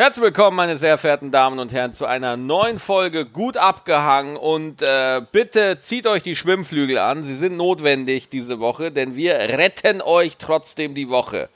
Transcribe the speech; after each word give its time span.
Herzlich 0.00 0.22
willkommen, 0.22 0.56
meine 0.56 0.78
sehr 0.78 0.96
verehrten 0.96 1.32
Damen 1.32 1.58
und 1.58 1.72
Herren, 1.72 1.92
zu 1.92 2.06
einer 2.06 2.36
neuen 2.36 2.78
Folge 2.78 3.26
Gut 3.26 3.56
abgehangen. 3.56 4.36
Und 4.36 4.80
äh, 4.80 5.20
bitte 5.32 5.78
zieht 5.80 6.06
euch 6.06 6.22
die 6.22 6.36
Schwimmflügel 6.36 6.98
an. 6.98 7.24
Sie 7.24 7.34
sind 7.34 7.56
notwendig 7.56 8.28
diese 8.28 8.60
Woche, 8.60 8.92
denn 8.92 9.16
wir 9.16 9.34
retten 9.34 10.00
euch 10.00 10.36
trotzdem 10.36 10.94
die 10.94 11.08
Woche. 11.08 11.48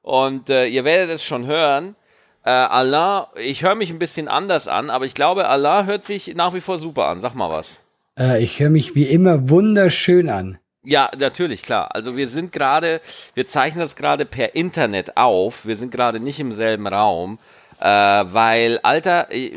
Und 0.00 0.48
äh, 0.48 0.64
ihr 0.64 0.86
werdet 0.86 1.16
es 1.16 1.24
schon 1.24 1.44
hören. 1.44 1.94
Äh, 2.42 2.52
Allah, 2.52 3.28
ich 3.36 3.62
höre 3.62 3.74
mich 3.74 3.90
ein 3.90 3.98
bisschen 3.98 4.28
anders 4.28 4.66
an, 4.66 4.88
aber 4.88 5.04
ich 5.04 5.12
glaube, 5.12 5.46
Allah 5.46 5.84
hört 5.84 6.06
sich 6.06 6.34
nach 6.34 6.54
wie 6.54 6.62
vor 6.62 6.78
super 6.78 7.08
an. 7.08 7.20
Sag 7.20 7.34
mal 7.34 7.50
was. 7.50 7.80
Äh, 8.18 8.42
ich 8.42 8.60
höre 8.60 8.70
mich 8.70 8.94
wie 8.94 9.04
immer 9.04 9.50
wunderschön 9.50 10.30
an. 10.30 10.58
Ja, 10.86 11.10
natürlich, 11.18 11.62
klar. 11.62 11.94
Also 11.94 12.16
wir 12.16 12.28
sind 12.28 12.50
gerade, 12.50 13.02
wir 13.34 13.46
zeichnen 13.46 13.80
das 13.80 13.94
gerade 13.94 14.24
per 14.24 14.54
Internet 14.54 15.18
auf. 15.18 15.66
Wir 15.66 15.76
sind 15.76 15.90
gerade 15.90 16.18
nicht 16.18 16.40
im 16.40 16.52
selben 16.52 16.86
Raum. 16.86 17.38
Äh, 17.84 18.32
weil, 18.32 18.78
Alter, 18.82 19.30
ich, 19.30 19.52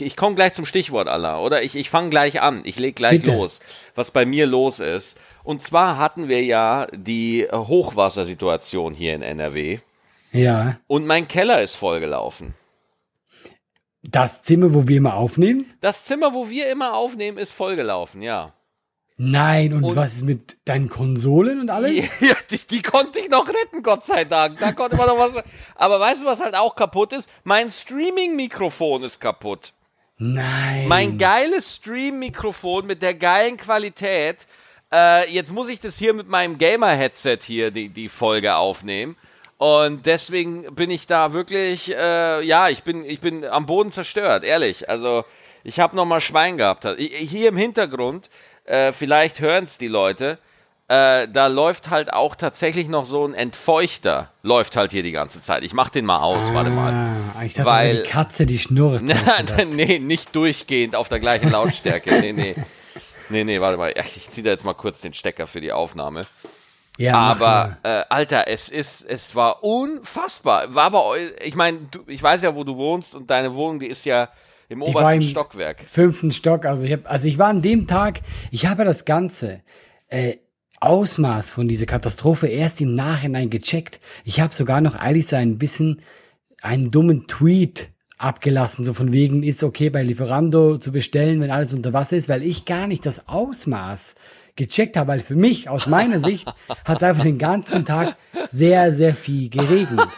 ich 0.00 0.16
komme 0.16 0.34
gleich 0.34 0.54
zum 0.54 0.64
Stichwort, 0.64 1.08
Allah, 1.08 1.40
oder? 1.40 1.62
Ich, 1.62 1.76
ich 1.76 1.90
fange 1.90 2.08
gleich 2.08 2.40
an. 2.40 2.62
Ich 2.64 2.78
leg 2.78 2.96
gleich 2.96 3.20
Bitte. 3.20 3.36
los, 3.36 3.60
was 3.94 4.10
bei 4.10 4.24
mir 4.24 4.46
los 4.46 4.80
ist. 4.80 5.20
Und 5.44 5.60
zwar 5.60 5.98
hatten 5.98 6.28
wir 6.28 6.42
ja 6.42 6.86
die 6.92 7.46
Hochwassersituation 7.52 8.94
hier 8.94 9.14
in 9.14 9.20
NRW. 9.20 9.80
Ja. 10.32 10.78
Und 10.86 11.06
mein 11.06 11.28
Keller 11.28 11.60
ist 11.60 11.74
vollgelaufen. 11.74 12.54
Das 14.02 14.42
Zimmer, 14.42 14.72
wo 14.72 14.88
wir 14.88 14.96
immer 14.96 15.16
aufnehmen? 15.16 15.66
Das 15.82 16.06
Zimmer, 16.06 16.32
wo 16.32 16.48
wir 16.48 16.70
immer 16.70 16.94
aufnehmen, 16.94 17.36
ist 17.36 17.52
vollgelaufen, 17.52 18.22
ja. 18.22 18.54
Nein, 19.18 19.72
und, 19.72 19.84
und, 19.84 19.96
was 19.96 20.14
ist 20.14 20.24
mit 20.24 20.58
deinen 20.66 20.90
Konsolen 20.90 21.60
und 21.60 21.70
alles? 21.70 22.10
Ja, 22.20 22.34
die, 22.50 22.58
die, 22.58 22.82
konnte 22.82 23.18
ich 23.18 23.30
noch 23.30 23.48
retten, 23.48 23.82
Gott 23.82 24.04
sei 24.04 24.24
Dank. 24.24 24.58
Da 24.58 24.72
konnte 24.72 24.96
man 24.96 25.06
noch 25.06 25.18
was. 25.18 25.42
Aber 25.74 25.98
weißt 25.98 26.22
du, 26.22 26.26
was 26.26 26.40
halt 26.40 26.54
auch 26.54 26.76
kaputt 26.76 27.12
ist? 27.12 27.30
Mein 27.44 27.70
Streaming-Mikrofon 27.70 29.04
ist 29.04 29.20
kaputt. 29.20 29.72
Nein. 30.18 30.88
Mein 30.88 31.18
geiles 31.18 31.76
Stream-Mikrofon 31.76 32.86
mit 32.86 33.00
der 33.00 33.14
geilen 33.14 33.56
Qualität. 33.56 34.46
Äh, 34.92 35.30
jetzt 35.30 35.50
muss 35.50 35.68
ich 35.68 35.80
das 35.80 35.96
hier 35.96 36.12
mit 36.12 36.28
meinem 36.28 36.58
Gamer-Headset 36.58 37.38
hier 37.42 37.70
die, 37.70 37.88
die 37.88 38.08
Folge 38.08 38.56
aufnehmen. 38.56 39.16
Und 39.58 40.04
deswegen 40.04 40.74
bin 40.74 40.90
ich 40.90 41.06
da 41.06 41.32
wirklich, 41.32 41.94
äh, 41.94 42.42
ja, 42.42 42.68
ich 42.68 42.82
bin, 42.82 43.04
ich 43.04 43.20
bin 43.20 43.44
am 43.44 43.64
Boden 43.64 43.90
zerstört, 43.90 44.44
ehrlich. 44.44 44.90
Also 44.90 45.24
ich 45.64 45.80
habe 45.80 45.96
noch 45.96 46.04
mal 46.04 46.20
Schwein 46.20 46.58
gehabt. 46.58 46.86
Hier 46.98 47.48
im 47.48 47.56
Hintergrund 47.56 48.28
äh, 48.66 48.92
vielleicht 48.92 49.40
hören 49.40 49.64
es 49.64 49.78
die 49.78 49.88
Leute, 49.88 50.38
äh, 50.88 51.26
da 51.28 51.48
läuft 51.48 51.90
halt 51.90 52.12
auch 52.12 52.36
tatsächlich 52.36 52.88
noch 52.88 53.06
so 53.06 53.26
ein 53.26 53.34
Entfeuchter, 53.34 54.30
läuft 54.42 54.76
halt 54.76 54.92
hier 54.92 55.02
die 55.02 55.12
ganze 55.12 55.42
Zeit. 55.42 55.64
Ich 55.64 55.72
mach 55.72 55.90
den 55.90 56.04
mal 56.04 56.18
aus, 56.18 56.46
ah, 56.50 56.54
warte 56.54 56.70
mal. 56.70 56.92
Ah, 57.36 57.42
ich 57.44 57.54
dachte, 57.54 57.68
weil, 57.68 57.96
das 57.96 58.02
die 58.04 58.10
Katze, 58.10 58.46
die 58.46 58.58
schnurrt. 58.58 59.02
nee, 59.72 59.98
nicht 59.98 60.34
durchgehend 60.36 60.94
auf 60.94 61.08
der 61.08 61.18
gleichen 61.18 61.50
Lautstärke. 61.50 62.20
nee, 62.20 62.32
nee. 62.32 62.54
Nee, 63.28 63.42
nee, 63.42 63.60
warte 63.60 63.76
mal. 63.76 63.92
Ich 64.14 64.30
ziehe 64.30 64.44
da 64.44 64.50
jetzt 64.50 64.64
mal 64.64 64.74
kurz 64.74 65.00
den 65.00 65.12
Stecker 65.12 65.48
für 65.48 65.60
die 65.60 65.72
Aufnahme. 65.72 66.26
Ja, 66.96 67.18
aber 67.18 67.76
äh, 67.82 68.04
Alter, 68.08 68.46
es 68.48 68.68
ist, 68.68 69.02
es 69.02 69.34
war 69.34 69.64
unfassbar. 69.64 70.74
War 70.74 70.84
aber, 70.84 71.16
ich 71.42 71.54
meine, 71.54 71.80
ich 72.06 72.22
weiß 72.22 72.42
ja, 72.42 72.54
wo 72.54 72.64
du 72.64 72.76
wohnst 72.76 73.14
und 73.14 73.28
deine 73.28 73.54
Wohnung, 73.54 73.80
die 73.80 73.88
ist 73.88 74.04
ja 74.04 74.28
im 74.68 74.82
obersten 74.82 74.98
ich 74.98 75.04
war 75.04 75.14
im 75.14 75.22
Stockwerk. 75.22 75.80
Fünften 75.86 76.30
Stock. 76.30 76.64
Also 76.64 76.86
ich 76.86 76.92
habe, 76.92 77.08
also 77.08 77.28
ich 77.28 77.38
war 77.38 77.48
an 77.48 77.62
dem 77.62 77.86
Tag, 77.86 78.20
ich 78.50 78.66
habe 78.66 78.84
das 78.84 79.04
Ganze 79.04 79.62
äh, 80.08 80.36
Ausmaß 80.80 81.52
von 81.52 81.68
dieser 81.68 81.86
Katastrophe 81.86 82.48
erst 82.48 82.80
im 82.80 82.94
Nachhinein 82.94 83.50
gecheckt. 83.50 84.00
Ich 84.24 84.40
habe 84.40 84.54
sogar 84.54 84.80
noch 84.80 84.94
eigentlich 84.94 85.28
so 85.28 85.36
ein 85.36 85.58
bisschen 85.58 86.02
einen 86.60 86.90
dummen 86.90 87.26
Tweet 87.26 87.88
abgelassen, 88.18 88.84
so 88.84 88.94
von 88.94 89.12
wegen 89.12 89.42
ist 89.42 89.62
okay 89.62 89.90
bei 89.90 90.02
Lieferando 90.02 90.78
zu 90.78 90.90
bestellen, 90.90 91.40
wenn 91.40 91.50
alles 91.50 91.74
unter 91.74 91.92
Wasser 91.92 92.16
ist, 92.16 92.28
weil 92.28 92.42
ich 92.42 92.64
gar 92.64 92.86
nicht 92.86 93.04
das 93.04 93.28
Ausmaß 93.28 94.14
gecheckt 94.56 94.96
habe, 94.96 95.08
weil 95.08 95.20
für 95.20 95.36
mich, 95.36 95.68
aus 95.68 95.86
meiner 95.86 96.20
Sicht, 96.20 96.48
hat 96.84 96.96
es 96.96 97.02
einfach 97.02 97.24
den 97.24 97.38
ganzen 97.38 97.84
Tag 97.84 98.16
sehr, 98.46 98.92
sehr 98.92 99.14
viel 99.14 99.50
geregnet. 99.50 100.08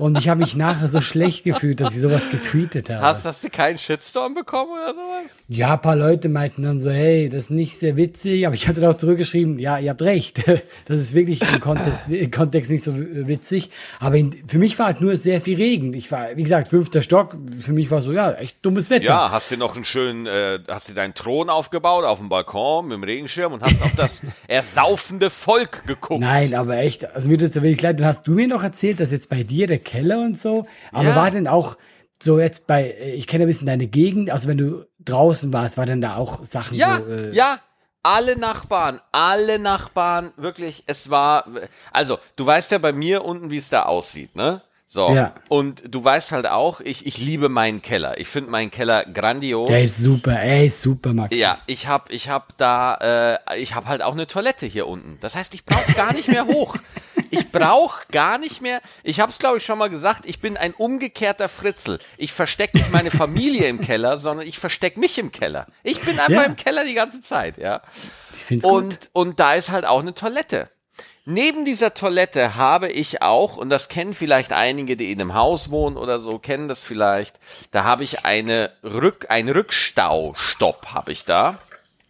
Und 0.00 0.16
ich 0.16 0.30
habe 0.30 0.40
mich 0.40 0.56
nachher 0.56 0.88
so 0.88 1.02
schlecht 1.02 1.44
gefühlt, 1.44 1.80
dass 1.80 1.94
ich 1.94 2.00
sowas 2.00 2.30
getweetet 2.30 2.88
habe. 2.88 3.02
Hast, 3.02 3.26
hast 3.26 3.44
du 3.44 3.50
keinen 3.50 3.76
Shitstorm 3.76 4.32
bekommen 4.32 4.72
oder 4.72 4.94
sowas? 4.94 5.30
Ja, 5.46 5.74
ein 5.74 5.80
paar 5.82 5.94
Leute 5.94 6.30
meinten 6.30 6.62
dann 6.62 6.78
so, 6.78 6.90
hey, 6.90 7.28
das 7.28 7.44
ist 7.44 7.50
nicht 7.50 7.78
sehr 7.78 7.98
witzig. 7.98 8.46
Aber 8.46 8.54
ich 8.54 8.66
hatte 8.66 8.88
auch 8.88 8.94
zurückgeschrieben, 8.94 9.58
ja, 9.58 9.78
ihr 9.78 9.90
habt 9.90 10.02
recht. 10.02 10.42
Das 10.86 10.98
ist 10.98 11.14
wirklich 11.14 11.40
im 11.42 11.60
Kontext, 11.60 12.08
im 12.08 12.30
Kontext 12.30 12.70
nicht 12.70 12.82
so 12.82 12.94
witzig. 12.96 13.70
Aber 14.00 14.16
in, 14.16 14.34
für 14.46 14.58
mich 14.58 14.78
war 14.78 14.86
halt 14.86 15.00
nur 15.00 15.16
sehr 15.16 15.40
viel 15.40 15.56
Regen. 15.56 15.92
Ich 15.92 16.10
war, 16.10 16.28
wie 16.34 16.42
gesagt, 16.42 16.68
fünfter 16.68 17.02
Stock. 17.02 17.36
Für 17.60 17.72
mich 17.72 17.90
war 17.90 18.02
so, 18.02 18.12
ja, 18.12 18.32
echt 18.32 18.56
dummes 18.62 18.90
Wetter. 18.90 19.04
Ja, 19.04 19.30
hast 19.30 19.50
du 19.50 19.56
noch 19.56 19.76
einen 19.76 19.84
schönen, 19.84 20.26
äh, 20.26 20.58
hast 20.68 20.88
du 20.88 20.94
deinen 20.94 21.14
Thron 21.14 21.50
aufgebaut 21.50 22.04
auf 22.04 22.18
dem 22.18 22.28
Balkon 22.28 22.88
mit 22.88 22.96
dem 22.96 23.04
Regenschirm 23.04 23.52
und 23.52 23.62
hast 23.62 23.80
auf 23.82 23.94
das 23.94 24.22
ersaufende 24.48 25.30
Volk 25.30 25.86
geguckt. 25.86 26.20
Nein, 26.20 26.54
aber 26.54 26.78
echt, 26.78 27.14
also 27.14 27.28
mir 27.28 27.38
tut 27.38 27.48
es 27.48 27.54
ja 27.54 27.62
wirklich 27.62 27.82
leid. 27.82 28.00
Dann 28.00 28.06
hast 28.06 28.26
du 28.26 28.32
mir 28.32 28.48
noch 28.48 28.64
erzählt, 28.64 29.00
dass 29.00 29.10
jetzt 29.10 29.28
bei 29.28 29.42
dir 29.42 29.66
der 29.66 29.78
Keller 29.90 30.20
und 30.20 30.38
so. 30.38 30.66
Aber 30.92 31.08
ja. 31.08 31.16
war 31.16 31.30
denn 31.32 31.48
auch 31.48 31.76
so 32.22 32.38
jetzt 32.38 32.66
bei, 32.68 32.94
ich 33.16 33.26
kenne 33.26 33.44
ein 33.44 33.48
bisschen 33.48 33.66
deine 33.66 33.88
Gegend, 33.88 34.30
also 34.30 34.48
wenn 34.48 34.58
du 34.58 34.86
draußen 35.00 35.52
warst, 35.52 35.78
war 35.78 35.86
denn 35.86 36.00
da 36.00 36.16
auch 36.16 36.44
Sachen 36.44 36.76
ja, 36.76 36.98
so? 36.98 37.06
Äh 37.06 37.34
ja, 37.34 37.58
alle 38.02 38.38
Nachbarn, 38.38 39.00
alle 39.10 39.58
Nachbarn, 39.58 40.32
wirklich, 40.36 40.84
es 40.86 41.10
war, 41.10 41.46
also 41.92 42.18
du 42.36 42.46
weißt 42.46 42.70
ja 42.70 42.78
bei 42.78 42.92
mir 42.92 43.24
unten, 43.24 43.50
wie 43.50 43.56
es 43.56 43.68
da 43.68 43.82
aussieht, 43.82 44.36
ne? 44.36 44.62
So. 44.86 45.10
Ja. 45.14 45.34
Und 45.48 45.82
du 45.86 46.04
weißt 46.04 46.32
halt 46.32 46.46
auch, 46.46 46.80
ich, 46.80 47.06
ich 47.06 47.18
liebe 47.18 47.48
meinen 47.48 47.80
Keller. 47.80 48.18
Ich 48.18 48.26
finde 48.26 48.50
meinen 48.50 48.72
Keller 48.72 49.04
grandios. 49.04 49.68
Der 49.68 49.82
ist 49.82 49.98
super, 49.98 50.32
er 50.32 50.64
ist 50.64 50.82
super, 50.82 51.14
Max. 51.14 51.38
Ja, 51.38 51.58
ich 51.66 51.86
hab, 51.86 52.10
ich 52.10 52.28
hab 52.28 52.56
da, 52.58 53.38
äh, 53.46 53.60
ich 53.60 53.76
hab 53.76 53.86
halt 53.86 54.02
auch 54.02 54.14
eine 54.14 54.26
Toilette 54.26 54.66
hier 54.66 54.88
unten. 54.88 55.18
Das 55.20 55.36
heißt, 55.36 55.54
ich 55.54 55.64
brauche 55.64 55.92
gar 55.92 56.12
nicht 56.12 56.26
mehr 56.26 56.46
hoch. 56.46 56.76
Ich 57.30 57.50
brauche 57.50 58.06
gar 58.10 58.38
nicht 58.38 58.60
mehr. 58.60 58.80
Ich 59.02 59.20
habe 59.20 59.30
es, 59.30 59.38
glaube 59.38 59.58
ich, 59.58 59.64
schon 59.64 59.78
mal 59.78 59.90
gesagt. 59.90 60.24
Ich 60.26 60.40
bin 60.40 60.56
ein 60.56 60.74
umgekehrter 60.74 61.48
Fritzel. 61.48 61.98
Ich 62.16 62.32
verstecke 62.32 62.76
nicht 62.76 62.92
meine 62.92 63.10
Familie 63.10 63.68
im 63.68 63.80
Keller, 63.80 64.16
sondern 64.16 64.46
ich 64.46 64.58
verstecke 64.58 65.00
mich 65.00 65.18
im 65.18 65.32
Keller. 65.32 65.66
Ich 65.82 66.00
bin 66.00 66.18
einfach 66.18 66.42
ja. 66.42 66.44
im 66.44 66.56
Keller 66.56 66.84
die 66.84 66.94
ganze 66.94 67.20
Zeit, 67.20 67.58
ja. 67.58 67.82
Ich 68.32 68.40
find's 68.40 68.64
und, 68.64 69.00
gut. 69.00 69.10
und 69.12 69.40
da 69.40 69.54
ist 69.54 69.70
halt 69.70 69.84
auch 69.84 70.00
eine 70.00 70.14
Toilette. 70.14 70.70
Neben 71.26 71.64
dieser 71.64 71.94
Toilette 71.94 72.56
habe 72.56 72.88
ich 72.88 73.22
auch, 73.22 73.56
und 73.56 73.70
das 73.70 73.88
kennen 73.88 74.14
vielleicht 74.14 74.52
einige, 74.52 74.96
die 74.96 75.12
in 75.12 75.20
einem 75.20 75.34
Haus 75.34 75.70
wohnen 75.70 75.96
oder 75.96 76.18
so, 76.18 76.38
kennen 76.38 76.66
das 76.66 76.82
vielleicht, 76.82 77.38
da 77.70 77.84
habe 77.84 78.02
ich 78.04 78.24
eine 78.24 78.72
Rück, 78.82 79.26
ein 79.28 79.48
Rückstaustopp 79.48 80.86
habe 80.86 81.12
ich 81.12 81.24
da. 81.26 81.58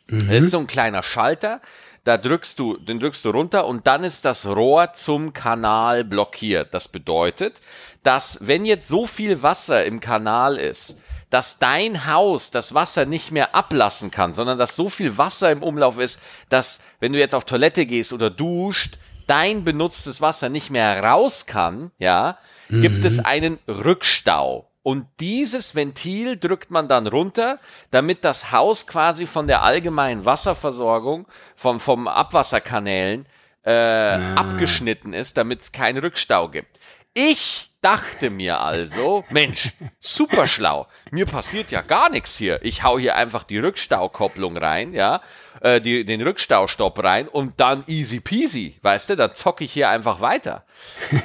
Mhm. 0.06 0.28
Das 0.28 0.44
ist 0.44 0.52
so 0.52 0.58
ein 0.58 0.66
kleiner 0.66 1.02
Schalter, 1.02 1.60
da 2.04 2.16
drückst 2.16 2.58
du, 2.58 2.76
den 2.76 2.98
drückst 2.98 3.24
du 3.24 3.30
runter 3.30 3.66
und 3.66 3.86
dann 3.86 4.04
ist 4.04 4.24
das 4.24 4.46
Rohr 4.46 4.92
zum 4.94 5.32
Kanal 5.32 6.04
blockiert. 6.04 6.72
Das 6.72 6.88
bedeutet, 6.88 7.60
dass 8.02 8.38
wenn 8.46 8.64
jetzt 8.64 8.88
so 8.88 9.06
viel 9.06 9.42
Wasser 9.42 9.84
im 9.84 10.00
Kanal 10.00 10.56
ist, 10.56 11.00
dass 11.28 11.58
dein 11.58 12.06
Haus 12.06 12.50
das 12.50 12.74
Wasser 12.74 13.04
nicht 13.04 13.30
mehr 13.30 13.54
ablassen 13.54 14.10
kann, 14.10 14.32
sondern 14.32 14.58
dass 14.58 14.74
so 14.74 14.88
viel 14.88 15.16
Wasser 15.16 15.50
im 15.52 15.62
Umlauf 15.62 15.98
ist, 15.98 16.20
dass 16.48 16.80
wenn 16.98 17.12
du 17.12 17.18
jetzt 17.18 17.34
auf 17.34 17.44
Toilette 17.44 17.86
gehst 17.86 18.12
oder 18.12 18.30
duscht, 18.30 18.98
dein 19.26 19.64
benutztes 19.64 20.20
Wasser 20.20 20.48
nicht 20.48 20.70
mehr 20.70 21.02
raus 21.04 21.46
kann, 21.46 21.92
ja, 21.98 22.38
mhm. 22.68 22.82
gibt 22.82 23.04
es 23.04 23.18
mhm. 23.18 23.26
einen 23.26 23.58
Rückstau. 23.68 24.69
Und 24.82 25.06
dieses 25.20 25.74
Ventil 25.74 26.38
drückt 26.38 26.70
man 26.70 26.88
dann 26.88 27.06
runter, 27.06 27.58
damit 27.90 28.24
das 28.24 28.50
Haus 28.50 28.86
quasi 28.86 29.26
von 29.26 29.46
der 29.46 29.62
allgemeinen 29.62 30.24
Wasserversorgung, 30.24 31.26
vom, 31.54 31.80
vom 31.80 32.08
Abwasserkanälen 32.08 33.26
äh, 33.62 33.72
ah. 33.72 34.34
abgeschnitten 34.34 35.12
ist, 35.12 35.36
damit 35.36 35.60
es 35.60 35.72
keinen 35.72 35.98
Rückstau 35.98 36.48
gibt. 36.48 36.80
Ich 37.12 37.69
dachte 37.80 38.30
mir 38.30 38.60
also, 38.60 39.24
Mensch, 39.30 39.70
super 40.00 40.46
schlau. 40.46 40.86
Mir 41.10 41.26
passiert 41.26 41.70
ja 41.70 41.82
gar 41.82 42.10
nichts 42.10 42.36
hier. 42.36 42.60
Ich 42.62 42.82
hau 42.82 42.98
hier 42.98 43.16
einfach 43.16 43.44
die 43.44 43.58
Rückstaukopplung 43.58 44.56
rein, 44.56 44.92
ja, 44.92 45.20
äh, 45.60 45.80
die, 45.80 46.04
den 46.04 46.20
Rückstaustopp 46.20 47.02
rein 47.02 47.28
und 47.28 47.60
dann 47.60 47.84
easy 47.86 48.20
peasy, 48.20 48.76
weißt 48.82 49.10
du, 49.10 49.16
dann 49.16 49.34
zocke 49.34 49.64
ich 49.64 49.72
hier 49.72 49.88
einfach 49.88 50.20
weiter. 50.20 50.64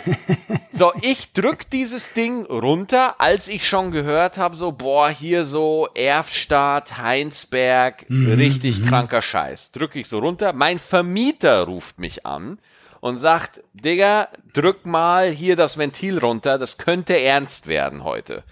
so, 0.72 0.94
ich 1.02 1.34
drück 1.34 1.69
dieses 1.69 2.13
Ding 2.13 2.46
runter, 2.46 3.19
als 3.19 3.48
ich 3.48 3.68
schon 3.68 3.92
gehört 3.92 4.38
habe, 4.38 4.56
so, 4.56 4.72
boah, 4.72 5.10
hier 5.10 5.44
so 5.44 5.88
Erfstadt, 5.94 6.98
Heinsberg, 6.98 8.10
mhm, 8.10 8.34
richtig 8.34 8.80
mhm. 8.80 8.86
kranker 8.88 9.22
Scheiß. 9.22 9.72
Drück 9.72 9.96
ich 9.96 10.08
so 10.08 10.19
runter. 10.19 10.54
Mein 10.54 10.80
Vermieter 10.80 11.63
ruft 11.63 12.00
mich 12.00 12.25
an 12.25 12.60
und 13.06 13.18
sagt, 13.18 13.60
Digga, 13.74 14.30
drück 14.52 14.88
mal 14.88 15.30
hier 15.30 15.56
das 15.56 15.78
Ventil 15.78 16.18
runter, 16.18 16.57
das 16.57 16.80
könnte 16.80 17.16
ernst 17.22 17.68
werden 17.68 18.04
heute. 18.04 18.44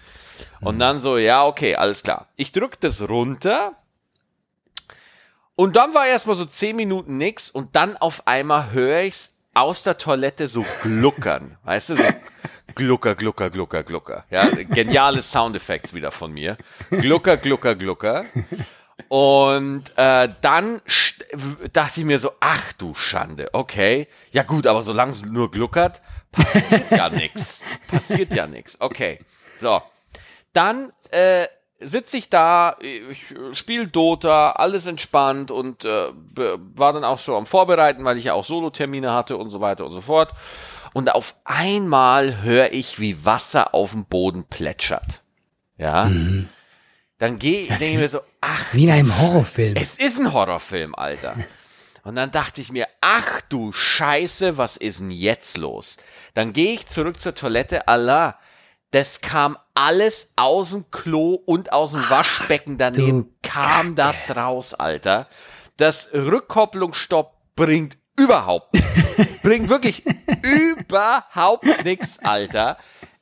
Und 0.60 0.76
mhm. 0.76 0.78
dann 0.78 1.00
so, 1.00 1.18
ja, 1.18 1.44
okay, 1.44 1.74
alles 1.74 2.04
klar. 2.04 2.28
Ich 2.36 2.52
drück 2.52 2.80
das 2.80 3.08
runter 3.08 3.72
und 5.56 5.74
dann 5.74 5.92
war 5.92 6.06
erstmal 6.06 6.36
so 6.36 6.44
zehn 6.44 6.76
Minuten 6.76 7.18
nix 7.18 7.50
und 7.50 7.74
dann 7.74 7.96
auf 7.96 8.28
einmal 8.28 8.70
höre 8.70 9.00
ich's 9.00 9.36
aus 9.54 9.82
der 9.82 9.98
Toilette 9.98 10.46
so 10.46 10.64
gluckern, 10.82 11.58
weißt 11.64 11.88
du, 11.88 11.96
so 11.96 12.04
Glucker, 12.76 13.16
Glucker, 13.16 13.50
Glucker, 13.50 13.82
Glucker. 13.82 14.24
Ja, 14.30 14.46
geniale 14.50 15.22
Soundeffekte 15.22 15.94
wieder 15.94 16.12
von 16.12 16.32
mir. 16.32 16.58
Glucker, 16.90 17.36
Glucker, 17.36 17.74
Glucker. 17.74 18.24
Und 19.08 19.84
äh, 19.96 20.28
dann 20.40 20.80
dachte 21.72 22.00
ich 22.00 22.06
mir 22.06 22.18
so, 22.18 22.30
ach 22.40 22.72
du 22.74 22.94
Schande, 22.94 23.50
okay. 23.52 24.08
Ja 24.32 24.42
gut, 24.42 24.66
aber 24.66 24.82
solange 24.82 25.12
es 25.12 25.22
nur 25.22 25.50
gluckert, 25.50 26.00
passiert 26.32 26.90
ja 26.90 27.08
nix. 27.10 27.62
Passiert 27.88 28.34
ja 28.34 28.46
nix. 28.46 28.80
Okay. 28.80 29.18
So. 29.60 29.82
Dann 30.52 30.92
äh, 31.10 31.48
sitze 31.80 32.16
ich 32.16 32.30
da, 32.30 32.76
ich 32.80 33.34
spiele 33.52 33.88
Dota, 33.88 34.52
alles 34.52 34.86
entspannt 34.86 35.50
und 35.50 35.84
äh, 35.84 36.12
war 36.76 36.92
dann 36.92 37.04
auch 37.04 37.18
so 37.18 37.36
am 37.36 37.46
Vorbereiten, 37.46 38.04
weil 38.04 38.18
ich 38.18 38.24
ja 38.24 38.34
auch 38.34 38.44
Solo-Termine 38.44 39.12
hatte 39.12 39.36
und 39.36 39.50
so 39.50 39.60
weiter 39.60 39.84
und 39.84 39.92
so 39.92 40.00
fort. 40.00 40.32
Und 40.92 41.12
auf 41.12 41.34
einmal 41.44 42.42
höre 42.42 42.72
ich, 42.72 43.00
wie 43.00 43.24
Wasser 43.24 43.74
auf 43.74 43.90
dem 43.90 44.04
Boden 44.04 44.44
plätschert. 44.44 45.22
Ja. 45.76 46.04
Mhm. 46.04 46.48
Dann 47.24 47.38
gehe 47.38 47.62
ich, 47.62 47.74
denke 47.78 48.00
mir 48.00 48.08
so, 48.10 48.20
ach. 48.42 48.66
Wie 48.72 48.84
in 48.84 48.90
einem 48.90 49.18
Horrorfilm. 49.18 49.76
Es 49.76 49.94
ist 49.94 50.20
ein 50.20 50.34
Horrorfilm, 50.34 50.94
Alter. 50.94 51.34
Und 52.04 52.16
dann 52.16 52.30
dachte 52.30 52.60
ich 52.60 52.70
mir, 52.70 52.86
ach 53.00 53.40
du 53.48 53.72
Scheiße, 53.72 54.58
was 54.58 54.76
ist 54.76 55.00
denn 55.00 55.10
jetzt 55.10 55.56
los? 55.56 55.96
Dann 56.34 56.52
gehe 56.52 56.74
ich 56.74 56.84
zurück 56.84 57.18
zur 57.18 57.34
Toilette, 57.34 57.88
Allah, 57.88 58.38
das 58.90 59.22
kam 59.22 59.56
alles 59.72 60.34
aus 60.36 60.72
dem 60.72 60.90
Klo 60.90 61.32
und 61.32 61.72
aus 61.72 61.92
dem 61.92 62.10
Waschbecken 62.10 62.76
daneben, 62.76 63.34
kam 63.42 63.94
das 63.94 64.36
raus, 64.36 64.74
Alter. 64.74 65.26
Das 65.78 66.10
Rückkopplungsstopp 66.12 67.32
bringt 67.56 67.96
überhaupt 68.18 68.74
nichts. 68.74 69.40
bringt 69.40 69.70
wirklich 69.70 70.02
überhaupt 70.42 71.84
nichts, 71.86 72.18
Alter. 72.18 72.76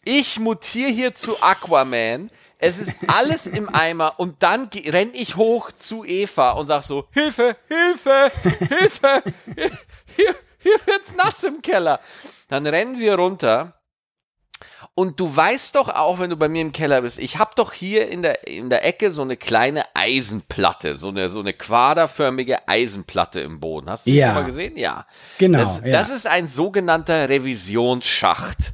Ich 0.05 0.41
mutiere 0.41 0.91
hier 0.91 1.15
zu 1.15 1.41
Aquaman 1.41 2.27
es 2.63 2.79
ist 2.79 2.95
alles 3.09 3.47
im 3.49 3.69
Eimer 3.75 4.21
und 4.21 4.45
dann 4.45 4.71
renn 4.73 5.11
ich 5.15 5.35
hoch 5.37 5.73
zu 5.73 6.05
Eva 6.05 6.53
und 6.53 6.69
sag 6.69 6.85
so, 6.85 7.09
Hilfe, 7.11 7.57
Hilfe, 7.67 8.31
Hilfe, 8.69 9.23
hier, 10.17 10.37
hier 10.61 10.87
wird's 10.87 11.13
nass 11.17 11.43
im 11.43 11.61
Keller. 11.61 11.99
Dann 12.49 12.65
rennen 12.65 13.01
wir 13.01 13.17
runter 13.17 13.75
und 14.95 15.19
du 15.19 15.35
weißt 15.35 15.75
doch 15.75 15.89
auch, 15.89 16.21
wenn 16.21 16.31
du 16.31 16.37
bei 16.37 16.49
mir 16.49 16.63
im 16.63 16.71
Keller 16.71 17.03
bist, 17.03 17.19
ich 17.19 17.37
habe 17.37 17.51
doch 17.57 17.73
hier 17.73 18.09
in 18.09 18.23
der, 18.23 18.47
in 18.47 18.71
der 18.71 18.85
Ecke 18.85 19.11
so 19.11 19.23
eine 19.23 19.37
kleine 19.37 19.85
Eisenplatte, 19.95 20.99
so 20.99 21.09
eine, 21.09 21.31
so 21.31 21.41
eine 21.41 21.55
quaderförmige 21.55 22.69
Eisenplatte 22.69 23.41
im 23.41 23.59
Boden. 23.59 23.91
Hast 23.91 24.07
du 24.07 24.13
ja. 24.13 24.27
das 24.27 24.35
schon 24.35 24.43
mal 24.43 24.47
gesehen? 24.47 24.77
Ja. 24.77 25.07
Genau. 25.39 25.59
Das, 25.59 25.85
ja. 25.85 25.91
das 25.91 26.11
ist 26.11 26.29
ein 26.29 26.47
sogenannter 26.47 27.29
Revisionsschacht. 27.29 28.73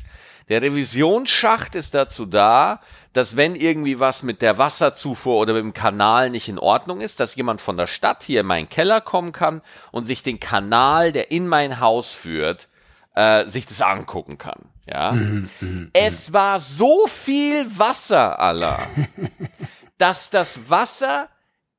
Der 0.50 0.60
Revisionsschacht 0.60 1.74
ist 1.74 1.94
dazu 1.94 2.26
da, 2.26 2.80
dass 3.12 3.36
wenn 3.36 3.54
irgendwie 3.54 4.00
was 4.00 4.22
mit 4.22 4.42
der 4.42 4.58
Wasserzufuhr 4.58 5.36
oder 5.36 5.54
mit 5.54 5.62
dem 5.62 5.74
Kanal 5.74 6.30
nicht 6.30 6.48
in 6.48 6.58
Ordnung 6.58 7.00
ist, 7.00 7.20
dass 7.20 7.34
jemand 7.34 7.60
von 7.60 7.76
der 7.76 7.86
Stadt 7.86 8.22
hier 8.22 8.40
in 8.42 8.46
meinen 8.46 8.68
Keller 8.68 9.00
kommen 9.00 9.32
kann 9.32 9.62
und 9.90 10.04
sich 10.04 10.22
den 10.22 10.40
Kanal, 10.40 11.12
der 11.12 11.30
in 11.30 11.48
mein 11.48 11.80
Haus 11.80 12.12
führt, 12.12 12.68
äh, 13.14 13.46
sich 13.46 13.66
das 13.66 13.80
angucken 13.80 14.38
kann. 14.38 14.66
Ja, 14.86 15.12
mhm, 15.12 15.50
mhm 15.60 15.90
es 15.92 16.28
mhm. 16.28 16.34
war 16.34 16.60
so 16.60 17.06
viel 17.06 17.66
Wasser, 17.78 18.38
Allah, 18.38 18.78
dass 19.98 20.30
das 20.30 20.70
Wasser 20.70 21.28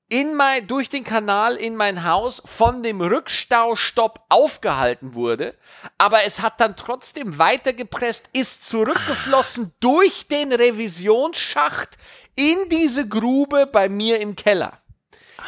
in 0.10 0.34
mein, 0.34 0.66
durch 0.66 0.90
den 0.90 1.04
Kanal 1.04 1.56
in 1.56 1.76
mein 1.76 2.04
Haus 2.04 2.42
von 2.46 2.82
dem 2.82 3.00
Rückstaustopp 3.00 4.22
aufgehalten 4.28 5.14
wurde, 5.14 5.56
aber 6.00 6.24
es 6.24 6.42
hat 6.42 6.60
dann 6.60 6.76
trotzdem 6.76 7.38
weitergepresst, 7.38 8.30
ist 8.34 8.68
zurückgeflossen 8.68 9.74
durch 9.80 10.28
den 10.28 10.52
Revisionsschacht 10.52 11.90
in 12.36 12.70
diese 12.70 13.08
Grube 13.08 13.68
bei 13.68 13.88
mir 13.88 14.20
im 14.20 14.36
Keller. 14.36 14.80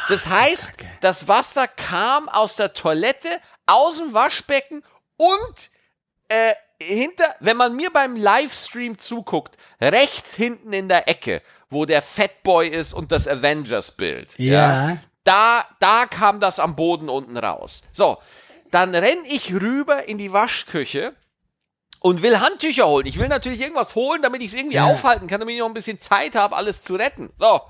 Das 0.08 0.26
heißt, 0.26 0.72
das 1.00 1.26
Wasser 1.26 1.66
kam 1.66 2.28
aus 2.28 2.56
der 2.56 2.72
Toilette, 2.72 3.40
aus 3.66 3.98
dem 3.98 4.14
Waschbecken 4.14 4.84
und 5.16 5.70
äh, 6.28 6.54
hinter, 6.80 7.34
wenn 7.40 7.56
man 7.56 7.74
mir 7.74 7.90
beim 7.90 8.16
Livestream 8.16 8.98
zuguckt, 8.98 9.56
rechts 9.80 10.34
hinten 10.34 10.72
in 10.72 10.88
der 10.88 11.08
Ecke, 11.08 11.42
wo 11.72 11.86
der 11.86 12.02
Fatboy 12.02 12.68
ist 12.68 12.92
und 12.92 13.12
das 13.12 13.26
Avengers-Bild. 13.26 14.34
Ja. 14.38 14.90
ja. 14.90 14.96
Da, 15.24 15.66
da 15.78 16.06
kam 16.06 16.40
das 16.40 16.58
am 16.58 16.76
Boden 16.76 17.08
unten 17.08 17.36
raus. 17.36 17.82
So, 17.92 18.18
dann 18.70 18.94
renn 18.94 19.24
ich 19.26 19.52
rüber 19.52 20.08
in 20.08 20.18
die 20.18 20.32
Waschküche 20.32 21.14
und 22.00 22.22
will 22.22 22.40
Handtücher 22.40 22.86
holen. 22.86 23.06
Ich 23.06 23.18
will 23.18 23.28
natürlich 23.28 23.60
irgendwas 23.60 23.94
holen, 23.94 24.22
damit 24.22 24.42
ich 24.42 24.48
es 24.48 24.54
irgendwie 24.54 24.76
ja. 24.76 24.86
aufhalten 24.86 25.28
kann, 25.28 25.40
damit 25.40 25.54
ich 25.54 25.60
noch 25.60 25.68
ein 25.68 25.74
bisschen 25.74 26.00
Zeit 26.00 26.34
habe, 26.34 26.56
alles 26.56 26.82
zu 26.82 26.96
retten. 26.96 27.30
So. 27.36 27.60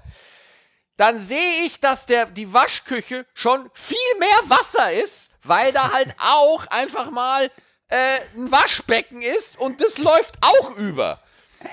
Dann 0.96 1.20
sehe 1.20 1.64
ich, 1.66 1.80
dass 1.80 2.06
der, 2.06 2.26
die 2.26 2.52
Waschküche 2.52 3.26
schon 3.34 3.70
viel 3.74 3.98
mehr 4.18 4.28
Wasser 4.46 4.92
ist, 4.92 5.34
weil 5.42 5.72
da 5.72 5.92
halt 5.92 6.14
auch 6.18 6.66
einfach 6.66 7.10
mal 7.10 7.50
äh, 7.88 8.20
ein 8.34 8.50
Waschbecken 8.50 9.20
ist 9.20 9.58
und 9.58 9.80
das 9.80 9.98
läuft 9.98 10.38
auch 10.40 10.76
über. 10.76 11.20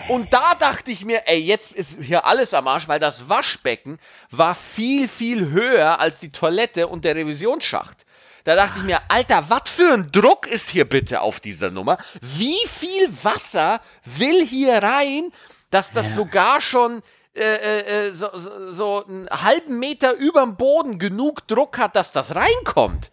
Und 0.08 0.34
da 0.34 0.56
dachte 0.56 0.92
ich 0.92 1.06
mir, 1.06 1.28
ey, 1.28 1.40
jetzt 1.40 1.72
ist 1.72 2.02
hier 2.02 2.26
alles 2.26 2.54
am 2.54 2.68
Arsch, 2.68 2.88
weil 2.88 3.00
das 3.00 3.30
Waschbecken 3.30 4.00
war 4.32 4.56
viel, 4.56 5.08
viel 5.08 5.52
höher 5.52 6.00
als 6.00 6.20
die 6.20 6.32
Toilette 6.32 6.88
und 6.88 7.06
der 7.06 7.16
Revisionsschacht. 7.16 8.06
Da 8.44 8.56
dachte 8.56 8.80
ich 8.80 8.86
mir, 8.86 9.02
Alter, 9.10 9.50
was 9.50 9.70
für 9.70 9.94
ein 9.94 10.12
Druck 10.12 10.48
ist 10.48 10.70
hier 10.70 10.86
bitte 10.88 11.22
auf 11.22 11.40
dieser 11.40 11.70
Nummer? 11.72 11.98
Wie 12.22 12.58
viel 12.68 13.12
Wasser 13.24 13.82
will 14.06 14.46
hier 14.46 14.82
rein, 14.82 15.32
dass 15.70 15.92
das 15.92 16.08
ja. 16.08 16.14
sogar 16.14 16.62
schon 16.62 17.04
äh, 17.36 17.44
äh, 17.44 18.08
äh 18.08 18.12
so, 18.14 18.30
so, 18.34 18.72
so 18.72 19.06
einen 19.06 19.30
halben 19.30 19.78
Meter 19.78 20.14
überm 20.14 20.56
Boden 20.56 21.00
genug 21.00 21.48
Druck 21.48 21.78
hat, 21.78 21.96
dass 21.96 22.12
das 22.12 22.36
reinkommt? 22.36 23.12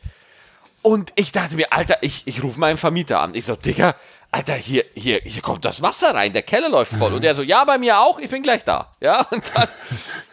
Und 0.86 1.12
ich 1.16 1.32
dachte 1.32 1.56
mir, 1.56 1.72
Alter, 1.72 1.98
ich, 2.02 2.28
ich 2.28 2.44
rufe 2.44 2.60
meinen 2.60 2.76
Vermieter 2.76 3.20
an. 3.20 3.34
Ich 3.34 3.44
so, 3.44 3.56
Digga, 3.56 3.96
Alter, 4.36 4.52
hier, 4.52 4.84
hier, 4.94 5.22
hier 5.24 5.40
kommt 5.40 5.64
das 5.64 5.80
Wasser 5.80 6.14
rein, 6.14 6.34
der 6.34 6.42
Keller 6.42 6.68
läuft 6.68 6.92
voll. 6.92 7.14
Und 7.14 7.24
der 7.24 7.34
so, 7.34 7.40
ja, 7.40 7.64
bei 7.64 7.78
mir 7.78 8.00
auch, 8.00 8.18
ich 8.18 8.28
bin 8.28 8.42
gleich 8.42 8.64
da. 8.64 8.94
Ja, 9.00 9.22
und 9.30 9.42
dann, 9.54 9.68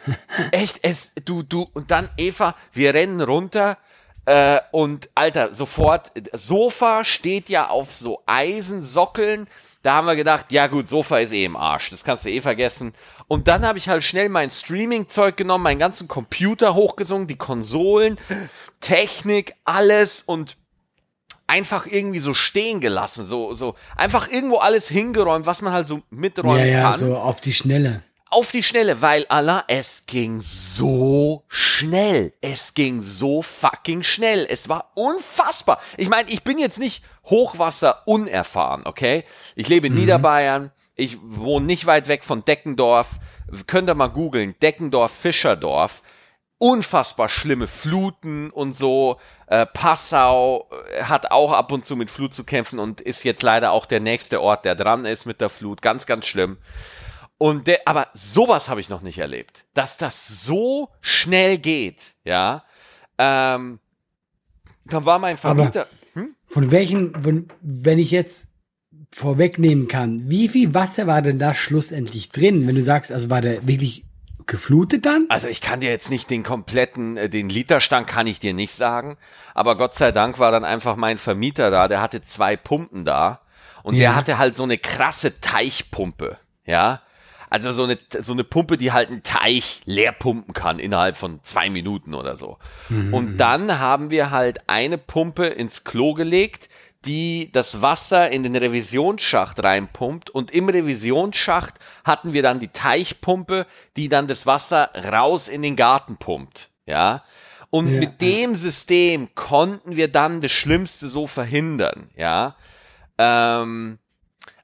echt, 0.50 0.80
es, 0.82 1.14
du, 1.24 1.42
du, 1.42 1.70
und 1.72 1.90
dann, 1.90 2.10
Eva, 2.18 2.54
wir 2.74 2.92
rennen 2.92 3.22
runter, 3.22 3.78
äh, 4.26 4.60
und 4.72 5.08
Alter, 5.14 5.54
sofort, 5.54 6.12
Sofa 6.34 7.06
steht 7.06 7.48
ja 7.48 7.70
auf 7.70 7.94
so 7.94 8.22
Eisensockeln. 8.26 9.48
Da 9.82 9.94
haben 9.94 10.06
wir 10.06 10.16
gedacht, 10.16 10.52
ja 10.52 10.66
gut, 10.66 10.90
Sofa 10.90 11.20
ist 11.20 11.32
eh 11.32 11.46
im 11.46 11.56
Arsch, 11.56 11.88
das 11.88 12.04
kannst 12.04 12.26
du 12.26 12.30
eh 12.30 12.42
vergessen. 12.42 12.92
Und 13.26 13.48
dann 13.48 13.64
habe 13.64 13.78
ich 13.78 13.88
halt 13.88 14.04
schnell 14.04 14.28
mein 14.28 14.50
Streaming-Zeug 14.50 15.38
genommen, 15.38 15.64
meinen 15.64 15.78
ganzen 15.78 16.08
Computer 16.08 16.74
hochgesungen, 16.74 17.26
die 17.26 17.36
Konsolen, 17.36 18.18
Technik, 18.82 19.54
alles 19.64 20.20
und 20.20 20.58
einfach 21.46 21.86
irgendwie 21.86 22.18
so 22.18 22.34
stehen 22.34 22.80
gelassen, 22.80 23.24
so, 23.26 23.54
so 23.54 23.74
einfach 23.96 24.28
irgendwo 24.28 24.56
alles 24.56 24.88
hingeräumt, 24.88 25.46
was 25.46 25.62
man 25.62 25.72
halt 25.72 25.86
so 25.86 26.02
miträumen 26.10 26.58
ja, 26.58 26.64
ja, 26.64 26.90
kann. 26.90 26.98
so 26.98 27.16
auf 27.16 27.40
die 27.40 27.52
Schnelle. 27.52 28.02
Auf 28.30 28.50
die 28.50 28.64
Schnelle, 28.64 29.00
weil 29.00 29.26
Allah, 29.28 29.64
es 29.68 30.06
ging 30.06 30.40
so 30.40 31.44
schnell. 31.46 32.32
Es 32.40 32.74
ging 32.74 33.00
so 33.00 33.42
fucking 33.42 34.02
schnell. 34.02 34.44
Es 34.50 34.68
war 34.68 34.90
unfassbar. 34.94 35.80
Ich 35.96 36.08
meine, 36.08 36.28
ich 36.30 36.42
bin 36.42 36.58
jetzt 36.58 36.80
nicht 36.80 37.04
Hochwasser 37.26 38.02
unerfahren, 38.06 38.86
okay? 38.86 39.22
Ich 39.54 39.68
lebe 39.68 39.86
in 39.86 39.92
mhm. 39.92 40.00
Niederbayern. 40.00 40.72
Ich 40.96 41.18
wohne 41.22 41.66
nicht 41.66 41.86
weit 41.86 42.08
weg 42.08 42.24
von 42.24 42.44
Deckendorf. 42.44 43.08
Könnt 43.68 43.88
ihr 43.88 43.94
mal 43.94 44.08
googeln. 44.08 44.56
Deckendorf, 44.60 45.12
Fischerdorf 45.12 46.02
unfassbar 46.58 47.28
schlimme 47.28 47.66
Fluten 47.66 48.50
und 48.50 48.76
so. 48.76 49.18
Äh, 49.46 49.66
Passau 49.66 50.70
äh, 50.70 51.02
hat 51.02 51.30
auch 51.30 51.52
ab 51.52 51.72
und 51.72 51.84
zu 51.84 51.96
mit 51.96 52.10
Flut 52.10 52.34
zu 52.34 52.44
kämpfen 52.44 52.78
und 52.78 53.00
ist 53.00 53.24
jetzt 53.24 53.42
leider 53.42 53.72
auch 53.72 53.86
der 53.86 54.00
nächste 54.00 54.40
Ort, 54.40 54.64
der 54.64 54.74
dran 54.74 55.04
ist 55.04 55.26
mit 55.26 55.40
der 55.40 55.48
Flut. 55.48 55.82
Ganz, 55.82 56.06
ganz 56.06 56.26
schlimm. 56.26 56.58
Und 57.38 57.66
der, 57.66 57.86
aber 57.86 58.08
sowas 58.14 58.68
habe 58.68 58.80
ich 58.80 58.88
noch 58.88 59.02
nicht 59.02 59.18
erlebt, 59.18 59.64
dass 59.74 59.98
das 59.98 60.28
so 60.28 60.88
schnell 61.00 61.58
geht, 61.58 62.14
ja. 62.24 62.64
Ähm, 63.18 63.80
dann 64.84 65.04
war 65.04 65.18
mein 65.18 65.36
Vermieter. 65.36 65.86
Hm? 66.14 66.34
Von 66.46 66.70
welchen, 66.70 67.20
von, 67.20 67.48
wenn 67.60 67.98
ich 67.98 68.10
jetzt 68.10 68.48
vorwegnehmen 69.10 69.88
kann, 69.88 70.30
wie 70.30 70.48
viel 70.48 70.74
Wasser 70.74 71.06
war 71.06 71.22
denn 71.22 71.38
da 71.38 71.54
schlussendlich 71.54 72.30
drin, 72.30 72.66
wenn 72.66 72.74
du 72.74 72.82
sagst, 72.82 73.12
also 73.12 73.30
war 73.30 73.40
der 73.40 73.66
wirklich 73.66 74.04
geflutet 74.46 75.06
dann? 75.06 75.26
Also 75.28 75.48
ich 75.48 75.60
kann 75.60 75.80
dir 75.80 75.90
jetzt 75.90 76.10
nicht 76.10 76.30
den 76.30 76.42
kompletten, 76.42 77.16
äh, 77.16 77.28
den 77.28 77.48
Literstand 77.48 78.06
kann 78.06 78.26
ich 78.26 78.40
dir 78.40 78.54
nicht 78.54 78.74
sagen, 78.74 79.16
aber 79.54 79.76
Gott 79.76 79.94
sei 79.94 80.12
Dank 80.12 80.38
war 80.38 80.50
dann 80.50 80.64
einfach 80.64 80.96
mein 80.96 81.18
Vermieter 81.18 81.70
da, 81.70 81.88
der 81.88 82.00
hatte 82.00 82.22
zwei 82.22 82.56
Pumpen 82.56 83.04
da 83.04 83.40
und 83.82 83.94
ja. 83.94 84.00
der 84.00 84.16
hatte 84.16 84.38
halt 84.38 84.56
so 84.56 84.62
eine 84.62 84.78
krasse 84.78 85.40
Teichpumpe, 85.40 86.38
ja. 86.64 87.00
Also 87.50 87.70
so 87.70 87.84
eine, 87.84 87.98
so 88.20 88.32
eine 88.32 88.42
Pumpe, 88.42 88.76
die 88.76 88.90
halt 88.90 89.10
einen 89.10 89.22
Teich 89.22 89.82
leer 89.84 90.10
pumpen 90.10 90.54
kann 90.54 90.80
innerhalb 90.80 91.16
von 91.16 91.38
zwei 91.44 91.70
Minuten 91.70 92.12
oder 92.12 92.34
so. 92.34 92.58
Mhm. 92.88 93.14
Und 93.14 93.36
dann 93.36 93.78
haben 93.78 94.10
wir 94.10 94.32
halt 94.32 94.68
eine 94.68 94.98
Pumpe 94.98 95.46
ins 95.46 95.84
Klo 95.84 96.14
gelegt, 96.14 96.68
die 97.04 97.50
das 97.52 97.82
Wasser 97.82 98.30
in 98.30 98.42
den 98.42 98.56
Revisionsschacht 98.56 99.62
reinpumpt 99.62 100.30
und 100.30 100.50
im 100.50 100.68
Revisionsschacht 100.68 101.74
hatten 102.04 102.32
wir 102.32 102.42
dann 102.42 102.60
die 102.60 102.68
Teichpumpe, 102.68 103.66
die 103.96 104.08
dann 104.08 104.26
das 104.26 104.46
Wasser 104.46 104.90
raus 104.94 105.48
in 105.48 105.62
den 105.62 105.76
Garten 105.76 106.16
pumpt, 106.16 106.70
ja. 106.86 107.22
Und 107.70 107.92
Ja, 107.92 107.98
mit 108.00 108.20
dem 108.20 108.54
System 108.54 109.34
konnten 109.34 109.96
wir 109.96 110.08
dann 110.08 110.40
das 110.40 110.52
Schlimmste 110.52 111.08
so 111.08 111.26
verhindern, 111.26 112.10
ja. 112.16 112.56
Ähm, 113.18 113.98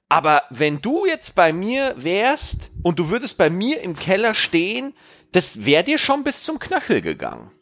aber 0.08 0.42
wenn 0.50 0.80
du 0.80 1.06
jetzt 1.06 1.34
bei 1.34 1.52
mir 1.52 1.94
wärst 1.96 2.70
und 2.82 2.98
du 2.98 3.10
würdest 3.10 3.38
bei 3.38 3.48
mir 3.50 3.80
im 3.80 3.94
Keller 3.96 4.34
stehen, 4.34 4.94
das 5.32 5.64
wäre 5.64 5.84
dir 5.84 5.98
schon 5.98 6.24
bis 6.24 6.42
zum 6.42 6.58
Knöchel 6.58 7.00
gegangen. 7.00 7.52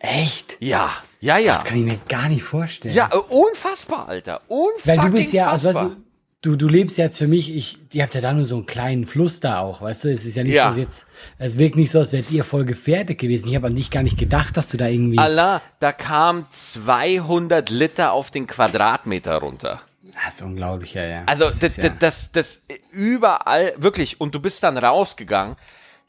Echt? 0.00 0.56
Ja, 0.60 0.92
ja, 1.20 1.38
ja. 1.38 1.52
Das 1.54 1.64
kann 1.64 1.78
ich 1.78 1.84
mir 1.84 1.98
gar 2.08 2.28
nicht 2.28 2.42
vorstellen. 2.42 2.94
Ja, 2.94 3.10
äh, 3.12 3.16
unfassbar, 3.16 4.08
Alter. 4.08 4.40
Unfassbar. 4.48 4.96
Weil 4.96 5.10
du 5.10 5.16
bist 5.16 5.32
ja, 5.32 5.50
also 5.50 5.68
weißt 5.70 5.80
du, 5.82 5.96
du, 6.42 6.56
du 6.56 6.68
lebst 6.68 6.98
jetzt 6.98 7.18
für 7.18 7.26
mich, 7.26 7.52
ich, 7.54 7.78
ihr 7.92 8.04
habt 8.04 8.14
ja 8.14 8.20
da 8.20 8.32
nur 8.32 8.44
so 8.44 8.54
einen 8.56 8.66
kleinen 8.66 9.06
Fluss 9.06 9.40
da 9.40 9.58
auch, 9.58 9.82
weißt 9.82 10.04
du, 10.04 10.12
es 10.12 10.24
ist 10.24 10.36
ja 10.36 10.44
nicht 10.44 10.54
Ja. 10.54 10.70
so 10.70 10.78
jetzt, 10.80 11.08
es 11.38 11.58
wirkt 11.58 11.74
nicht 11.76 11.90
so, 11.90 11.98
als 11.98 12.12
wärt 12.12 12.30
ihr 12.30 12.44
voll 12.44 12.64
gefährdet 12.64 13.18
gewesen. 13.18 13.48
Ich 13.48 13.56
habe 13.56 13.66
an 13.66 13.74
dich 13.74 13.90
gar 13.90 14.04
nicht 14.04 14.18
gedacht, 14.18 14.56
dass 14.56 14.68
du 14.68 14.76
da 14.76 14.86
irgendwie, 14.86 15.18
Allah, 15.18 15.62
da 15.80 15.90
kam 15.90 16.46
200 16.52 17.68
Liter 17.70 18.12
auf 18.12 18.30
den 18.30 18.46
Quadratmeter 18.46 19.36
runter. 19.38 19.82
das 20.24 20.36
ist 20.36 20.42
unglaublich, 20.42 20.94
ja, 20.94 21.04
ja. 21.04 21.22
Also 21.26 21.46
das, 21.46 21.60
ist 21.62 21.78
ja, 21.78 21.88
das, 21.88 22.30
das, 22.30 22.62
das 22.68 22.78
überall, 22.92 23.74
wirklich, 23.76 24.20
und 24.20 24.32
du 24.34 24.40
bist 24.40 24.62
dann 24.62 24.78
rausgegangen, 24.78 25.56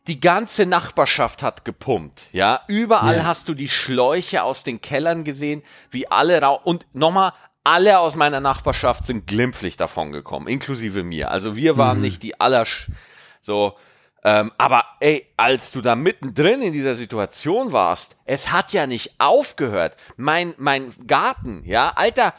die 0.10 0.20
ganze 0.20 0.66
Nachbarschaft 0.66 1.44
hat 1.44 1.63
gepumpt, 1.63 2.30
ja. 2.34 2.62
Überall 2.68 3.18
Ja. 3.18 3.25
hast 3.25 3.48
du 3.48 3.54
die 3.54 3.70
Schläuche 3.70 4.44
aus 4.44 4.63
den 4.63 4.82
Kellern 4.82 5.24
gesehen, 5.24 5.63
wie 5.92 6.10
alle 6.12 6.42
rau 6.42 6.60
und 6.63 6.86
nochmal, 6.94 7.34
alle 7.63 8.00
aus 8.00 8.16
meiner 8.16 8.39
Nachbarschaft 8.39 9.06
sind 9.06 9.28
glimpflich 9.28 9.78
davon 9.78 10.12
gekommen, 10.12 10.48
inklusive 10.48 11.04
mir. 11.04 11.30
Also 11.32 11.56
wir 11.56 11.78
waren 11.78 11.98
Mhm. 11.98 12.04
nicht 12.04 12.24
die 12.24 12.39
aller 12.42 12.66
so, 13.42 13.78
ähm, 14.24 14.51
aber 14.58 14.84
ey, 15.00 15.28
als 15.38 15.72
du 15.72 15.80
da 15.82 15.96
mittendrin 15.96 16.62
in 16.62 16.74
dieser 16.74 16.96
Situation 16.96 17.72
warst, 17.72 18.20
es 18.25 18.51
hat 18.51 18.74
ja 18.74 18.86
nicht 18.88 19.13
aufgehört. 19.20 19.96
Mein, 20.18 20.56
mein 20.58 20.92
Garten, 21.08 21.63
ja, 21.66 21.94
Alter, 21.96 22.34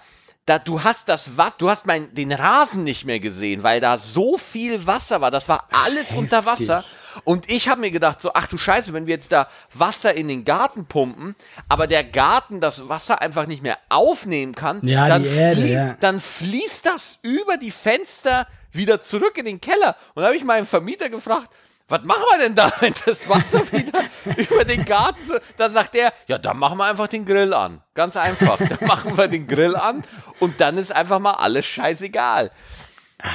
da, 0.50 0.58
du 0.58 0.82
hast 0.82 1.08
das 1.08 1.36
was, 1.36 1.56
du 1.56 1.70
hast 1.70 1.86
mein, 1.86 2.12
den 2.14 2.32
Rasen 2.32 2.84
nicht 2.84 3.04
mehr 3.04 3.20
gesehen, 3.20 3.62
weil 3.62 3.80
da 3.80 3.96
so 3.96 4.36
viel 4.36 4.86
Wasser 4.86 5.20
war. 5.20 5.30
Das 5.30 5.48
war 5.48 5.68
alles 5.70 6.12
unter 6.12 6.44
heftig. 6.44 6.68
Wasser. 6.68 6.84
Und 7.24 7.50
ich 7.50 7.68
habe 7.68 7.80
mir 7.80 7.90
gedacht, 7.90 8.20
so, 8.20 8.32
ach 8.34 8.46
du 8.46 8.56
Scheiße, 8.58 8.92
wenn 8.92 9.06
wir 9.06 9.14
jetzt 9.14 9.32
da 9.32 9.48
Wasser 9.74 10.14
in 10.14 10.28
den 10.28 10.44
Garten 10.44 10.86
pumpen, 10.86 11.34
aber 11.68 11.86
der 11.86 12.04
Garten 12.04 12.60
das 12.60 12.88
Wasser 12.88 13.20
einfach 13.20 13.46
nicht 13.46 13.62
mehr 13.62 13.78
aufnehmen 13.88 14.54
kann, 14.54 14.86
Ja, 14.86 15.08
dann, 15.08 15.24
Erde, 15.24 15.60
flie- 15.62 15.72
ja. 15.72 15.96
dann 16.00 16.20
fließt 16.20 16.84
das 16.86 17.18
über 17.22 17.56
die 17.56 17.70
Fenster 17.72 18.46
wieder 18.72 19.00
zurück 19.00 19.38
in 19.38 19.44
den 19.46 19.60
Keller. 19.60 19.96
Und 20.14 20.22
da 20.22 20.28
habe 20.28 20.36
ich 20.36 20.44
meinen 20.44 20.66
Vermieter 20.66 21.08
gefragt, 21.08 21.48
was 21.90 22.04
machen 22.04 22.22
wir 22.30 22.38
denn 22.38 22.54
da, 22.54 22.72
wenn 22.80 22.94
das 23.04 23.28
Wasser 23.28 23.70
wieder 23.72 24.00
über 24.36 24.64
den 24.64 24.84
Garten, 24.84 25.38
dann 25.56 25.72
sagt 25.72 25.94
er, 25.94 26.12
ja, 26.28 26.38
dann 26.38 26.56
machen 26.56 26.78
wir 26.78 26.84
einfach 26.84 27.08
den 27.08 27.26
Grill 27.26 27.52
an. 27.52 27.82
Ganz 27.94 28.16
einfach. 28.16 28.58
Dann 28.68 28.88
machen 28.88 29.18
wir 29.18 29.28
den 29.28 29.46
Grill 29.46 29.76
an 29.76 30.02
und 30.38 30.60
dann 30.60 30.78
ist 30.78 30.92
einfach 30.92 31.18
mal 31.18 31.32
alles 31.32 31.66
scheißegal. 31.66 32.50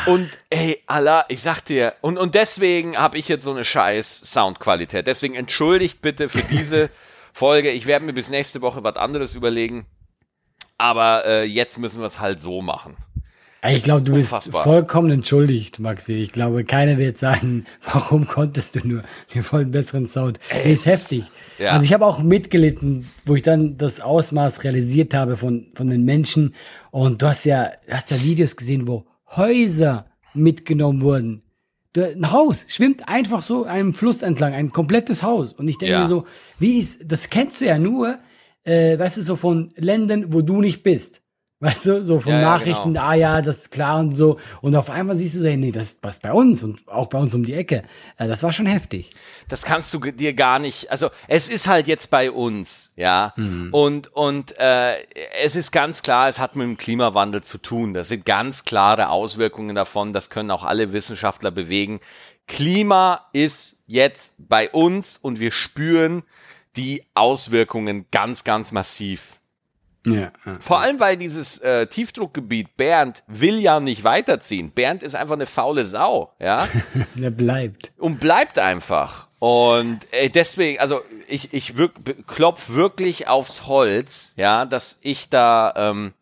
Und 0.08 0.28
ey, 0.50 0.82
Allah, 0.88 1.26
ich 1.28 1.44
sag 1.44 1.62
dir, 1.62 1.94
und, 2.02 2.18
und 2.18 2.34
deswegen 2.34 2.98
habe 2.98 3.18
ich 3.18 3.28
jetzt 3.28 3.44
so 3.44 3.52
eine 3.52 3.64
scheiß 3.64 4.22
Soundqualität. 4.22 5.06
Deswegen 5.06 5.36
entschuldigt 5.36 6.02
bitte 6.02 6.30
für 6.30 6.42
diese 6.42 6.90
Folge. 7.34 7.70
Ich 7.70 7.86
werde 7.86 8.06
mir 8.06 8.14
bis 8.14 8.30
nächste 8.30 8.62
Woche 8.62 8.84
was 8.84 8.96
anderes 8.96 9.36
überlegen. 9.36 9.86
Aber 10.78 11.26
äh, 11.26 11.44
jetzt 11.44 11.78
müssen 11.78 12.00
wir 12.00 12.08
es 12.08 12.20
halt 12.20 12.42
so 12.42 12.62
machen. 12.62 12.98
Ich 13.70 13.84
glaube, 13.84 14.04
du 14.04 14.14
bist 14.14 14.34
unfassbar. 14.34 14.64
vollkommen 14.64 15.12
entschuldigt, 15.12 15.80
Maxi. 15.80 16.14
Ich 16.14 16.32
glaube, 16.32 16.64
keiner 16.64 16.98
wird 16.98 17.18
sagen, 17.18 17.66
warum 17.94 18.28
konntest 18.28 18.76
du 18.76 18.88
nur? 18.88 19.04
Wir 19.32 19.44
wollen 19.52 19.72
besseren 19.72 20.08
Sound. 20.08 20.40
Der 20.52 20.66
ist 20.66 20.86
heftig. 20.86 21.24
Ja. 21.60 21.72
Also 21.72 21.86
ich 21.86 21.94
habe 21.94 22.06
auch 22.06 22.22
mitgelitten, 22.22 23.08
wo 23.26 23.36
ich 23.36 23.42
dann 23.42 23.78
das 23.78 24.00
Ausmaß 24.00 24.64
realisiert 24.64 25.14
habe 25.14 25.38
von, 25.38 25.68
von 25.74 25.90
den 25.90 26.04
Menschen. 26.04 26.54
Und 26.92 27.22
du 27.22 27.28
hast 27.28 27.46
ja, 27.46 27.72
hast 27.90 28.12
ja 28.12 28.22
Videos 28.22 28.56
gesehen, 28.56 28.88
wo 28.88 29.06
Häuser 29.36 30.06
mitgenommen 30.34 31.02
wurden. 31.02 31.42
Ein 31.98 32.32
Haus 32.32 32.66
schwimmt 32.68 33.08
einfach 33.08 33.42
so 33.42 33.64
einem 33.64 33.94
Fluss 33.94 34.22
entlang, 34.22 34.54
ein 34.54 34.72
komplettes 34.74 35.24
Haus. 35.24 35.54
Und 35.54 35.68
ich 35.70 35.78
denke 35.78 35.94
Ja. 35.94 36.02
mir 36.02 36.08
so, 36.08 36.26
wie 36.60 36.78
ist, 36.80 37.04
das 37.06 37.30
kennst 37.30 37.62
du 37.62 37.66
ja 37.66 37.80
nur, 37.80 38.20
äh, 38.66 39.00
weißt 39.00 39.16
du, 39.18 39.22
so 39.22 39.38
von 39.38 39.70
Ländern, 39.78 40.34
wo 40.34 40.42
du 40.42 40.60
nicht 40.62 40.84
bist. 40.84 41.22
Weißt 41.62 41.86
du, 41.86 42.04
so 42.04 42.20
von 42.20 42.34
Ja, 42.34 42.42
ja, 42.42 42.46
Nachrichten, 42.50 42.94
genau. 42.94 43.06
ah 43.06 43.14
ja, 43.14 43.42
das 43.42 43.60
ist 43.60 43.72
klar 43.72 44.00
und 44.00 44.16
so. 44.16 44.38
Und 44.62 44.76
auf 44.76 44.90
einmal 44.90 45.16
siehst 45.16 45.36
du 45.36 45.40
so, 45.40 45.48
hey, 45.48 45.56
nee, 45.56 45.72
das 45.72 45.94
passt 45.96 46.22
bei 46.22 46.34
uns 46.34 46.64
und 46.64 46.86
auch 46.88 47.08
bei 47.08 47.18
uns 47.18 47.34
um 47.34 47.44
die 47.44 47.54
Ecke. 47.54 47.84
Äh, 48.18 48.28
das 48.28 48.44
war 48.44 48.52
schon 48.52 48.66
heftig. 48.66 49.12
das 49.48 49.64
kannst 49.64 49.94
du 49.94 50.00
dir 50.00 50.34
gar 50.34 50.60
nicht, 50.60 50.92
also 50.92 51.10
es 51.28 51.48
ist 51.48 51.68
halt 51.68 51.88
jetzt 51.88 52.10
bei 52.12 52.30
uns, 52.30 52.92
ja, 52.98 53.34
und, 53.72 54.08
und 54.14 54.58
äh, 54.60 54.98
es 55.42 55.56
ist 55.56 55.72
ganz 55.72 56.02
klar, 56.02 56.28
es 56.28 56.40
hat 56.40 56.56
mit 56.56 56.68
dem 56.68 56.78
Klimawandel 56.78 57.42
zu 57.42 57.58
tun. 57.58 57.94
Das 57.94 58.10
sind 58.10 58.26
ganz 58.26 58.66
klare 58.66 59.10
Auswirkungen 59.10 59.76
davon, 59.76 60.12
das 60.14 60.30
können 60.30 60.52
auch 60.52 60.64
alle 60.66 60.92
Wissenschaftler 60.94 61.52
bewegen. 61.52 62.00
Klima 62.48 63.28
ist 63.34 63.78
jetzt 63.88 64.34
bei 64.38 64.70
uns 64.70 65.18
und 65.18 65.40
wir 65.40 65.52
spüren 65.52 66.24
die 66.76 67.06
Auswirkungen 67.14 68.08
ganz, 68.12 68.44
ganz 68.44 68.72
massiv. 68.72 69.40
Ja, 70.06 70.32
ja. 70.46 70.58
Vor 70.60 70.80
allem, 70.80 71.00
weil 71.00 71.18
dieses 71.18 71.60
äh, 71.60 71.88
Tiefdruckgebiet 71.88 72.78
Bernd 72.78 73.24
will 73.28 73.60
ja 73.60 73.80
nicht 73.80 74.04
weiterziehen. 74.04 74.72
Bernd 74.72 75.04
ist 75.04 75.16
einfach 75.16 75.34
eine 75.36 75.46
faule 75.48 75.84
Sau, 75.84 76.34
ja 76.40 76.68
Der 77.16 77.32
bleibt. 77.32 77.92
und 77.98 78.20
bleibt 78.20 78.60
einfach. 78.60 79.28
Und 79.40 80.00
ey, 80.12 80.30
deswegen, 80.30 80.80
also 80.80 81.02
ich, 81.28 81.54
ich 81.54 81.78
wirk, 81.78 81.92
klopf 82.28 82.70
wirklich 82.70 83.28
aufs 83.28 83.68
Holz, 83.68 84.34
ja, 84.38 84.66
dass 84.66 84.98
ich 85.02 85.30
da 85.30 85.74
ähm, 85.76 86.14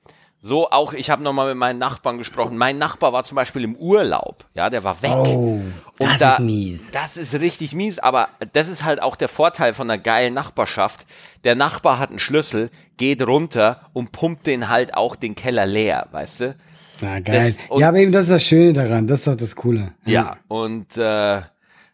so 0.45 0.69
auch, 0.69 0.91
ich 0.91 1.09
habe 1.09 1.23
nochmal 1.23 1.47
mit 1.47 1.57
meinen 1.57 1.79
Nachbarn 1.79 2.17
gesprochen. 2.17 2.57
Mein 2.57 2.77
Nachbar 2.77 3.13
war 3.13 3.23
zum 3.23 3.35
Beispiel 3.35 3.63
im 3.63 3.75
Urlaub, 3.77 4.43
ja, 4.53 4.69
der 4.69 4.83
war 4.83 5.01
weg. 5.01 5.11
Oh, 5.15 5.61
Und 5.61 5.65
das 5.99 6.19
da- 6.19 6.33
ist 6.33 6.39
mies. 6.41 6.91
Das 6.91 7.15
ist 7.15 7.33
richtig 7.35 7.73
mies, 7.73 7.97
aber 7.97 8.27
das 8.51 8.67
ist 8.67 8.83
halt 8.83 9.01
auch 9.01 9.15
der 9.15 9.29
Vorteil 9.29 9.73
von 9.73 9.89
einer 9.89 10.01
geilen 10.01 10.33
Nachbarschaft. 10.33 11.05
Der 11.45 11.55
Nachbar 11.55 11.97
hat 11.97 12.09
einen 12.09 12.19
Schlüssel, 12.19 12.71
geht 12.97 13.25
runter 13.25 13.89
und 13.93 14.11
pumpt 14.11 14.45
den 14.45 14.67
halt 14.67 14.95
auch 14.95 15.15
den 15.15 15.33
Keller 15.35 15.65
leer, 15.65 16.07
weißt 16.11 16.39
du? 16.41 16.55
Na, 16.99 17.21
geil. 17.21 17.55
Das- 17.69 17.79
ja, 17.79 17.87
aber 17.87 17.99
eben 17.99 18.11
das 18.11 18.23
ist 18.25 18.31
das 18.31 18.43
Schöne 18.43 18.73
daran. 18.73 19.07
Das 19.07 19.19
ist 19.19 19.27
doch 19.27 19.37
das 19.37 19.55
Coole. 19.55 19.93
Ja, 20.05 20.35
und 20.49 20.97
äh, 20.97 21.41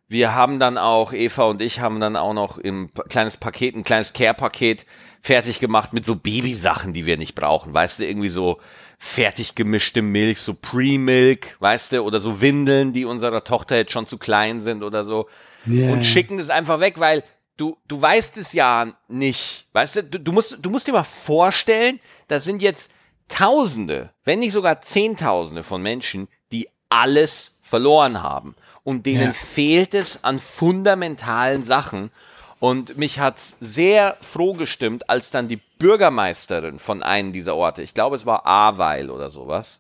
wir 0.08 0.34
haben 0.34 0.58
dann 0.58 0.80
auch, 0.80 1.14
Eva 1.14 1.44
und 1.44 1.62
ich 1.62 1.82
haben 1.82 2.00
dann 2.00 2.16
auch 2.16 2.34
noch 2.34 2.58
im 2.58 2.90
kleines 3.10 3.38
Paket, 3.38 3.76
ein 3.76 3.84
kleines 3.84 4.14
Care-Paket 4.14 4.88
fertig 5.22 5.60
gemacht 5.60 5.94
mit 5.94 6.06
so 6.06 6.16
Babysachen, 6.16 6.94
die 6.94 7.06
wir 7.06 7.18
nicht 7.18 7.36
brauchen. 7.36 7.74
Weißt 7.74 8.00
du, 8.00 8.06
irgendwie 8.08 8.30
so 8.30 8.60
fertig 8.98 9.56
gemischte 9.56 10.02
Milch, 10.02 10.42
so 10.42 10.54
Pre-Milk, 10.54 11.58
weißt 11.60 11.94
du, 11.94 12.02
oder 12.04 12.20
so 12.20 12.42
Windeln, 12.42 12.94
die 12.94 13.06
unserer 13.06 13.44
Tochter 13.44 13.78
jetzt 13.78 13.92
schon 13.92 14.06
zu 14.06 14.18
klein 14.18 14.62
sind 14.62 14.84
oder 14.84 15.04
so. 15.04 15.28
Ja. 15.66 15.90
Und 15.92 16.04
schicken 16.04 16.40
es 16.40 16.50
einfach 16.50 16.80
weg, 16.80 17.00
weil 17.00 17.24
du, 17.58 17.78
du 17.88 18.02
weißt 18.02 18.38
es 18.38 18.54
ja 18.54 18.94
nicht. 19.08 19.68
Weißt 19.74 19.98
du, 19.98 20.04
du, 20.04 20.20
du 20.20 20.32
musst, 20.32 20.58
du 20.64 20.70
musst 20.70 20.88
dir 20.88 20.94
mal 20.94 21.04
vorstellen, 21.04 22.00
da 22.28 22.40
sind 22.40 22.62
jetzt 22.62 22.92
Tausende, 23.30 24.10
wenn 24.24 24.40
nicht 24.40 24.54
sogar 24.54 24.82
Zehntausende 24.82 25.64
von 25.64 25.84
Menschen, 25.84 26.28
die 26.52 26.68
alles 26.90 27.60
verloren 27.62 28.24
haben. 28.24 28.56
Und 28.84 29.06
denen 29.06 29.28
Ja. 29.28 29.34
fehlt 29.34 29.94
es 29.94 30.24
an 30.24 30.40
fundamentalen 30.40 31.64
Sachen. 31.64 32.10
Und 32.60 32.98
mich 32.98 33.20
hat's 33.20 33.58
sehr 33.60 34.18
froh 34.22 34.54
gestimmt, 34.54 35.10
als 35.10 35.32
dann 35.32 35.48
die 35.48 35.62
Bürgermeisterin 35.80 36.80
von 36.80 37.04
einem 37.04 37.32
dieser 37.32 37.56
Orte, 37.56 37.82
ich 37.82 37.94
glaube 37.94 38.16
es 38.16 38.26
war 38.26 38.46
Ahrweil 38.46 39.10
oder 39.10 39.30
sowas, 39.30 39.80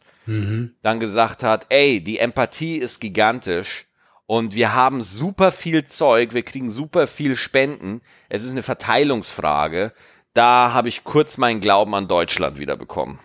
dann 0.83 1.00
gesagt 1.00 1.43
hat, 1.43 1.65
ey, 1.69 2.01
die 2.01 2.19
Empathie 2.19 2.77
ist 2.77 3.00
gigantisch 3.00 3.88
und 4.27 4.53
wir 4.53 4.74
haben 4.74 5.01
super 5.01 5.51
viel 5.51 5.86
Zeug, 5.86 6.33
wir 6.33 6.43
kriegen 6.43 6.71
super 6.71 7.07
viel 7.07 7.36
Spenden, 7.36 8.01
es 8.29 8.43
ist 8.43 8.51
eine 8.51 8.63
Verteilungsfrage. 8.63 9.91
Da 10.36 10.71
habe 10.71 10.88
ich 10.88 11.03
kurz 11.03 11.38
meinen 11.38 11.62
Glauben 11.62 11.95
an 11.95 12.07
Deutschland 12.07 12.59
wieder 12.59 12.77
bekommen. 12.77 13.19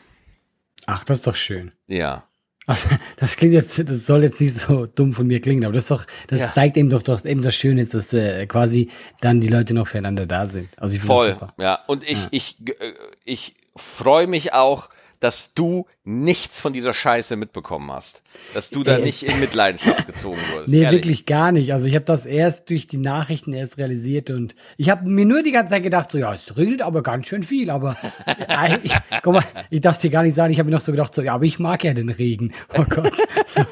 Ach, 0.86 1.04
das 1.04 1.18
ist 1.18 1.26
doch 1.26 1.34
schön. 1.34 1.72
Ja. 1.86 2.24
Also, 2.66 2.88
das 3.16 3.36
klingt 3.36 3.54
jetzt, 3.54 3.88
das 3.88 4.06
soll 4.06 4.22
jetzt 4.22 4.40
nicht 4.40 4.54
so 4.54 4.86
dumm 4.86 5.12
von 5.12 5.26
mir 5.26 5.40
klingen, 5.40 5.64
aber 5.64 5.74
das 5.74 5.84
ist 5.84 5.90
doch, 5.90 6.06
das 6.28 6.40
Ja. 6.40 6.52
zeigt 6.52 6.76
eben 6.76 6.90
doch, 6.90 7.02
dass 7.02 7.24
eben 7.24 7.42
das 7.42 7.54
Schöne 7.54 7.80
ist, 7.82 7.94
dass 7.94 8.12
äh, 8.12 8.46
quasi 8.46 8.90
dann 9.20 9.40
die 9.40 9.48
Leute 9.48 9.74
noch 9.74 9.86
füreinander 9.86 10.26
da 10.26 10.46
sind. 10.46 10.68
Also 10.78 10.94
ich 10.94 11.00
finde 11.00 11.14
Voll, 11.14 11.32
super. 11.32 11.54
ja. 11.58 11.78
Und 11.86 12.04
ich, 12.04 12.26
ich, 12.30 12.56
äh, 12.66 12.92
ich 13.24 13.54
freue 13.76 14.26
mich 14.26 14.52
auch, 14.52 14.88
dass 15.20 15.54
du 15.54 15.86
nichts 16.04 16.60
von 16.60 16.72
dieser 16.72 16.92
Scheiße 16.92 17.36
mitbekommen 17.36 17.90
hast. 17.90 18.22
Dass 18.52 18.70
du 18.70 18.84
da 18.84 18.96
Ey, 18.96 19.04
nicht 19.04 19.22
in 19.22 19.40
Mitleidenschaft 19.40 20.06
gezogen 20.06 20.38
wurdest. 20.52 20.68
Nee, 20.74 20.82
ehrlich. 20.82 20.98
wirklich 20.98 21.26
gar 21.26 21.52
nicht. 21.52 21.72
Also 21.72 21.86
ich 21.86 21.94
habe 21.94 22.04
das 22.04 22.26
erst 22.26 22.68
durch 22.70 22.86
die 22.86 22.96
Nachrichten 22.96 23.52
erst 23.52 23.78
realisiert 23.78 24.30
und 24.30 24.54
ich 24.76 24.90
habe 24.90 25.08
mir 25.08 25.24
nur 25.24 25.42
die 25.42 25.52
ganze 25.52 25.74
Zeit 25.74 25.82
gedacht, 25.82 26.10
so 26.10 26.18
ja, 26.18 26.32
es 26.32 26.56
regnet 26.56 26.82
aber 26.82 27.02
ganz 27.02 27.28
schön 27.28 27.42
viel. 27.42 27.70
Aber 27.70 27.96
äh, 28.26 28.78
ich, 28.82 28.94
guck 29.22 29.34
mal, 29.34 29.44
ich 29.70 29.80
darf 29.80 29.96
es 29.96 30.00
dir 30.00 30.10
gar 30.10 30.22
nicht 30.22 30.34
sagen. 30.34 30.52
Ich 30.52 30.58
habe 30.58 30.68
mir 30.68 30.76
noch 30.76 30.82
so 30.82 30.92
gedacht, 30.92 31.14
so 31.14 31.22
ja, 31.22 31.34
aber 31.34 31.44
ich 31.44 31.58
mag 31.58 31.84
ja 31.84 31.94
den 31.94 32.08
Regen. 32.08 32.52
Oh 32.76 32.84
Gott, 32.88 33.16
so, 33.46 33.64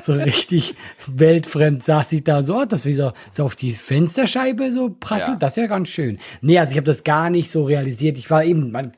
so 0.00 0.12
richtig 0.12 0.74
weltfremd 1.06 1.82
saß 1.82 2.12
ich 2.12 2.24
da 2.24 2.42
so, 2.42 2.56
oh, 2.56 2.64
das 2.64 2.86
wie 2.86 2.94
so, 2.94 3.12
so 3.30 3.44
auf 3.44 3.56
die 3.56 3.72
Fensterscheibe 3.72 4.72
so 4.72 4.96
prasselt. 4.98 5.32
Ja. 5.32 5.36
Das 5.36 5.52
ist 5.52 5.62
ja 5.62 5.66
ganz 5.66 5.88
schön. 5.88 6.18
Nee, 6.40 6.58
also 6.58 6.72
ich 6.72 6.76
habe 6.76 6.86
das 6.86 7.04
gar 7.04 7.30
nicht 7.30 7.50
so 7.50 7.64
realisiert. 7.64 8.16
Ich 8.18 8.30
war 8.30 8.44
eben, 8.44 8.70
man, 8.70 8.92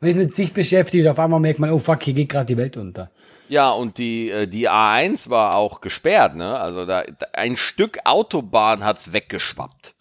man 0.00 0.10
ist 0.10 0.16
mit 0.16 0.34
sich 0.34 0.52
beschäftigt. 0.52 1.06
Auf 1.06 1.18
einmal 1.18 1.40
merkt 1.40 1.58
man, 1.58 1.70
oh 1.70 1.78
fuck, 1.78 2.02
hier 2.02 2.14
geht 2.14 2.28
gerade 2.28 2.46
die 2.46 2.56
Welt 2.56 2.76
unter. 2.76 3.10
Ja, 3.48 3.70
und 3.70 3.98
die, 3.98 4.30
äh, 4.30 4.46
die 4.46 4.68
A1 4.68 5.30
war 5.30 5.54
auch 5.54 5.80
gesperrt, 5.80 6.34
ne? 6.34 6.58
Also 6.58 6.84
da, 6.84 7.04
ein 7.32 7.56
Stück 7.56 7.98
Autobahn 8.04 8.84
hat's 8.84 9.12
weggeschwappt. 9.12 9.94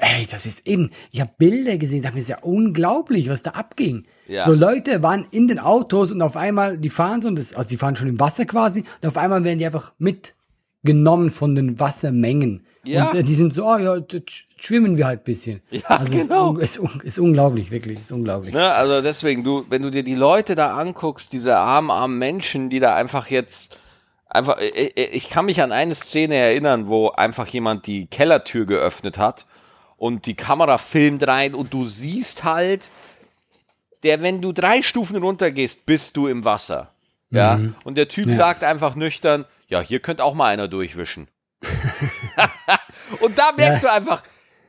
Ey, 0.00 0.26
das 0.30 0.46
ist 0.46 0.64
eben, 0.66 0.90
ich 1.10 1.20
habe 1.20 1.32
Bilder 1.38 1.76
gesehen, 1.76 2.02
das 2.02 2.14
ist 2.14 2.28
ja 2.28 2.38
unglaublich, 2.40 3.28
was 3.28 3.42
da 3.42 3.50
abging. 3.50 4.06
Ja. 4.28 4.44
So 4.44 4.52
Leute 4.52 5.02
waren 5.02 5.26
in 5.32 5.48
den 5.48 5.58
Autos 5.58 6.12
und 6.12 6.22
auf 6.22 6.36
einmal, 6.36 6.78
die 6.78 6.88
fahren 6.88 7.20
so, 7.20 7.28
und 7.28 7.36
das, 7.36 7.52
also 7.52 7.68
die 7.68 7.76
fahren 7.76 7.96
schon 7.96 8.08
im 8.08 8.20
Wasser 8.20 8.44
quasi, 8.44 8.84
und 9.02 9.08
auf 9.08 9.16
einmal 9.16 9.42
werden 9.42 9.58
die 9.58 9.66
einfach 9.66 9.94
mitgenommen 9.98 11.30
von 11.30 11.56
den 11.56 11.80
Wassermengen. 11.80 12.64
Ja. 12.84 13.08
Und 13.10 13.14
äh, 13.16 13.22
die 13.22 13.34
sind 13.34 13.52
so, 13.52 13.66
oh 13.66 13.76
ja, 13.76 13.96
schwimmen 14.56 14.96
wir 14.96 15.06
halt 15.06 15.20
ein 15.20 15.24
bisschen. 15.24 15.60
Ja, 15.70 15.82
also 15.88 16.16
genau. 16.16 16.56
es 16.58 16.76
ist, 16.76 16.78
un- 16.78 16.86
ist, 16.86 16.94
un- 16.94 17.00
ist 17.04 17.18
unglaublich, 17.18 17.70
wirklich, 17.70 18.00
ist 18.00 18.12
unglaublich. 18.12 18.54
Ne? 18.54 18.72
Also 18.72 19.02
deswegen, 19.02 19.44
du, 19.44 19.64
wenn 19.68 19.82
du 19.82 19.90
dir 19.90 20.02
die 20.04 20.14
Leute 20.14 20.54
da 20.54 20.76
anguckst, 20.76 21.32
diese 21.32 21.56
armen, 21.56 21.90
armen 21.90 22.18
Menschen, 22.18 22.70
die 22.70 22.80
da 22.80 22.94
einfach 22.94 23.26
jetzt 23.28 23.78
einfach, 24.28 24.58
ich, 24.58 24.96
ich 24.96 25.28
kann 25.30 25.46
mich 25.46 25.60
an 25.62 25.72
eine 25.72 25.94
Szene 25.94 26.36
erinnern, 26.36 26.86
wo 26.88 27.10
einfach 27.10 27.46
jemand 27.48 27.86
die 27.86 28.06
Kellertür 28.06 28.64
geöffnet 28.66 29.18
hat 29.18 29.46
und 29.96 30.26
die 30.26 30.34
Kamera 30.34 30.78
filmt 30.78 31.26
rein 31.26 31.54
und 31.54 31.72
du 31.74 31.84
siehst 31.86 32.44
halt, 32.44 32.90
der, 34.04 34.22
wenn 34.22 34.40
du 34.40 34.52
drei 34.52 34.82
Stufen 34.82 35.16
runtergehst, 35.16 35.84
bist 35.84 36.16
du 36.16 36.28
im 36.28 36.44
Wasser. 36.44 36.90
Ja. 37.30 37.60
Und 37.84 37.96
der 37.96 38.08
Typ 38.08 38.26
Ja. 38.28 38.36
sagt 38.36 38.62
einfach 38.64 38.94
nüchtern, 38.94 39.44
ja, 39.68 39.80
hier 39.80 39.98
könnte 40.00 40.24
auch 40.24 40.34
mal 40.34 40.46
einer 40.46 40.68
durchwischen. 40.68 41.26
und 43.20 43.38
da 43.38 43.52
merkst 43.52 43.82
du 43.82 43.92
einfach, 43.92 44.22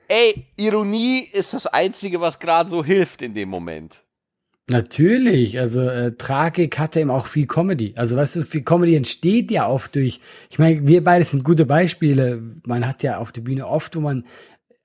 ey, 0.08 0.48
Ironie 0.58 1.30
ist 1.32 1.54
das 1.54 1.68
Einzige, 1.68 2.20
was 2.22 2.40
gerade 2.40 2.70
so 2.70 2.84
hilft 2.84 3.22
in 3.22 3.34
dem 3.34 3.50
Moment. 3.50 4.04
Natürlich, 4.70 5.60
also 5.60 5.82
äh, 5.82 6.12
Tragik 6.12 6.78
hatte 6.78 7.00
eben 7.00 7.10
auch 7.10 7.26
viel 7.26 7.48
Comedy. 7.48 7.94
Also 7.98 8.16
weißt 8.16 8.36
du, 8.36 8.42
viel 8.44 8.62
Comedy 8.62 8.96
entsteht 8.96 9.50
ja 9.50 9.68
oft 9.68 9.96
durch, 9.96 10.22
ich 10.52 10.60
meine, 10.60 10.88
wir 10.88 11.04
beide 11.04 11.26
sind 11.26 11.44
gute 11.44 11.66
Beispiele. 11.66 12.42
Man 12.68 12.86
hat 12.86 13.02
ja 13.02 13.18
auf 13.18 13.32
der 13.32 13.42
Bühne 13.42 13.68
oft, 13.68 13.96
wo 13.96 14.02
man, 14.02 14.26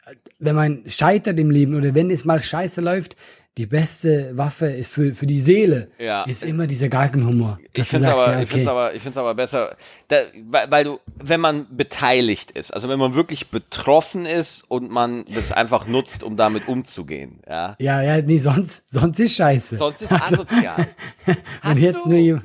äh, 0.07 0.15
wenn 0.39 0.55
man 0.55 0.85
scheitert 0.87 1.39
im 1.39 1.51
Leben 1.51 1.75
oder 1.75 1.95
wenn 1.95 2.11
es 2.11 2.25
mal 2.25 2.41
scheiße 2.41 2.81
läuft, 2.81 3.15
die 3.57 3.67
beste 3.67 4.37
Waffe 4.37 4.67
ist 4.67 4.93
für, 4.93 5.15
für 5.15 5.27
die 5.27 5.39
Seele, 5.39 5.89
Ja. 5.99 6.25
ist 6.25 6.43
immer 6.43 6.67
dieser 6.67 6.89
Galgenhumor. 6.89 7.61
Ich 7.73 7.87
finde 7.87 8.07
sagst, 8.07 8.25
aber, 8.25 8.33
ja, 8.33 8.43
ich 8.43 8.49
find's 8.51 8.67
okay. 8.67 8.71
aber, 8.77 8.95
ich 8.95 9.03
find's 9.03 9.17
aber 9.19 9.35
besser, 9.35 9.77
da, 10.09 10.23
weil, 10.49 10.71
weil 10.73 10.85
du, 10.85 10.99
wenn 11.17 11.41
man 11.41 11.67
beteiligt 11.77 12.51
ist, 12.51 12.75
also 12.75 12.89
wenn 12.89 12.99
man 12.99 13.15
wirklich 13.15 13.51
betroffen 13.51 14.27
ist 14.27 14.63
und 14.63 14.91
man 14.91 15.25
das 15.33 15.53
einfach 15.53 15.87
nutzt, 15.87 16.25
um 16.25 16.37
damit 16.37 16.67
umzugehen, 16.67 17.41
ja. 17.49 17.77
Ja, 17.79 18.03
ja, 18.03 18.21
nee, 18.23 18.39
sonst, 18.39 18.91
sonst 18.91 19.21
ist 19.21 19.37
scheiße. 19.37 19.77
Sonst 19.77 20.03
ist 20.03 20.11
Also, 20.11 20.43
asozial. 20.43 20.89
Hast 21.63 21.79
jetzt 21.81 22.05
du- 22.07 22.09
nur 22.11 22.43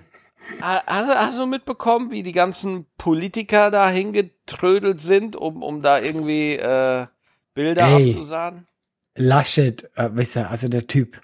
Hast, 0.61 1.09
du- 1.09 1.15
hast 1.15 1.37
du 1.37 1.45
mitbekommen, 1.45 2.11
wie 2.11 2.23
die 2.23 2.31
ganzen 2.31 2.85
Politiker 2.97 3.69
da 3.71 3.89
hingetrödelt 3.89 4.99
sind, 5.01 5.35
um, 5.35 5.61
um 5.63 5.81
da 5.81 5.99
irgendwie 5.99 6.53
äh, 6.53 7.05
Bilder 7.53 7.87
Ey. 7.87 8.09
abzusagen? 8.09 8.67
Laschet, 9.15 9.89
äh, 9.95 10.09
weißt 10.11 10.37
du, 10.37 10.49
also 10.49 10.67
der 10.67 10.87
Typ. 10.87 11.19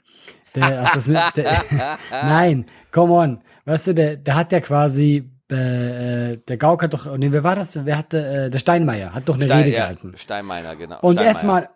Der, 0.56 0.90
du's 0.94 1.08
mit, 1.08 1.18
der, 1.36 1.62
nein, 2.12 2.66
come 2.92 3.14
on. 3.14 3.42
Weißt 3.66 3.88
du, 3.88 3.94
der, 3.94 4.16
der 4.16 4.36
hat 4.36 4.52
ja 4.52 4.62
quasi, 4.62 5.30
äh, 5.52 6.32
äh, 6.32 6.38
der 6.38 6.58
Gauck 6.58 6.84
hat 6.84 6.94
doch, 6.94 7.18
nee, 7.18 7.32
wer 7.32 7.44
war 7.44 7.56
das? 7.56 7.84
Wer 7.86 7.98
hatte, 7.98 8.46
äh, 8.46 8.50
der 8.50 8.60
Steinmeier 8.60 9.14
hat 9.14 9.28
doch 9.28 9.36
eine 9.36 9.46
Stein, 9.46 9.64
Rede 9.64 9.76
ja, 9.76 9.82
gehalten. 9.82 10.14
Steinmeier, 10.16 10.76
genau. 10.76 11.00
Und 11.02 11.20
erstmal 11.20 11.70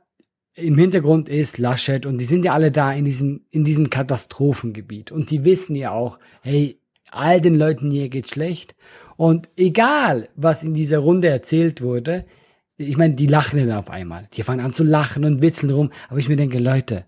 im 0.55 0.77
Hintergrund 0.77 1.29
ist 1.29 1.57
Laschet 1.57 2.05
und 2.05 2.17
die 2.17 2.25
sind 2.25 2.45
ja 2.45 2.53
alle 2.53 2.71
da 2.71 2.91
in 2.91 3.05
diesem, 3.05 3.45
in 3.49 3.63
diesem 3.63 3.89
Katastrophengebiet. 3.89 5.11
Und 5.11 5.31
die 5.31 5.45
wissen 5.45 5.75
ja 5.75 5.91
auch, 5.91 6.19
hey, 6.41 6.79
all 7.11 7.41
den 7.41 7.55
Leuten 7.55 7.91
hier 7.91 8.09
geht 8.09 8.29
schlecht. 8.29 8.75
Und 9.17 9.49
egal, 9.57 10.29
was 10.35 10.63
in 10.63 10.73
dieser 10.73 10.99
Runde 10.99 11.27
erzählt 11.27 11.81
wurde, 11.81 12.25
ich 12.79 12.97
meine, 12.97 13.13
die 13.13 13.25
lachen 13.27 13.59
dann 13.59 13.77
auf 13.77 13.89
einmal. 13.89 14.27
Die 14.33 14.43
fangen 14.43 14.61
an 14.65 14.73
zu 14.73 14.83
lachen 14.83 15.25
und 15.25 15.41
witzeln 15.41 15.71
rum. 15.71 15.91
Aber 16.09 16.19
ich 16.19 16.29
mir 16.29 16.35
denke, 16.37 16.59
Leute, 16.59 17.05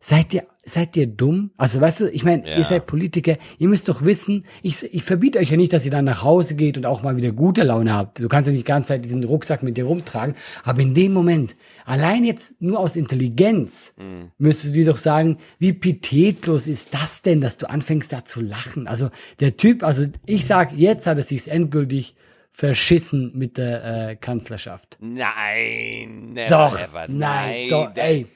seid 0.00 0.34
ihr, 0.34 0.44
seid 0.62 0.94
ihr 0.96 1.06
dumm? 1.06 1.50
Also, 1.56 1.80
weißt 1.80 2.00
du, 2.02 2.10
ich 2.10 2.22
meine, 2.24 2.46
Ja. 2.48 2.58
ihr 2.58 2.64
seid 2.64 2.86
Politiker, 2.86 3.36
ihr 3.58 3.68
müsst 3.68 3.88
doch 3.88 4.04
wissen, 4.04 4.44
ich, 4.62 4.82
ich 4.92 5.02
verbiete 5.04 5.38
euch 5.38 5.50
ja 5.50 5.56
nicht, 5.56 5.72
dass 5.72 5.84
ihr 5.84 5.90
dann 5.90 6.04
nach 6.04 6.22
Hause 6.22 6.54
geht 6.54 6.76
und 6.76 6.86
auch 6.86 7.02
mal 7.02 7.16
wieder 7.16 7.32
gute 7.32 7.62
Laune 7.62 7.92
habt. 7.94 8.18
Du 8.20 8.28
kannst 8.28 8.46
ja 8.46 8.52
nicht 8.52 8.66
die 8.66 8.70
ganze 8.70 8.88
Zeit 8.88 9.04
diesen 9.04 9.24
Rucksack 9.24 9.62
mit 9.62 9.76
dir 9.76 9.84
rumtragen. 9.84 10.34
Aber 10.64 10.82
in 10.82 10.92
dem 10.94 11.12
Moment, 11.12 11.56
allein 11.86 12.24
jetzt 12.24 12.60
nur 12.60 12.78
aus 12.80 12.94
Intelligenz, 12.96 13.94
Mhm. 13.96 14.30
müsstest 14.38 14.74
du 14.74 14.80
dir 14.80 14.86
doch 14.90 14.96
sagen, 14.98 15.38
wie 15.58 15.72
pitetlos 15.72 16.66
ist 16.66 16.92
das 16.94 17.22
denn, 17.22 17.40
dass 17.40 17.56
du 17.58 17.68
anfängst 17.70 18.12
da 18.12 18.24
zu 18.24 18.40
lachen? 18.40 18.86
Also, 18.86 19.10
der 19.40 19.56
Typ, 19.56 19.82
also 19.82 20.04
ich 20.26 20.46
sag, 20.46 20.72
jetzt 20.76 21.06
hat 21.06 21.18
es 21.18 21.28
sich 21.28 21.48
endgültig 21.50 22.14
verschissen 22.56 23.32
mit 23.34 23.58
der 23.58 23.84
äh, 23.84 24.16
Kanzlerschaft. 24.16 24.96
Nein, 24.98 26.32
never, 26.32 26.46
Doch, 26.46 26.80
ever. 26.80 27.04
nein, 27.06 27.68
doch, 27.68 27.90
ey. 27.96 28.26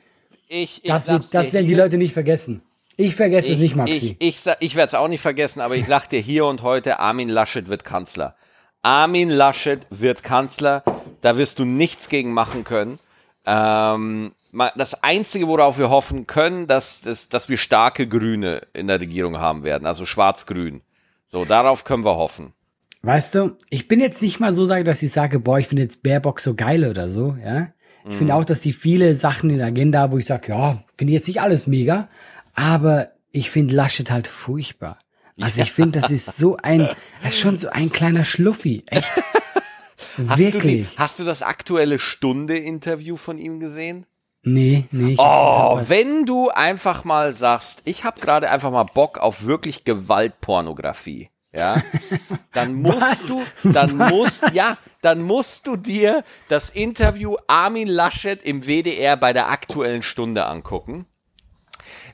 Ich, 0.47 0.85
ich 0.85 0.91
Das, 0.91 1.09
wird, 1.09 1.33
das 1.33 1.55
werden 1.55 1.67
die. 1.67 1.75
Leute 1.75 1.97
nicht 1.97 2.13
vergessen. 2.13 2.61
Ich 2.99 3.17
vergesse 3.17 3.51
es 3.51 3.59
nicht, 3.59 3.77
Maxi. 3.77 4.17
Ich, 4.19 4.45
ich, 4.45 4.53
ich 4.61 4.77
werde 4.77 4.89
es 4.89 4.95
auch 4.95 5.09
nicht 5.09 5.23
vergessen, 5.23 5.63
aber 5.63 5.77
ich 5.77 5.87
sag 5.87 6.09
dir 6.09 6.21
hier 6.21 6.45
und 6.45 6.63
heute, 6.63 6.99
Armin 6.99 7.31
Laschet 7.31 7.69
wird 7.69 7.87
Kanzler. 7.87 8.37
Armin 8.83 9.31
Laschet 9.31 9.87
wird 9.89 10.23
Kanzler. 10.23 10.83
Da 11.23 11.39
wirst 11.39 11.59
du 11.59 11.65
nichts 11.65 12.11
gegen 12.11 12.35
machen 12.35 12.65
können. 12.65 12.99
Ähm, 13.47 14.33
das 14.77 15.03
Einzige, 15.03 15.49
worauf 15.49 15.79
wir 15.79 15.89
hoffen 15.89 16.27
können, 16.27 16.67
dass, 16.67 17.01
dass, 17.01 17.31
dass 17.31 17.49
wir 17.49 17.57
starke 17.57 18.07
Grüne 18.07 18.67
in 18.75 18.87
der 18.87 19.01
Regierung 19.01 19.39
haben 19.39 19.63
werden, 19.63 19.87
also 19.87 20.05
schwarz-grün. 20.05 20.83
So, 21.27 21.47
darauf 21.47 21.85
können 21.85 22.05
wir 22.05 22.17
hoffen. 22.17 22.53
Weißt 23.03 23.35
du, 23.35 23.57
ich 23.71 23.89
bin 23.89 24.01
jetzt 24.01 24.23
nicht 24.23 24.41
mal 24.41 24.55
so 24.55 24.67
sagen, 24.67 24.85
dass 24.85 25.03
ich 25.03 25.11
sage, 25.11 25.41
boah, 25.41 25.59
ich 25.59 25.69
finde 25.69 25.83
jetzt 25.83 26.03
Baerbock 26.03 26.41
so 26.41 26.55
geil 26.55 26.87
oder 26.87 27.09
so, 27.09 27.37
ja. 27.43 27.69
Ich 28.09 28.17
finde 28.17 28.35
auch, 28.35 28.47
dass 28.47 28.61
die 28.61 28.73
viele 28.73 29.15
Sachen 29.15 29.51
in 29.51 29.59
der 29.59 29.67
Agenda, 29.67 30.11
wo 30.11 30.17
ich 30.17 30.25
sage, 30.25 30.53
ja, 30.53 30.83
finde 30.97 31.13
ich 31.13 31.19
jetzt 31.19 31.29
nicht 31.29 31.43
alles 31.43 31.67
mega, 31.67 32.09
aber 32.55 33.11
ich 33.31 33.51
finde 33.51 33.75
Laschet 33.75 34.11
halt 34.11 34.27
furchtbar. 34.27 34.99
Also 35.39 35.61
ich 35.61 35.73
finde, 35.73 36.01
das 36.01 36.11
ist 36.11 36.37
so 36.37 36.57
ein, 36.57 36.89
das 37.23 37.35
ist 37.35 37.41
schon 37.41 37.59
so 37.59 37.69
ein 37.69 37.91
kleiner 37.91 38.25
Schluffi, 38.25 38.85
echt. 38.87 39.11
Hast 40.29 40.41
du, 40.41 40.45
die, 40.45 40.53
Wirklich. 40.53 40.99
hast 40.99 41.19
du 41.19 41.25
das 41.25 41.43
aktuelle 41.43 41.99
Stunde-Interview 41.99 43.17
von 43.17 43.39
ihm 43.39 43.61
gesehen? 43.61 44.07
Nee, 44.43 44.87
nee. 44.91 45.13
Ich 45.13 45.19
Oh, 45.19 45.81
wenn 45.87 46.25
du 46.25 46.49
einfach 46.49 47.05
mal 47.05 47.33
sagst, 47.33 47.83
ich 47.85 48.05
habe 48.05 48.21
gerade 48.21 48.51
einfach 48.51 48.71
mal 48.71 48.85
Bock 48.85 49.19
auf 49.19 49.45
wirklich 49.45 49.85
Gewaltpornografie, 49.85 51.31
ja, 51.53 51.83
dann 52.53 52.75
musst 52.75 53.01
Was? 53.01 53.29
du, 53.29 53.71
dann 53.73 53.97
musst, 53.97 54.45
ja, 54.53 54.77
dann 55.03 55.23
musst 55.23 55.67
du 55.67 55.77
dir 55.77 56.25
das 56.49 56.71
Interview 56.71 57.37
Armin 57.47 57.89
Laschet 57.89 58.43
im 58.43 58.63
WDR 58.65 59.17
bei 59.17 59.33
der 59.33 59.51
aktuellen 59.51 60.03
Stunde 60.03 60.47
angucken. 60.47 61.07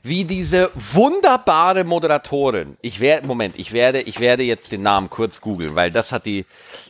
Wie 0.03 0.25
diese 0.25 0.71
wunderbare 0.75 1.83
Moderatorin, 1.83 2.77
ich 2.81 2.99
werde, 2.99 3.27
Moment, 3.27 3.59
ich 3.59 3.73
werde, 3.73 4.01
ich 4.01 4.19
werde 4.19 4.43
jetzt 4.43 4.71
den 4.71 4.81
Namen 4.81 5.09
kurz 5.09 5.41
googeln, 5.41 5.75
weil 5.75 5.91
das 5.91 6.11
hat 6.11 6.25
die, 6.25 6.45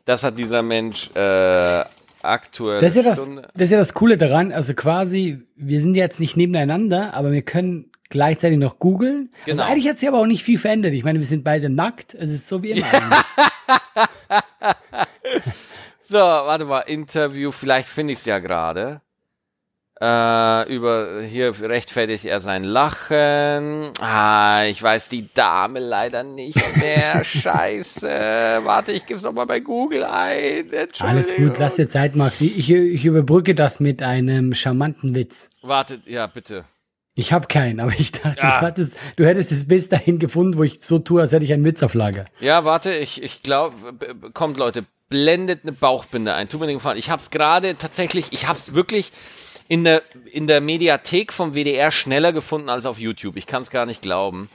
das 0.05 0.23
hat 0.23 0.37
dieser 0.37 0.61
Mensch 0.61 1.09
äh, 1.15 1.83
aktuell. 2.21 2.79
Das 2.79 2.95
ist, 2.95 3.03
ja 3.03 3.09
das, 3.09 3.29
das 3.53 3.63
ist 3.63 3.71
ja 3.71 3.77
das 3.77 3.93
Coole 3.93 4.17
daran. 4.17 4.51
Also 4.51 4.73
quasi, 4.73 5.41
wir 5.55 5.81
sind 5.81 5.95
jetzt 5.95 6.19
nicht 6.19 6.37
nebeneinander, 6.37 7.13
aber 7.13 7.31
wir 7.31 7.41
können 7.41 7.91
gleichzeitig 8.09 8.57
noch 8.57 8.79
googeln. 8.79 9.29
Genau. 9.45 9.61
Also 9.61 9.71
eigentlich 9.71 9.89
hat 9.89 9.97
sich 9.97 10.07
aber 10.07 10.19
auch 10.19 10.25
nicht 10.25 10.43
viel 10.43 10.57
verändert. 10.57 10.93
Ich 10.93 11.03
meine, 11.03 11.19
wir 11.19 11.25
sind 11.25 11.43
beide 11.43 11.69
nackt. 11.69 12.13
Es 12.13 12.31
ist 12.31 12.47
so 12.47 12.63
wie 12.63 12.71
immer. 12.71 13.25
So, 16.09 16.19
warte 16.19 16.63
mal, 16.63 16.79
Interview, 16.81 17.51
vielleicht 17.51 17.89
finde 17.89 18.13
ich 18.13 18.19
es 18.19 18.25
ja 18.25 18.39
gerade. 18.39 19.01
Äh, 19.99 20.73
über 20.73 21.21
hier 21.21 21.51
rechtfertigt 21.59 22.23
er 22.23 22.39
sein 22.39 22.63
Lachen. 22.63 23.91
Ah, 23.99 24.63
ich 24.65 24.81
weiß 24.81 25.09
die 25.09 25.27
Dame 25.33 25.79
leider 25.79 26.23
nicht 26.23 26.77
mehr. 26.77 27.23
Scheiße. 27.25 28.07
Warte, 28.07 28.93
ich 28.93 29.05
gebe 29.05 29.17
es 29.17 29.23
nochmal 29.23 29.47
bei 29.47 29.59
Google 29.59 30.05
ein. 30.05 30.71
Alles 30.99 31.35
gut, 31.35 31.57
lass 31.59 31.75
dir 31.75 31.89
Zeit, 31.89 32.15
Maxi. 32.15 32.45
Ich, 32.55 32.71
ich 32.71 33.03
überbrücke 33.03 33.53
das 33.53 33.81
mit 33.81 34.01
einem 34.01 34.53
charmanten 34.53 35.13
Witz. 35.13 35.49
Warte, 35.61 35.99
ja, 36.05 36.27
bitte. 36.27 36.63
Ich 37.17 37.33
habe 37.33 37.47
keinen, 37.47 37.79
aber 37.79 37.91
ich 37.97 38.11
dachte, 38.11 38.39
Ja. 38.41 38.59
du, 38.59 38.65
hattest, 38.65 38.99
du 39.15 39.25
hättest 39.25 39.51
es 39.51 39.67
bis 39.67 39.89
dahin 39.89 40.19
gefunden, 40.19 40.57
wo 40.57 40.63
ich 40.63 40.81
so 40.81 40.99
tue, 40.99 41.21
als 41.21 41.31
hätte 41.31 41.43
ich 41.45 41.51
einen 41.53 41.65
Witz 41.65 41.81
auf 41.83 41.93
Lager. 41.93 42.25
Ja, 42.39 42.63
warte, 42.63 42.93
ich, 42.93 43.21
ich 43.23 43.41
glaube, 43.41 43.75
kommt 44.33 44.57
Leute, 44.57 44.85
blendet 45.09 45.61
eine 45.63 45.71
Bauchbinde 45.71 46.33
ein. 46.33 46.47
Tut 46.49 46.59
mir 46.59 46.67
den 46.67 46.77
Gefallen. 46.77 46.97
Ich 46.99 47.09
hab's 47.09 47.31
gerade 47.31 47.75
tatsächlich, 47.77 48.27
ich 48.31 48.47
hab's 48.47 48.73
wirklich 48.73 49.11
in 49.67 49.83
der, 49.83 50.03
in 50.31 50.47
der 50.47 50.61
Mediathek 50.61 51.33
vom 51.33 51.53
WDR 51.55 51.91
schneller 51.91 52.33
gefunden 52.33 52.69
als 52.69 52.85
auf 52.85 52.99
YouTube. 52.99 53.35
Ich 53.35 53.47
kann's 53.47 53.69
gar 53.71 53.85
nicht 53.85 54.01
glauben. 54.01 54.49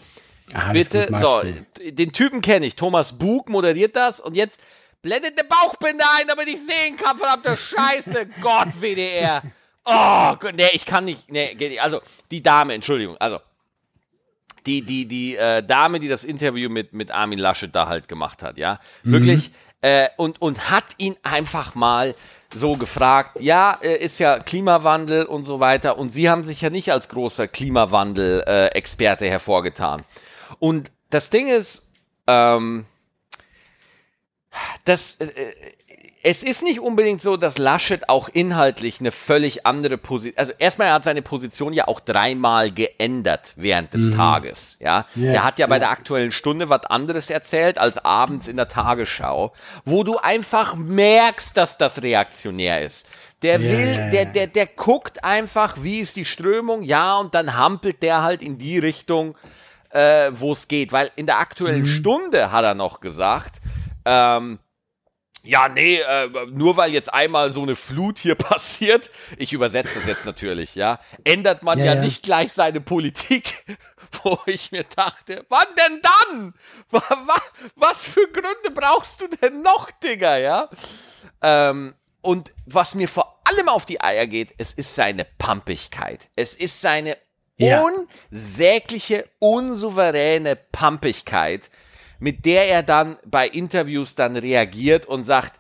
Ah, 0.55 0.73
Bitte, 0.73 1.07
gut, 1.09 1.21
so, 1.21 1.43
den 1.83 2.13
Typen 2.13 2.43
kenne 2.43 2.67
ich. 2.67 2.77
Thomas 2.77 3.19
Bug 3.19 3.49
moderiert 3.49 3.97
das 3.97 4.21
und 4.21 4.37
jetzt 4.37 4.59
blendet 5.03 5.39
eine 5.39 5.49
Bauchbinde 5.49 6.05
ein, 6.19 6.27
damit 6.29 6.47
ich 6.49 6.59
sehen 6.61 6.97
kann, 6.97 7.17
verdammte 7.17 7.57
Scheiße. 7.57 8.27
Gott, 8.41 8.69
WDR. 8.81 9.43
Oh, 9.85 10.37
Gott, 10.39 10.55
nee, 10.55 10.71
ich 10.73 10.87
kann 10.87 11.05
nicht, 11.05 11.31
nee. 11.31 11.79
Also, 11.81 12.01
die 12.31 12.43
Dame, 12.43 12.75
Entschuldigung, 12.75 13.17
also, 13.19 13.41
die, 14.67 14.83
die, 14.83 15.07
die 15.07 15.37
äh, 15.37 15.63
Dame, 15.63 15.99
die 15.99 16.09
das 16.09 16.25
Interview 16.25 16.71
mit, 16.71 16.93
mit 16.93 17.11
Armin 17.11 17.39
Laschet 17.39 17.75
da 17.75 17.89
halt 17.89 18.09
gemacht 18.09 18.43
hat, 18.43 18.59
ja, 18.59 18.79
wirklich, 19.03 19.51
äh, 19.81 20.09
und, 20.17 20.41
und 20.41 20.71
hat 20.71 20.85
ihn 20.99 21.17
einfach 21.23 21.75
mal 21.75 22.15
so 22.55 22.75
gefragt, 22.75 23.41
ja, 23.41 23.79
äh, 23.83 23.97
ist 23.97 24.19
ja 24.21 24.39
Klimawandel 24.39 25.25
und 25.25 25.45
so 25.45 25.59
weiter, 25.59 25.99
und 25.99 26.13
sie 26.13 26.31
haben 26.31 26.45
sich 26.45 26.61
ja 26.61 26.71
nicht 26.71 26.93
als 26.93 27.09
großer 27.09 27.49
Klimawandel-Experte 27.49 29.29
hervorgetan. 29.29 30.05
Und 30.61 30.91
das 31.11 31.31
Ding 31.31 31.49
ist, 31.49 31.91
ähm, 32.27 32.87
das, 34.85 35.21
äh, 35.21 35.55
es 36.25 36.43
ist 36.43 36.63
nicht 36.63 36.81
unbedingt 36.81 37.21
so, 37.21 37.37
dass 37.37 37.59
Laschet 37.59 38.09
auch 38.09 38.29
inhaltlich 38.29 39.01
eine 39.01 39.11
völlig 39.11 39.67
andere 39.67 39.99
Position, 39.99 40.39
also 40.39 40.53
erstmal 40.57 40.89
er 40.89 40.95
hat 40.95 41.05
seine 41.05 41.23
Position 41.23 41.73
ja 41.73 41.89
auch 41.89 42.01
dreimal 42.01 42.71
geändert 42.71 43.53
während 43.57 43.93
des 43.93 44.11
Tages, 44.13 44.77
ja. 44.79 45.07
Ja, 45.17 45.33
er 45.33 45.45
hat 45.45 45.59
ja 45.59 45.67
bei 45.67 45.79
der 45.79 45.91
aktuellen 45.91 46.31
Stunde 46.31 46.69
was 46.69 46.87
anderes 46.87 47.29
erzählt 47.29 47.79
als 47.79 47.99
abends 47.99 48.47
in 48.47 48.57
der 48.57 48.69
Tagesschau, 48.69 49.53
wo 49.85 50.05
du 50.05 50.19
einfach 50.19 50.77
merkst, 50.77 51.57
dass 51.57 51.77
das 51.77 52.03
reaktionär 52.03 52.83
ist. 52.83 53.09
Der 53.43 53.61
Ja, 53.61 53.73
will, 53.73 53.97
ja, 53.97 54.11
der, 54.11 54.25
der, 54.27 54.47
der 54.47 54.67
guckt 54.67 55.25
einfach, 55.25 55.79
wie 55.83 55.99
ist 55.99 56.15
die 56.15 56.25
Strömung, 56.25 56.83
ja, 56.83 57.17
und 57.17 57.35
dann 57.35 57.57
hampelt 57.57 58.03
der 58.03 58.23
halt 58.23 58.43
in 58.43 58.59
die 58.59 58.79
Richtung, 58.79 59.37
äh, 59.91 60.31
wo 60.35 60.53
es 60.53 60.69
geht. 60.69 60.93
Weil 60.93 61.11
in 61.17 61.27
der 61.27 61.41
aktuellen 61.41 61.85
Stunde 61.85 62.53
hat 62.53 62.65
er 62.65 62.75
noch 62.75 63.01
gesagt, 63.01 63.61
ähm, 64.05 64.61
ja, 65.45 65.69
nee, 65.69 65.97
äh, 66.01 66.29
nur 66.51 66.77
weil 66.77 66.93
jetzt 66.93 67.13
einmal 67.13 67.51
so 67.51 67.63
eine 67.63 67.77
Flut 67.77 68.19
hier 68.19 68.35
passiert, 68.37 69.11
ich 69.37 69.53
übersetze 69.53 69.95
das 69.95 70.07
jetzt 70.07 70.25
natürlich, 70.25 70.75
ja, 70.75 71.01
ändert 71.25 71.63
man 71.63 71.79
Ja, 71.79 71.85
ja, 71.87 71.95
ja. 71.95 72.01
nicht 72.01 72.23
gleich 72.23 72.53
seine 72.53 72.81
Politik, 72.81 73.65
wo 74.23 74.39
ich 74.47 74.73
mir 74.73 74.85
dachte, 74.85 75.45
wann 75.49 75.67
denn 75.79 76.01
dann? 76.03 76.55
Wa- 76.91 77.01
wa- 77.27 77.43
Was 77.77 78.05
für 78.07 78.27
Gründe 78.29 78.71
brauchst 78.75 79.21
du 79.21 79.29
denn 79.29 79.63
noch, 79.63 79.91
Digga, 79.91 80.37
ja? 80.39 80.69
Ähm, 81.41 81.95
und 82.21 82.53
was 82.67 82.95
mir 82.95 83.09
vor 83.09 83.41
allem 83.45 83.69
auf 83.69 83.85
die 83.85 84.01
Eier 84.01 84.27
geht, 84.29 84.55
es 84.59 84.73
ist 84.73 84.95
seine 84.95 85.25
Pampigkeit. 85.39 86.21
Es 86.37 86.55
ist 86.55 86.81
seine 86.81 87.17
Ja. 87.57 87.83
unsägliche, 88.31 89.29
unsouveräne 89.41 90.57
Pampigkeit, 90.57 91.71
mit 92.23 92.47
der 92.47 92.69
er 92.69 92.85
dann 92.85 93.17
bei 93.27 93.49
Interviews 93.49 94.15
dann 94.15 94.37
reagiert 94.37 95.07
und 95.07 95.25
sagt, 95.25 95.59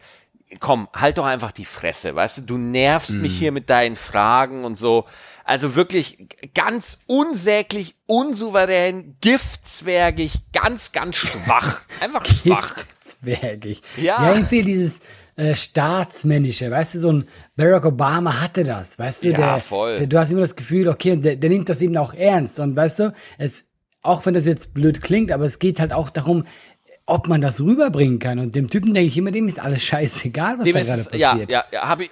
komm, 0.61 0.89
halt 0.95 1.19
doch 1.19 1.25
einfach 1.27 1.51
die 1.51 1.65
Fresse, 1.65 2.15
weißt 2.15 2.39
du, 2.39 2.43
du 2.43 2.57
nervst 2.59 3.11
mich 3.11 3.37
hier 3.37 3.51
mit 3.51 3.69
deinen 3.69 3.97
Fragen 3.97 4.65
und 4.65 4.79
so. 4.79 5.07
Also 5.45 5.75
wirklich 5.75 6.19
ganz 6.55 7.01
unsäglich, 7.09 7.97
unsouverän, 8.07 9.17
giftzwergig, 9.21 10.35
ganz, 10.53 10.93
ganz 10.93 11.17
schwach. 11.17 11.81
Einfach 12.01 12.25
schwach. 12.25 12.77
Giftzwergig. 12.77 13.83
Ja. 13.97 14.23
Ja, 14.23 14.35
irgendwie 14.35 14.63
dieses 14.63 15.01
äh, 15.35 15.57
Staatsmännische, 15.57 16.71
weißt 16.71 16.95
du, 16.95 16.99
so 17.01 17.13
ein 17.13 17.29
Barack 17.57 17.87
Obama 17.87 18.41
hatte 18.41 18.63
das, 18.63 19.01
weißt 19.01 19.25
du, 19.25 19.31
Ja, 19.31 19.37
der, 19.37 19.61
voll. 19.61 19.97
der, 19.97 20.07
du 20.07 20.17
hast 20.17 20.31
immer 20.31 20.43
das 20.43 20.55
Gefühl, 20.55 20.87
okay, 20.87 21.17
der, 21.17 21.35
der 21.35 21.51
nimmt 21.51 21.69
das 21.69 21.83
eben 21.83 21.97
auch 21.97 22.15
ernst 22.15 22.61
und 22.61 22.77
weißt 22.77 23.01
du, 23.01 23.15
es, 23.39 23.67
auch 24.03 24.27
wenn 24.27 24.35
das 24.35 24.47
jetzt 24.47 24.75
blöd 24.75 25.03
klingt, 25.03 25.33
aber 25.33 25.45
es 25.45 25.59
geht 25.59 25.81
halt 25.81 25.93
auch 25.93 26.11
darum, 26.11 26.45
ob 27.07 27.29
man 27.29 27.41
das 27.41 27.61
rüberbringen 27.61 28.19
kann 28.19 28.39
und 28.39 28.55
dem 28.55 28.69
Typen 28.69 28.95
denke 28.95 29.09
ich 29.09 29.17
immer, 29.19 29.31
dem 29.33 29.49
ist 29.49 29.61
alles 29.61 29.83
scheißegal, 29.83 30.59
was 30.59 30.65
Dem 30.65 30.75
da 30.75 30.81
ist, 30.81 30.87
gerade 30.87 31.05
passiert. 31.05 31.53
ja, 31.53 31.65
ja, 31.73 31.89
habe 31.89 32.05
ich, 32.05 32.11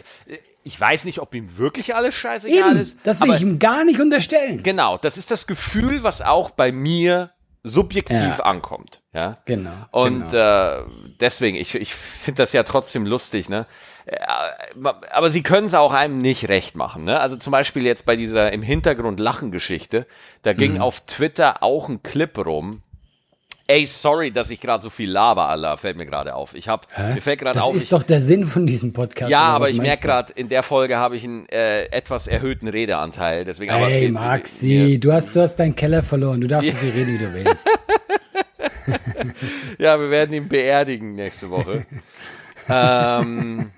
ich 0.65 0.81
weiß 0.81 1.05
nicht, 1.05 1.21
ob 1.21 1.35
ihm 1.35 1.57
wirklich 1.57 1.95
alles 1.95 2.15
scheißegal 2.15 2.71
Eben, 2.73 2.81
ist. 2.81 2.99
das 3.05 3.21
will 3.21 3.33
ich 3.35 3.41
ihm 3.43 3.59
gar 3.59 3.85
nicht 3.85 4.01
unterstellen. 4.01 4.63
Genau, 4.63 4.99
das 4.99 5.17
ist 5.17 5.31
das 5.31 5.47
Gefühl, 5.47 6.03
was 6.03 6.23
auch 6.23 6.51
bei 6.51 6.73
mir 6.73 7.31
subjektiv 7.63 8.17
Ja. 8.17 8.45
ankommt. 8.45 9.01
Ja. 9.13 9.39
Genau, 9.45 9.71
Und 9.91 10.31
genau. 10.31 10.81
Äh, 10.81 10.85
deswegen, 11.21 11.57
ich, 11.57 11.75
ich 11.75 11.95
finde 11.95 12.43
das 12.43 12.53
ja 12.53 12.63
trotzdem 12.63 13.07
lustig, 13.07 13.49
ne? 13.49 13.67
Äh, 14.07 14.17
Aber 15.11 15.31
sie 15.31 15.43
können 15.43 15.67
es 15.67 15.75
auch 15.75 15.93
einem 15.93 16.19
nicht 16.19 16.49
recht 16.49 16.77
machen, 16.77 17.05
ne? 17.05 17.21
Also 17.21 17.37
zum 17.37 17.51
Beispiel 17.51 17.85
jetzt 17.85 18.07
bei 18.07 18.17
dieser 18.17 18.53
im 18.53 18.63
Hintergrund 18.63 19.21
Lachen-Geschichte, 19.21 20.07
da 20.43 20.53
ging 20.53 20.75
Mhm. 20.75 20.81
auf 20.81 21.01
Twitter 21.03 21.63
auch 21.63 21.89
ein 21.89 22.03
Clip 22.03 22.37
rum. 22.39 22.83
Ey, 23.71 23.87
sorry, 23.87 24.33
dass 24.33 24.51
ich 24.51 24.61
gerade 24.61 24.83
so 24.83 24.91
viel 24.91 25.09
laber, 25.11 25.49
Allah, 25.49 25.77
fällt 25.77 25.97
mir 25.97 26.05
gerade 26.07 26.35
auf. 26.35 26.55
Ich 26.57 26.67
hab, 26.69 26.89
mir 27.15 27.21
fällt 27.21 27.39
gerade 27.41 27.55
das 27.55 27.65
auf. 27.69 27.75
ist 27.77 27.85
ich, 27.85 27.89
doch 27.91 28.03
der 28.03 28.21
Sinn 28.21 28.45
von 28.47 28.67
diesem 28.67 28.93
Podcast. 28.93 29.31
ja, 29.31 29.43
aber 29.43 29.71
ich 29.71 29.79
merke 29.81 30.03
gerade, 30.03 30.33
in 30.33 30.49
der 30.49 30.65
Folge 30.65 30.97
habe 30.97 31.15
ich 31.17 31.23
einen 31.23 31.49
äh, 31.51 31.85
etwas 31.85 32.27
erhöhten 32.27 32.67
Redeanteil. 32.67 33.45
Deswegen, 33.45 33.71
aber 33.71 33.87
Hey 33.87 34.03
wir- 34.07 34.13
Maxi, 34.13 34.69
wir- 34.69 34.99
du 34.99 35.13
hast, 35.13 35.37
du 35.37 35.41
hast 35.41 35.55
deinen 35.57 35.77
Keller 35.77 36.03
verloren. 36.03 36.41
Du 36.41 36.49
darfst 36.49 36.71
so 36.73 36.77
viel 36.79 36.91
reden, 36.91 37.15
wie 37.15 37.19
du 37.19 37.33
willst. 37.45 37.69
Ja, 39.79 40.01
wir 40.01 40.11
werden 40.11 40.35
ihn 40.35 40.49
beerdigen 40.49 41.15
nächste 41.15 41.51
Woche. 41.51 41.87
ähm, 42.69 43.71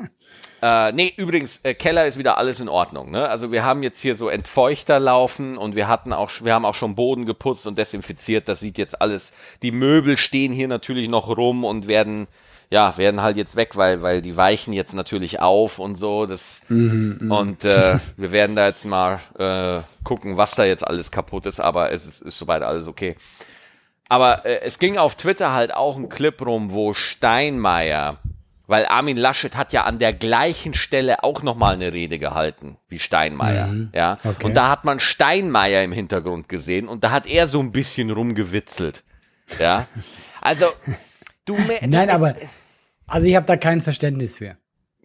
äh, 0.62 0.92
nee, 0.92 1.12
übrigens, 1.16 1.58
äh, 1.64 1.74
Keller 1.74 2.06
ist 2.06 2.18
wieder 2.18 2.38
alles 2.38 2.60
in 2.60 2.68
Ordnung. 2.68 3.10
Ne? 3.10 3.28
Also 3.28 3.50
wir 3.50 3.64
haben 3.64 3.82
jetzt 3.82 3.98
hier 3.98 4.14
so 4.14 4.28
Entfeuchter 4.28 5.00
laufen 5.00 5.58
und 5.58 5.74
wir 5.74 5.88
hatten 5.88 6.12
auch, 6.12 6.30
wir 6.40 6.54
haben 6.54 6.64
auch 6.64 6.76
schon 6.76 6.94
Boden 6.94 7.26
geputzt 7.26 7.66
und 7.66 7.76
desinfiziert. 7.76 8.48
Das 8.48 8.60
sieht 8.60 8.78
jetzt 8.78 9.02
alles. 9.02 9.34
Die 9.62 9.72
Möbel 9.72 10.16
stehen 10.16 10.52
hier 10.52 10.68
natürlich 10.68 11.08
noch 11.08 11.36
rum 11.36 11.64
und 11.64 11.88
werden 11.88 12.28
ja, 12.70 12.96
werden 12.96 13.20
halt 13.20 13.36
jetzt 13.36 13.54
weg, 13.54 13.76
weil, 13.76 14.00
weil 14.00 14.22
die 14.22 14.34
weichen 14.38 14.72
jetzt 14.72 14.94
natürlich 14.94 15.40
auf 15.40 15.78
und 15.78 15.96
so. 15.96 16.24
Das, 16.24 16.62
und 16.70 17.64
äh, 17.66 17.98
wir 18.16 18.32
werden 18.32 18.56
da 18.56 18.68
jetzt 18.68 18.86
mal 18.86 19.20
äh, 19.38 19.82
gucken, 20.04 20.38
was 20.38 20.54
da 20.54 20.64
jetzt 20.64 20.86
alles 20.86 21.10
kaputt 21.10 21.44
ist, 21.44 21.60
aber 21.60 21.92
es 21.92 22.06
ist, 22.06 22.22
ist 22.22 22.38
soweit 22.38 22.62
alles 22.62 22.86
okay. 22.86 23.14
Aber 24.08 24.46
äh, 24.46 24.62
es 24.62 24.78
ging 24.78 24.96
auf 24.96 25.16
Twitter 25.16 25.52
halt 25.52 25.74
auch 25.74 25.96
ein 25.96 26.08
Clip 26.08 26.40
rum, 26.40 26.72
wo 26.72 26.94
Steinmeier, 26.94 28.16
weil 28.72 28.86
Armin 28.86 29.18
Laschet 29.18 29.54
hat 29.54 29.74
ja 29.74 29.84
an 29.84 29.98
der 29.98 30.14
gleichen 30.14 30.72
Stelle 30.72 31.22
auch 31.22 31.42
nochmal 31.42 31.74
eine 31.74 31.92
Rede 31.92 32.18
gehalten 32.18 32.78
wie 32.88 32.98
Steinmeier. 32.98 33.88
Ja. 33.94 34.18
okay. 34.24 34.46
Und 34.46 34.56
da 34.56 34.70
hat 34.70 34.86
man 34.86 34.98
Steinmeier 34.98 35.84
im 35.84 35.92
Hintergrund 35.92 36.48
gesehen 36.48 36.88
und 36.88 37.04
da 37.04 37.10
hat 37.10 37.26
er 37.26 37.46
so 37.46 37.60
ein 37.60 37.70
bisschen 37.70 38.10
rumgewitzelt. 38.10 39.04
Ja. 39.60 39.86
Also, 40.44 40.66
du, 41.44 41.56
Nein, 41.82 42.08
du 42.08 42.12
aber, 42.14 42.34
also 43.06 43.28
ich 43.28 43.36
habe 43.36 43.46
da 43.46 43.56
kein 43.56 43.80
Verständnis 43.80 44.38
für. 44.38 44.56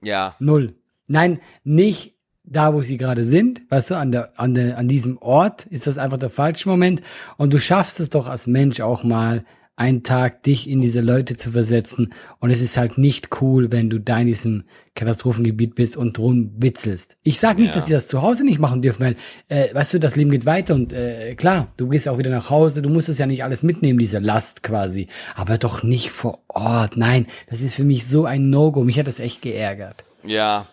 Ja. 0.02 0.36
Null. 0.40 0.74
Nein, 1.08 1.42
nicht 1.64 2.16
da, 2.44 2.74
wo 2.74 2.82
sie 2.82 2.98
gerade 2.98 3.24
sind, 3.24 3.62
weißt 3.70 3.92
du, 3.92 3.96
an, 3.98 4.12
der, 4.12 4.32
an, 4.40 4.56
der, 4.56 4.80
an 4.80 4.88
diesem 4.88 5.20
Ort 5.20 5.68
ist 5.68 5.86
das 5.86 6.00
einfach 6.00 6.18
der 6.18 6.32
falsche 6.32 6.68
Moment. 6.70 7.04
Und 7.38 7.54
du 7.54 7.60
schaffst 7.60 8.00
es 8.00 8.10
doch 8.10 8.28
als 8.28 8.48
Mensch 8.48 8.82
auch 8.82 9.04
mal, 9.04 9.46
einen 9.78 10.02
Tag 10.04 10.44
dich 10.44 10.68
in 10.70 10.82
diese 10.82 11.02
Leute 11.02 11.38
zu 11.38 11.52
versetzen. 11.52 12.12
Und 12.40 12.50
es 12.50 12.62
ist 12.62 12.78
halt 12.78 12.98
nicht 12.98 13.42
cool, 13.42 13.72
wenn 13.72 13.90
du 13.90 14.00
da 14.00 14.20
in 14.20 14.26
diesem 14.28 14.64
Katastrophengebiet 14.96 15.76
bist 15.76 15.96
und 15.96 16.18
drum 16.18 16.52
witzelst. 16.58 17.16
Ich 17.22 17.40
sag 17.40 17.60
nicht, 17.60 17.70
Ja. 17.70 17.76
dass 17.76 17.86
die 17.86 17.94
das 17.94 18.08
zu 18.08 18.24
Hause 18.24 18.44
nicht 18.44 18.58
machen 18.58 18.82
dürfen, 18.82 19.06
weil, 19.06 19.16
äh, 19.50 19.74
weißt 19.74 19.94
du, 19.94 20.00
das 20.00 20.16
Leben 20.16 20.32
geht 20.32 20.48
weiter 20.48 20.74
und 20.74 20.94
äh, 20.94 21.36
klar, 21.36 21.68
du 21.78 21.88
gehst 21.90 22.10
auch 22.10 22.18
wieder 22.18 22.32
nach 22.32 22.50
Hause, 22.50 22.82
du 22.82 22.90
musst 22.90 23.08
es 23.08 23.20
ja 23.20 23.28
nicht 23.28 23.44
alles 23.44 23.62
mitnehmen, 23.62 24.00
diese 24.00 24.18
Last 24.18 24.64
quasi. 24.64 25.08
Aber 25.36 25.60
doch 25.60 25.84
nicht 25.84 26.10
vor 26.10 26.40
Ort. 26.48 26.98
Nein, 26.98 27.28
das 27.50 27.62
ist 27.62 27.76
für 27.76 27.84
mich 27.84 28.08
so 28.08 28.26
ein 28.26 28.50
No-Go. 28.50 28.84
Mich 28.84 28.98
hat 28.98 29.06
das 29.08 29.20
echt 29.20 29.44
geärgert. 29.44 30.04
Ja. 30.26 30.68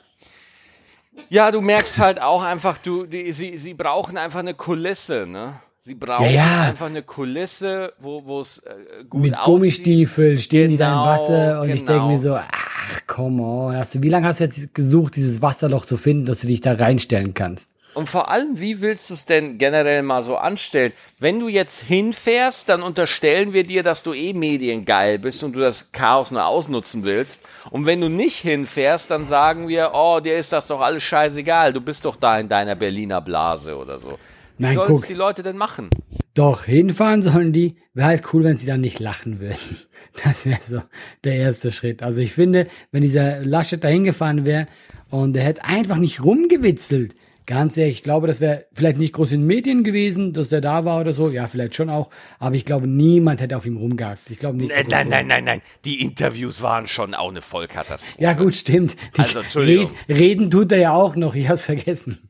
Ja, 1.29 1.51
du 1.51 1.61
merkst 1.61 1.99
halt 1.99 2.21
auch 2.21 2.43
einfach, 2.43 2.79
du, 2.79 3.05
die, 3.05 3.33
sie, 3.33 3.59
sie 3.59 3.75
brauchen 3.75 4.17
einfach 4.17 4.41
eine 4.41 4.55
Kulisse, 4.55 5.27
ne? 5.27 5.55
Sie 5.87 5.95
brauchen 5.95 6.25
Ja, 6.25 6.31
ja. 6.31 6.63
einfach 6.71 6.87
eine 6.87 7.03
Kulisse, 7.03 7.93
wo 7.99 8.25
wo 8.25 8.41
es 8.41 8.57
äh, 8.59 9.05
gut 9.05 9.21
Mit 9.21 9.35
aussieht. 9.35 9.45
Gummistiefeln 9.45 10.39
stehen 10.39 10.69
die 10.71 10.79
da 10.79 10.87
im 10.87 10.93
Genau, 11.01 11.07
Wasser 11.07 11.61
und 11.61 11.69
ich 11.69 11.85
denke 11.85 11.93
genau. 11.93 12.09
mir 12.09 12.17
so, 12.19 12.37
ach, 12.37 13.01
come 13.07 13.43
on. 13.43 13.77
Hast 13.77 13.95
du, 13.95 14.03
wie 14.03 14.09
lange 14.09 14.27
hast 14.27 14.41
du 14.41 14.45
jetzt 14.45 14.75
gesucht, 14.75 15.15
dieses 15.17 15.43
Wasserloch 15.43 15.85
zu 15.85 15.99
finden, 15.99 16.25
dass 16.25 16.41
du 16.41 16.47
dich 16.47 16.63
da 16.63 16.73
reinstellen 16.73 17.35
kannst? 17.35 17.69
Und 17.93 18.09
vor 18.09 18.31
allem, 18.31 18.59
wie 18.59 18.81
willst 18.81 19.11
du 19.11 19.15
es 19.15 19.27
denn 19.27 19.59
generell 19.59 20.03
mal 20.03 20.23
so 20.23 20.37
anstellen? 20.37 20.95
Wenn 21.19 21.39
du 21.39 21.49
jetzt 21.49 21.81
hinfährst, 21.81 22.67
dann 22.71 22.83
unterstellen 22.83 23.53
wir 23.53 23.63
dir, 23.65 23.83
dass 23.83 24.03
du 24.03 24.15
eh 24.15 24.33
mediengeil 24.33 25.19
bist 25.19 25.45
und 25.45 25.53
du 25.53 25.61
das 25.61 25.93
Chaos 25.93 26.31
nur 26.31 26.47
ausnutzen 26.47 27.05
willst. 27.05 27.43
Und 27.71 27.85
wenn 27.85 28.01
du 28.01 28.09
nicht 28.09 28.39
hinfährst, 28.39 29.11
dann 29.11 29.27
sagen 29.29 29.69
wir, 29.69 29.91
oh, 29.93 30.19
dir 30.21 30.39
ist 30.39 30.51
das 30.53 30.67
doch 30.67 30.81
alles 30.81 31.03
scheißegal, 31.03 31.75
du 31.75 31.83
bist 31.83 32.07
doch 32.07 32.17
da 32.17 32.39
in 32.41 32.49
deiner 32.49 32.75
Berliner 32.75 33.21
Blase 33.21 33.77
oder 33.77 33.99
so. 33.99 34.19
Wie 34.57 34.65
Nein, 34.65 34.75
sollen 34.77 35.03
die 35.09 35.15
Leute 35.15 35.43
denn 35.43 35.57
machen? 35.57 35.91
Doch, 36.35 36.65
hinfahren 36.65 37.23
sollen 37.23 37.53
die. 37.53 37.77
Wäre 37.93 38.09
halt 38.09 38.33
cool, 38.33 38.45
wenn 38.45 38.57
sie 38.57 38.67
dann 38.67 38.81
nicht 38.81 39.01
lachen 39.01 39.41
würden. 39.41 39.59
Das 40.23 40.47
wäre 40.47 40.61
so 40.63 40.81
der 41.25 41.35
erste 41.35 41.73
Schritt. 41.73 42.05
Also 42.05 42.21
ich 42.21 42.33
finde, 42.35 42.69
wenn 42.93 43.03
dieser 43.03 43.41
Laschet 43.41 43.83
da 43.83 43.89
hingefahren 43.89 44.47
wäre 44.47 44.69
und 45.11 45.37
er 45.37 45.43
hätte 45.43 45.65
einfach 45.65 45.97
nicht 45.97 46.23
rumgewitzelt, 46.23 47.17
ganz 47.47 47.77
ehrlich, 47.77 47.97
ich 47.97 48.03
glaube, 48.05 48.29
das 48.29 48.41
wäre 48.41 48.67
vielleicht 48.73 48.99
nicht 48.99 49.13
groß 49.13 49.33
in 49.33 49.41
den 49.41 49.47
Medien 49.49 49.83
gewesen, 49.83 50.33
dass 50.33 50.51
der 50.51 50.61
da 50.61 50.85
war 50.85 51.01
oder 51.01 51.13
so. 51.13 51.31
Ja, 51.31 51.49
vielleicht 51.49 51.75
schon 51.75 51.91
auch. 51.91 52.11
Aber 52.39 52.55
ich 52.55 52.65
glaube, 52.65 52.87
niemand 52.87 53.41
hätte 53.41 53.57
auf 53.57 53.67
ihm 53.67 53.77
rumgehakt. 53.77 54.31
Ich 54.31 54.39
glaube 54.39 54.59
nicht. 54.59 54.71
Nein, 54.71 54.83
es 54.83 54.89
nein, 54.89 55.05
so 55.05 55.11
nein, 55.11 55.27
nein, 55.27 55.45
nein. 55.45 55.63
Die 55.85 56.01
Interviews 56.01 56.63
waren 56.63 56.87
schon 56.87 57.15
auch 57.15 57.31
eine 57.31 57.43
Vollkatastrophe. 57.43 58.23
Ja, 58.23 58.35
gut, 58.35 58.55
stimmt. 58.55 58.95
Also, 59.17 59.41
Entschuldigung. 59.41 59.93
Red, 60.09 60.19
reden 60.19 60.51
tut 60.51 60.71
er 60.71 60.79
ja 60.79 60.93
auch 60.93 61.17
noch. 61.17 61.35
Ich 61.35 61.49
hab's 61.49 61.65
vergessen. 61.65 62.29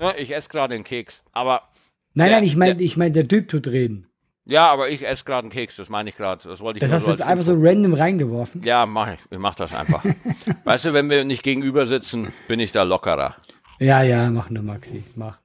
Ja, 0.00 0.14
ich 0.16 0.34
esse 0.34 0.48
gerade 0.48 0.74
einen 0.74 0.84
Keks. 0.84 1.22
Aber 1.32 1.62
Nein, 2.14 2.28
Der- 2.28 2.36
nein, 2.38 2.44
ich 2.44 2.56
meine, 2.56 2.76
der- 2.76 2.84
ich 2.86 2.96
mein, 2.96 3.12
der 3.12 3.28
Typ 3.28 3.48
tut 3.48 3.66
reden. 3.68 4.06
ja, 4.46 4.66
aber 4.68 4.88
ich 4.88 5.06
esse 5.06 5.24
gerade 5.24 5.44
einen 5.46 5.50
Keks. 5.52 5.76
Das 5.76 5.88
meine 5.90 6.08
ich 6.08 6.16
gerade. 6.16 6.48
Das 6.48 6.60
wollte 6.60 6.78
ich 6.78 6.80
Das 6.80 6.92
hast 6.92 7.06
du 7.06 7.10
jetzt 7.10 7.20
einfach 7.22 7.46
Info- 7.46 7.60
so 7.60 7.66
random 7.68 7.94
reingeworfen. 7.94 8.62
Ja, 8.62 8.86
mach 8.86 9.12
ich. 9.12 9.20
Ich 9.30 9.38
mach 9.38 9.54
das 9.54 9.74
einfach. 9.74 10.02
weißt 10.64 10.86
du, 10.86 10.92
wenn 10.94 11.10
wir 11.10 11.24
nicht 11.24 11.42
gegenüber 11.42 11.86
sitzen, 11.86 12.32
bin 12.48 12.58
ich 12.60 12.72
da 12.72 12.82
lockerer. 12.84 13.36
Ja, 13.78 14.02
ja, 14.02 14.30
mach 14.30 14.48
nur, 14.50 14.62
Maxi, 14.62 15.02
mach. 15.14 15.38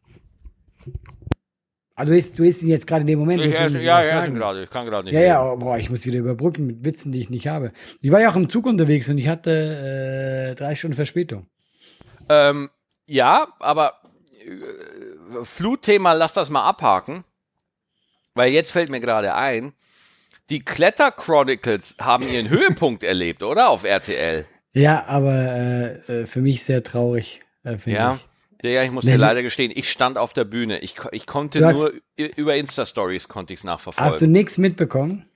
Ah, 1.96 2.06
du 2.06 2.16
isst, 2.18 2.40
du 2.40 2.44
isst 2.46 2.64
ihn 2.64 2.70
jetzt 2.70 2.88
gerade 2.88 3.02
in 3.02 3.08
dem 3.08 3.20
Moment. 3.20 3.44
Ich 3.46 3.54
esse, 3.60 3.78
ja, 3.86 4.00
ich 4.00 4.12
esse 4.12 4.32
gerade. 4.32 4.64
Ich 4.64 4.70
kann 4.70 4.86
gerade 4.86 5.04
nicht. 5.06 5.14
Ja, 5.14 5.20
ja, 5.22 5.42
reden. 5.44 5.54
oh, 5.54 5.58
boah, 5.66 5.78
ich 5.78 5.90
muss 5.90 6.06
wieder 6.06 6.20
überbrücken 6.20 6.66
mit 6.66 6.86
Witzen, 6.86 7.12
die 7.12 7.20
ich 7.20 7.30
nicht 7.30 7.48
habe. 7.48 7.74
Ich 8.02 8.12
war 8.12 8.22
ja 8.22 8.32
auch 8.32 8.36
im 8.36 8.50
Zug 8.50 8.66
unterwegs 8.66 9.10
und 9.10 9.18
ich 9.18 9.28
hatte 9.28 10.52
äh, 10.52 10.56
drei 10.56 10.74
Stunden 10.76 10.96
Verspätung. 10.96 11.48
Ähm, 12.30 12.70
ja, 13.06 13.48
aber 13.60 13.96
Flutthema, 15.44 16.14
lass 16.14 16.34
das 16.34 16.50
mal 16.50 16.64
abhaken. 16.64 17.24
Weil 18.34 18.52
jetzt 18.52 18.72
fällt 18.72 18.90
mir 18.90 19.00
gerade 19.02 19.36
ein, 19.36 19.74
die 20.50 20.60
Kletter 20.62 21.12
Chronicles 21.12 21.96
haben 22.00 22.28
ihren 22.28 22.50
Höhepunkt 22.50 23.04
erlebt, 23.04 23.44
oder? 23.44 23.70
Auf 23.70 23.84
RTL. 23.84 24.46
Ja, 24.74 25.06
aber 25.08 25.34
äh, 25.34 26.22
äh, 26.22 26.26
für 26.26 26.40
mich 26.42 26.64
sehr 26.64 26.82
traurig, 26.84 27.42
äh, 27.64 27.78
finde 27.78 28.00
Ja. 28.00 28.14
ich. 28.16 28.28
Ja, 28.64 28.84
ich 28.84 28.92
muss 28.92 29.06
dir 29.06 29.18
leider 29.18 29.42
gestehen, 29.42 29.72
ich 29.74 29.90
stand 29.92 30.20
auf 30.20 30.34
der 30.34 30.44
Bühne. 30.44 30.80
Ich, 30.82 30.94
ich 31.14 31.26
konnte 31.26 31.66
hast- 31.66 31.80
nur 31.80 31.94
über 32.16 32.56
Insta-Stories 32.56 33.28
konnte 33.28 33.54
ich 33.54 33.62
es 33.62 33.64
nachverfolgen. 33.64 34.12
Hast 34.14 34.22
du 34.22 34.28
nichts 34.28 34.60
mitbekommen? 34.60 35.28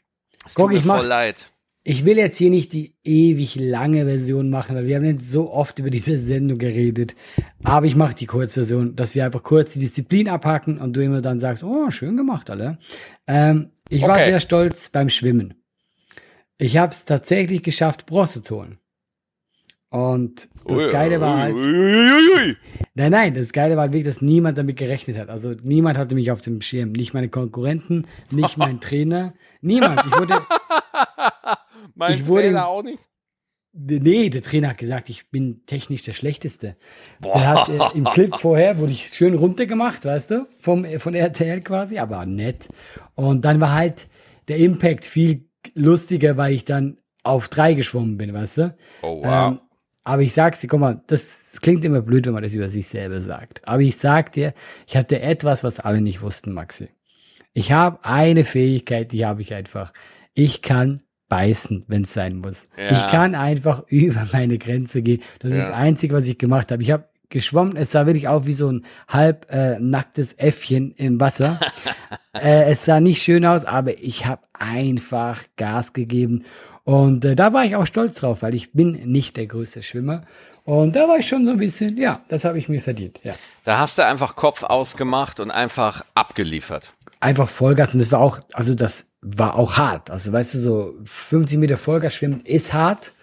Es 0.45 0.54
Guck, 0.54 0.65
tut 0.67 0.73
mir 0.73 0.78
ich 0.80 0.86
mach- 0.86 0.99
voll 0.99 1.08
leid. 1.08 1.51
Ich 1.88 2.04
will 2.04 2.17
jetzt 2.17 2.38
hier 2.38 2.50
nicht 2.50 2.74
die 2.74 2.95
ewig 3.04 3.56
lange 3.58 4.06
Version 4.06 4.50
machen, 4.50 4.76
weil 4.76 4.88
wir 4.88 4.95
haben 4.95 5.06
jetzt 5.06 5.30
so 5.30 5.52
oft 5.54 5.78
über 5.78 5.91
diese 5.91 6.17
Sendung 6.17 6.58
geredet. 6.58 7.15
Aber 7.63 7.86
ich 7.86 7.95
mache 7.95 8.15
die 8.15 8.26
Kurzversion, 8.26 8.95
dass 8.95 9.13
wir 9.13 9.24
einfach 9.24 9.43
kurz 9.43 9.74
die 9.74 9.80
Disziplin 9.82 10.28
abhaken 10.28 10.80
und 10.80 10.98
du 10.98 11.04
immer 11.04 11.21
dann 11.21 11.39
sagst, 11.39 11.63
oh, 11.63 11.91
schön 11.91 12.17
gemacht, 12.17 12.50
alle. 12.50 12.80
Ähm, 13.28 13.69
ich 13.88 14.02
war 14.02 14.15
Okay. 14.15 14.26
sehr 14.26 14.39
stolz 14.39 14.89
beim 14.89 15.10
Schwimmen. 15.10 15.54
Ich 16.58 16.76
habe 16.78 16.91
es 16.91 17.06
tatsächlich 17.06 17.62
geschafft, 17.62 18.08
Bronze 18.08 18.41
zu 18.41 18.56
holen. 18.56 18.80
Und 19.89 20.50
das 20.67 20.89
Geile 20.89 21.21
war 21.21 21.38
halt, 21.38 21.56
nein, 22.95 23.12
nein, 23.12 23.34
das 23.36 23.54
Geile 23.54 23.76
war 23.76 23.84
halt 23.84 23.93
wirklich, 23.93 24.08
dass 24.08 24.21
niemand 24.24 24.58
damit 24.58 24.78
gerechnet 24.78 25.17
hat. 25.19 25.30
Also 25.30 25.54
niemand 25.62 26.00
hatte 26.00 26.15
mich 26.15 26.32
auf 26.32 26.41
dem 26.41 26.62
Schirm. 26.62 26.93
Nicht 26.93 27.13
meine 27.13 27.30
Konkurrenten, 27.30 28.08
nicht 28.32 28.58
mein 28.58 28.80
Trainer, 28.82 29.36
niemand. 29.62 30.02
Ich 30.08 30.17
wurde, 30.17 30.41
mein 31.93 32.13
Ich 32.13 32.26
wurde- 32.26 32.43
Trainer 32.43 32.67
auch 32.67 32.84
nicht. 32.84 33.04
Nee, 33.78 34.30
der 34.30 34.41
Trainer 34.41 34.69
hat 34.69 34.78
gesagt, 34.78 35.10
ich 35.10 35.30
bin 35.32 35.65
technisch 35.65 36.04
der 36.04 36.13
Schlechteste. 36.13 36.78
Der 37.21 37.45
hat 37.50 37.67
äh, 37.67 37.98
im 37.98 38.06
Clip 38.06 38.34
vorher, 38.38 38.80
wurde 38.80 38.93
ich 38.93 39.08
schön 39.08 39.34
runtergemacht, 39.34 40.06
weißt 40.06 40.32
du, 40.32 40.48
vom, 40.60 40.86
äh, 40.86 40.98
von 40.98 41.13
RTL 41.13 41.60
quasi, 41.60 41.98
aber 42.00 42.26
nett. 42.26 42.69
Und 43.15 43.43
dann 43.43 43.60
war 43.60 43.74
halt 43.74 44.08
der 44.48 44.58
Impact 44.60 45.04
viel 45.06 45.50
lustiger, 45.74 46.38
weil 46.38 46.54
ich 46.54 46.63
dann 46.63 47.00
auf 47.24 47.50
drei 47.50 47.74
geschwommen 47.74 48.15
bin, 48.17 48.34
weißt 48.34 48.60
du. 48.60 48.76
Oh, 49.02 49.21
wow. 49.21 49.52
Ähm, 49.52 49.62
aber 50.06 50.21
ich 50.21 50.34
sag's 50.34 50.62
dir, 50.62 50.67
guck 50.69 50.80
mal, 50.80 51.02
das, 51.08 51.52
das 51.52 51.60
klingt 51.62 51.84
immer 51.84 52.02
blöd, 52.02 52.26
wenn 52.28 52.34
man 52.34 52.43
das 52.43 52.54
über 52.54 52.69
sich 52.69 52.88
selber 52.88 53.19
sagt. 53.19 53.67
Aber 53.67 53.82
ich 53.82 53.98
sag 53.98 54.32
dir, 54.32 54.54
ich 54.88 54.95
hatte 54.95 55.19
etwas, 55.19 55.65
was 55.65 55.82
alle 55.82 56.00
nicht 56.00 56.21
wussten, 56.21 56.54
Maxi. 56.54 56.88
Ich 57.54 57.74
habe 57.74 58.00
eine 58.06 58.45
Fähigkeit, 58.45 59.12
die 59.12 59.26
habe 59.26 59.41
ich 59.41 59.54
einfach. 59.54 59.91
Ich 60.34 60.62
kann 60.62 61.00
beißen, 61.29 61.85
wenn 61.88 62.03
es 62.03 62.13
sein 62.13 62.38
muss. 62.38 62.69
Ja. 62.77 62.91
Ich 62.91 63.07
kann 63.11 63.35
einfach 63.35 63.83
über 63.88 64.27
meine 64.31 64.57
Grenze 64.57 65.01
gehen. 65.01 65.21
Das 65.39 65.51
ist 65.51 65.57
Ja. 65.57 65.65
das 65.69 65.73
Einzige, 65.75 66.13
was 66.15 66.27
ich 66.27 66.38
gemacht 66.38 66.71
habe. 66.71 66.81
Ich 66.83 66.91
habe 66.91 67.05
geschwommen, 67.29 67.75
es 67.75 67.91
sah 67.91 68.05
wirklich 68.05 68.27
aus 68.27 68.45
wie 68.45 68.53
so 68.53 68.71
ein 68.71 68.85
halb 69.07 69.47
äh, 69.51 69.79
nacktes 69.79 70.33
Äffchen 70.33 70.91
im 70.91 71.19
Wasser. 71.19 71.59
äh, 72.33 72.71
es 72.71 72.85
sah 72.85 72.99
nicht 72.99 73.21
schön 73.23 73.45
aus, 73.45 73.65
aber 73.65 73.97
ich 73.99 74.25
habe 74.25 74.41
einfach 74.53 75.41
Gas 75.57 75.93
gegeben. 75.93 76.45
Und 76.83 77.25
äh, 77.25 77.35
da 77.35 77.51
war 77.51 77.65
ich 77.65 77.75
auch 77.75 77.88
stolz 77.88 78.19
drauf, 78.19 78.43
weil 78.43 78.53
ich 78.53 78.73
bin 78.73 78.91
nicht 79.11 79.38
der 79.38 79.47
größte 79.47 79.81
Schwimmer. 79.81 80.21
Und 80.65 80.95
da 80.95 81.07
war 81.07 81.17
ich 81.17 81.27
schon 81.27 81.45
so 81.45 81.51
ein 81.51 81.57
bisschen, 81.57 81.97
ja, 81.97 82.21
das 82.27 82.45
habe 82.45 82.57
ich 82.59 82.69
mir 82.69 82.79
verdient. 82.81 83.19
Ja. 83.23 83.33
Da 83.65 83.79
hast 83.79 83.97
du 83.97 84.05
einfach 84.05 84.35
Kopf 84.35 84.63
ausgemacht 84.63 85.39
und 85.39 85.49
einfach 85.51 86.05
abgeliefert. 86.15 86.93
Einfach 87.19 87.49
Vollgas 87.49 87.93
und 87.93 87.99
das 87.99 88.12
war 88.12 88.19
auch, 88.19 88.39
also 88.54 88.75
das 88.75 89.08
war 89.21 89.56
auch 89.56 89.78
hart. 89.78 90.12
Also 90.12 90.32
weißt 90.32 90.56
du, 90.56 90.58
so 90.60 90.93
50 91.04 91.58
Meter 91.58 91.78
Vollgas 91.78 92.13
schwimmen 92.13 92.41
ist 92.45 92.73
hart. 92.73 93.13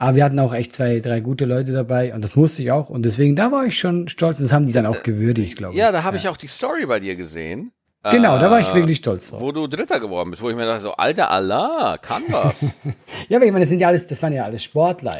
Aber 0.00 0.14
wir 0.14 0.24
hatten 0.24 0.38
auch 0.38 0.54
echt 0.54 0.72
zwei, 0.72 1.00
drei 1.00 1.18
gute 1.18 1.44
Leute 1.44 1.72
dabei 1.72 2.14
und 2.14 2.22
das 2.22 2.36
musste 2.36 2.62
ich 2.62 2.70
auch. 2.70 2.88
Und 2.88 3.04
deswegen, 3.04 3.34
da 3.34 3.50
war 3.50 3.66
ich 3.66 3.76
schon 3.78 4.06
stolz 4.08 4.38
und 4.38 4.44
das 4.44 4.52
haben 4.52 4.64
die 4.64 4.72
dann 4.72 4.86
auch 4.86 5.02
gewürdigt, 5.02 5.56
glaube 5.56 5.74
ich. 5.74 5.80
Ja, 5.80 5.90
da 5.90 6.04
habe 6.04 6.16
ich 6.16 6.28
auch 6.28 6.36
die 6.36 6.46
Story 6.46 6.86
bei 6.86 7.00
dir 7.00 7.16
gesehen. 7.16 7.72
Genau, 8.04 8.38
da 8.38 8.48
war 8.48 8.60
ich 8.60 8.68
Äh, 8.68 8.74
wirklich 8.74 8.98
stolz 8.98 9.28
drauf. 9.28 9.40
Wo 9.40 9.50
du 9.50 9.66
Dritter 9.66 9.98
geworden 9.98 10.30
bist, 10.30 10.40
wo 10.40 10.48
ich 10.48 10.54
mir 10.56 10.66
dachte, 10.66 10.82
so, 10.82 10.92
alter 10.92 11.32
Allah, 11.32 11.98
kann 12.00 12.22
was. 12.28 12.76
Ja, 13.28 13.38
aber 13.38 13.46
ich 13.46 13.50
meine, 13.52 13.64
das 13.64 13.70
sind 13.70 13.80
ja 13.80 13.88
alles, 13.88 14.06
das 14.06 14.22
waren 14.22 14.32
ja 14.32 14.44
alles 14.44 14.62
Sportler. 14.62 15.18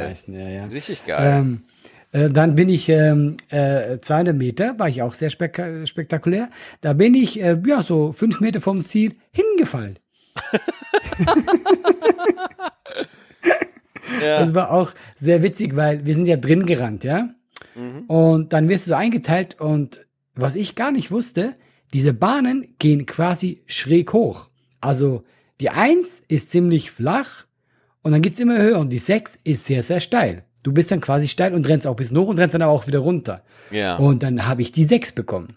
Die 0.00 0.06
meisten, 0.06 0.32
ja, 0.34 0.48
ja. 0.48 0.64
Richtig 0.64 1.04
geil. 1.04 1.40
Ähm, 1.40 1.62
äh, 2.12 2.30
dann 2.30 2.54
bin 2.54 2.68
ich 2.68 2.88
ähm, 2.88 3.36
äh, 3.50 3.98
200 3.98 4.36
Meter, 4.36 4.78
war 4.78 4.88
ich 4.88 5.02
auch 5.02 5.14
sehr 5.14 5.30
spek 5.30 5.60
spektakulär. 5.84 6.48
Da 6.80 6.92
bin 6.92 7.14
ich 7.14 7.40
äh, 7.40 7.56
ja 7.66 7.82
so 7.82 8.12
fünf 8.12 8.40
Meter 8.40 8.60
vom 8.60 8.84
Ziel 8.84 9.14
hingefallen. 9.30 9.98
ja. 14.20 14.40
Das 14.40 14.54
war 14.54 14.70
auch 14.70 14.92
sehr 15.14 15.42
witzig, 15.42 15.76
weil 15.76 16.04
wir 16.06 16.14
sind 16.14 16.26
ja 16.26 16.36
drin 16.36 16.66
gerannt, 16.66 17.04
ja. 17.04 17.28
Mhm. 17.74 18.04
Und 18.06 18.52
dann 18.52 18.68
wirst 18.68 18.86
du 18.86 18.90
so 18.90 18.96
eingeteilt 18.96 19.60
und 19.60 20.06
was 20.34 20.56
ich 20.56 20.74
gar 20.74 20.90
nicht 20.90 21.10
wusste, 21.10 21.54
diese 21.92 22.12
Bahnen 22.12 22.74
gehen 22.78 23.06
quasi 23.06 23.62
schräg 23.66 24.12
hoch. 24.12 24.48
Also 24.80 25.24
die 25.60 25.70
1 25.70 26.24
ist 26.28 26.50
ziemlich 26.50 26.90
flach 26.90 27.46
und 28.02 28.12
dann 28.12 28.22
geht's 28.22 28.40
immer 28.40 28.58
höher 28.58 28.78
und 28.78 28.90
die 28.90 28.98
6 28.98 29.40
ist 29.44 29.66
sehr, 29.66 29.82
sehr 29.82 30.00
steil. 30.00 30.44
Du 30.62 30.72
bist 30.72 30.90
dann 30.90 31.00
quasi 31.00 31.28
steil 31.28 31.54
und 31.54 31.68
rennst 31.68 31.86
auch 31.86 31.96
bis 31.96 32.12
hoch 32.12 32.28
und 32.28 32.38
rennst 32.38 32.54
dann 32.54 32.62
aber 32.62 32.72
auch 32.72 32.86
wieder 32.86 32.98
runter. 32.98 33.42
ja. 33.70 33.96
Und 33.96 34.22
dann 34.22 34.46
habe 34.46 34.62
ich 34.62 34.72
die 34.72 34.84
6 34.84 35.12
bekommen. 35.12 35.48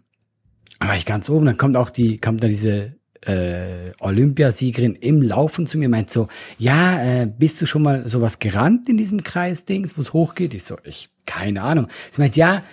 Dann 0.80 0.90
war 0.90 0.96
ich 0.96 1.06
ganz 1.06 1.30
oben, 1.30 1.46
dann 1.46 1.58
kommt 1.58 1.76
auch 1.76 1.90
die, 1.90 2.18
kommt 2.18 2.44
da 2.44 2.48
diese 2.48 2.94
äh, 3.26 3.92
Olympiasiegerin 4.00 4.96
im 4.96 5.22
Laufen 5.22 5.66
zu 5.66 5.78
mir, 5.78 5.90
meint 5.90 6.10
so, 6.10 6.28
ja, 6.58 7.02
äh, 7.02 7.26
bist 7.26 7.62
du 7.62 7.66
schon 7.66 7.82
mal 7.82 8.08
sowas 8.08 8.40
gerannt 8.40 8.90
in 8.90 8.98
diesem 8.98 9.24
Kreisdings, 9.24 9.98
wo 9.98 10.02
es 10.02 10.14
hochgeht? 10.14 10.54
Ich 10.54 10.64
so, 10.64 10.78
ich, 10.84 11.10
keine 11.26 11.62
Ahnung. 11.62 11.88
Sie 12.12 12.22
meint, 12.22 12.36
ja, 12.36 12.64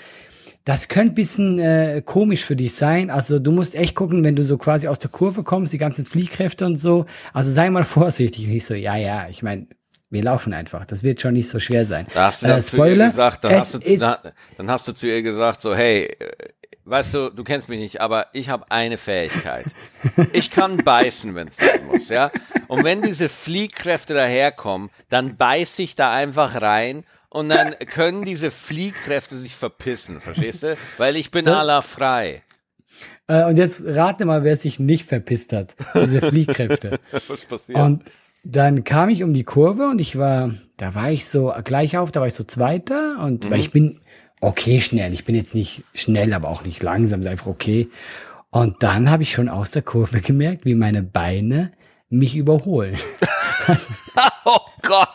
das 0.64 0.88
könnte 0.88 1.14
bisschen 1.14 1.58
äh, 1.58 2.02
komisch 2.04 2.44
für 2.44 2.56
dich 2.56 2.74
sein. 2.74 3.10
Also 3.10 3.38
du 3.38 3.50
musst 3.50 3.74
echt 3.74 3.94
gucken, 3.94 4.24
wenn 4.24 4.36
du 4.36 4.44
so 4.44 4.58
quasi 4.58 4.88
aus 4.88 4.98
der 4.98 5.10
Kurve 5.10 5.42
kommst, 5.42 5.72
die 5.72 5.78
ganzen 5.78 6.04
Fliehkräfte 6.04 6.66
und 6.66 6.76
so. 6.76 7.06
Also 7.32 7.50
sei 7.50 7.70
mal 7.70 7.84
vorsichtig. 7.84 8.46
Und 8.46 8.52
ich 8.52 8.64
so, 8.64 8.74
ja, 8.74 8.96
ja, 8.96 9.28
ich 9.28 9.42
meine, 9.42 9.66
wir 10.10 10.22
laufen 10.22 10.52
einfach. 10.52 10.84
Das 10.86 11.02
wird 11.02 11.20
schon 11.20 11.34
nicht 11.34 11.48
so 11.48 11.60
schwer 11.60 11.86
sein. 11.86 12.06
Da 12.14 12.26
hast 12.26 12.42
du 12.42 12.46
Äh, 12.46 12.48
dann 12.50 12.62
zu 12.62 12.76
ihr 12.76 12.82
Spoiler, 12.82 13.06
gesagt, 13.06 13.44
dann 13.44 13.52
hast, 13.54 13.74
du, 13.74 13.78
ist- 13.78 14.00
da, 14.02 14.18
dann 14.56 14.70
hast 14.70 14.88
du 14.88 14.92
zu 14.92 15.06
ihr 15.06 15.22
gesagt, 15.22 15.62
so, 15.62 15.74
hey, 15.74 16.04
äh, 16.06 16.32
weißt 16.84 17.14
du, 17.14 17.30
du 17.30 17.44
kennst 17.44 17.68
mich 17.68 17.78
nicht, 17.78 18.00
aber 18.00 18.26
ich 18.32 18.48
habe 18.48 18.70
eine 18.70 18.98
Fähigkeit. 18.98 19.66
Ich 20.32 20.50
kann 20.50 20.78
beißen, 20.78 21.34
wenn 21.34 21.48
es 21.48 21.56
sein 21.56 21.86
muss, 21.86 22.08
ja. 22.08 22.30
Und 22.68 22.84
wenn 22.84 23.02
diese 23.02 23.28
Fliehkräfte 23.28 24.14
daherkommen, 24.14 24.90
dann 25.08 25.36
beiß 25.36 25.78
ich 25.80 25.94
da 25.94 26.10
einfach 26.12 26.60
rein 26.60 27.04
und 27.28 27.48
dann 27.48 27.74
können 27.78 28.24
diese 28.24 28.50
Fliehkräfte 28.50 29.36
sich 29.36 29.54
verpissen, 29.54 30.20
verstehst 30.20 30.62
du? 30.64 30.76
Weil 30.98 31.16
ich 31.16 31.30
bin 31.30 31.46
aller 31.48 31.82
frei. 31.82 32.42
Äh, 33.28 33.44
und 33.44 33.56
jetzt 33.58 33.84
rate 33.86 34.24
mal, 34.24 34.42
wer 34.42 34.56
sich 34.56 34.80
nicht 34.80 35.04
verpisst 35.04 35.52
hat. 35.52 35.76
Diese 35.94 36.20
Fliehkräfte. 36.20 36.98
Was 37.28 37.44
passiert? 37.44 37.78
Und 37.78 38.02
dann 38.42 38.84
kam 38.84 39.08
ich 39.08 39.22
um 39.22 39.34
die 39.34 39.42
Kurve 39.42 39.88
und 39.88 40.00
ich 40.00 40.18
war, 40.18 40.54
da 40.76 40.94
war 40.94 41.10
ich 41.10 41.26
so 41.26 41.52
gleich 41.64 41.98
auf, 41.98 42.10
da 42.10 42.20
war 42.20 42.26
ich 42.26 42.34
so 42.34 42.44
Zweiter 42.44 43.22
und 43.22 43.50
weil 43.50 43.60
ich 43.60 43.70
bin 43.70 44.00
okay 44.40 44.80
schnell. 44.80 45.12
Ich 45.12 45.24
bin 45.24 45.34
jetzt 45.34 45.54
nicht 45.54 45.84
schnell, 45.94 46.32
aber 46.32 46.48
auch 46.48 46.64
nicht 46.64 46.82
langsam, 46.82 47.26
einfach 47.26 47.46
okay. 47.46 47.88
Und 48.50 48.82
dann 48.82 49.10
habe 49.10 49.22
ich 49.22 49.32
schon 49.32 49.48
aus 49.48 49.70
der 49.70 49.82
Kurve 49.82 50.20
gemerkt, 50.22 50.64
wie 50.64 50.74
meine 50.74 51.02
Beine 51.02 51.72
mich 52.08 52.34
überholen. 52.36 52.96
oh 54.44 54.58
Gott. 54.82 55.08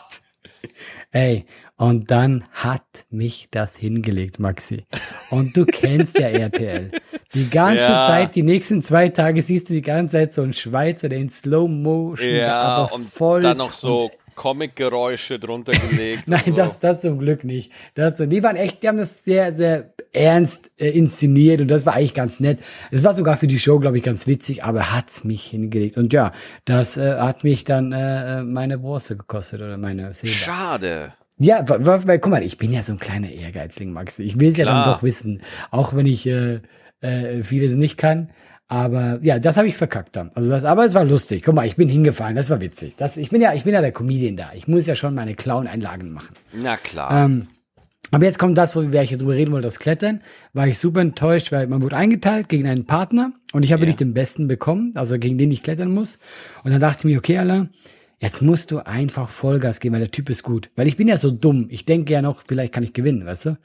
Ey, 1.10 1.46
und 1.76 2.10
dann 2.10 2.44
hat 2.52 3.06
mich 3.10 3.48
das 3.50 3.76
hingelegt, 3.76 4.38
Maxi. 4.38 4.86
Und 5.30 5.56
du 5.56 5.64
kennst 5.66 6.18
ja 6.18 6.28
RTL. 6.28 6.90
Die 7.34 7.50
ganze 7.50 7.80
Ja. 7.82 8.06
Zeit, 8.06 8.34
die 8.34 8.42
nächsten 8.42 8.82
zwei 8.82 9.08
Tage 9.10 9.42
siehst 9.42 9.68
du 9.68 9.74
die 9.74 9.82
ganze 9.82 10.12
Zeit 10.16 10.32
so 10.32 10.42
einen 10.42 10.52
Schweizer, 10.54 11.08
der 11.08 11.18
in 11.18 11.28
Slow 11.28 11.68
Motion, 11.68 12.30
Ja, 12.34 12.60
aber 12.62 12.94
und 12.94 13.04
voll. 13.04 13.42
dann 13.42 13.58
noch 13.58 13.72
so 13.72 14.10
Comic-Geräusche 14.36 15.38
drunter 15.38 15.72
gelegt. 15.72 16.22
Nein, 16.26 16.40
und 16.46 16.56
so. 16.56 16.62
das, 16.62 16.78
das 16.78 17.00
zum 17.02 17.18
Glück 17.18 17.44
nicht. 17.44 17.72
Das, 17.94 18.16
die 18.18 18.42
waren 18.42 18.56
echt, 18.56 18.82
die 18.82 18.88
haben 18.88 18.98
das 18.98 19.24
sehr, 19.24 19.52
sehr 19.52 19.92
ernst 20.12 20.70
äh, 20.78 20.88
inszeniert 20.90 21.60
und 21.60 21.68
das 21.68 21.84
war 21.84 21.94
eigentlich 21.94 22.14
ganz 22.14 22.40
nett. 22.40 22.58
Es 22.90 23.04
war 23.04 23.12
sogar 23.12 23.36
für 23.36 23.46
die 23.46 23.58
Show, 23.58 23.78
glaube 23.78 23.98
ich, 23.98 24.02
ganz 24.02 24.26
witzig, 24.26 24.64
aber 24.64 24.92
hat's 24.92 25.24
mich 25.24 25.44
hingelegt. 25.44 25.96
Und 25.98 26.12
ja, 26.12 26.32
das 26.64 26.96
äh, 26.96 27.16
hat 27.18 27.44
mich 27.44 27.64
dann 27.64 27.92
äh, 27.92 28.38
äh, 28.38 28.42
meine 28.42 28.78
Bronze 28.78 29.16
gekostet 29.16 29.60
oder 29.60 29.76
meine 29.76 30.12
Silber. 30.14 30.34
Schade. 30.34 31.12
Ja, 31.38 31.68
wa- 31.68 32.00
weil, 32.06 32.18
guck 32.18 32.30
mal, 32.30 32.42
ich 32.42 32.56
bin 32.58 32.72
ja 32.72 32.82
so 32.82 32.92
ein 32.92 32.98
kleiner 32.98 33.30
Ehrgeizling, 33.30 33.92
Maxi. 33.92 34.22
Ich 34.22 34.40
will 34.40 34.48
es 34.50 34.56
ja 34.56 34.64
dann 34.66 34.84
doch 34.84 35.02
wissen, 35.02 35.42
auch 35.70 35.94
wenn 35.94 36.06
ich 36.06 36.26
äh, 36.26 36.60
äh, 37.00 37.42
vieles 37.42 37.74
nicht 37.74 37.96
kann. 37.98 38.30
Aber 38.68 39.18
ja, 39.22 39.38
das 39.38 39.56
habe 39.58 39.68
ich 39.68 39.76
verkackt 39.76 40.16
dann. 40.16 40.30
Also 40.34 40.50
das, 40.50 40.64
aber 40.64 40.84
es 40.86 40.94
war 40.94 41.04
lustig. 41.04 41.42
Guck 41.44 41.54
mal, 41.54 41.66
ich 41.66 41.76
bin 41.76 41.88
hingefallen, 41.88 42.34
das 42.34 42.50
war 42.50 42.60
witzig. 42.60 42.94
Das, 42.96 43.16
ich 43.16 43.30
bin 43.30 43.40
ja, 43.40 43.54
ich 43.54 43.62
bin 43.64 43.74
ja 43.74 43.80
der 43.80 43.92
Comedian 43.92 44.36
da. 44.36 44.50
Ich 44.54 44.66
muss 44.66 44.86
ja 44.86 44.96
schon 44.96 45.14
meine 45.14 45.34
Clown-Einlagen 45.36 46.10
machen. 46.10 46.34
Na 46.52 46.76
klar. 46.76 47.24
Ähm, 47.26 47.46
aber 48.10 48.24
jetzt 48.24 48.38
kommt 48.38 48.56
das, 48.58 48.74
wo 48.74 48.90
wir 48.92 49.02
ich 49.02 49.16
drüber 49.16 49.34
reden 49.34 49.52
wollte, 49.52 49.66
das 49.66 49.78
Klettern. 49.78 50.20
War 50.52 50.66
ich 50.66 50.78
super 50.78 51.00
enttäuscht, 51.00 51.52
weil 51.52 51.66
man 51.68 51.82
wurde 51.82 51.96
eingeteilt 51.96 52.48
gegen 52.48 52.66
einen 52.66 52.86
Partner 52.86 53.32
und 53.52 53.64
ich 53.64 53.72
habe 53.72 53.82
Ja. 53.82 53.86
nicht 53.88 54.00
den 54.00 54.14
besten 54.14 54.48
bekommen, 54.48 54.92
also 54.96 55.18
gegen 55.18 55.38
den 55.38 55.50
ich 55.52 55.62
klettern 55.62 55.92
muss. 55.92 56.18
Und 56.64 56.70
dann 56.72 56.80
dachte 56.80 57.00
ich 57.00 57.04
mir, 57.04 57.18
okay, 57.18 57.38
Alter, 57.38 57.68
jetzt 58.18 58.42
musst 58.42 58.70
du 58.70 58.78
einfach 58.78 59.28
Vollgas 59.28 59.80
geben, 59.80 59.94
weil 59.94 60.02
der 60.02 60.10
Typ 60.10 60.30
ist 60.30 60.42
gut. 60.42 60.70
Weil 60.76 60.88
ich 60.88 60.96
bin 60.96 61.08
ja 61.08 61.18
so 61.18 61.30
dumm. 61.30 61.66
Ich 61.70 61.84
denke 61.84 62.12
ja 62.12 62.22
noch, 62.22 62.42
vielleicht 62.46 62.72
kann 62.72 62.82
ich 62.82 62.92
gewinnen, 62.92 63.26
weißt 63.26 63.46
du? 63.46 63.58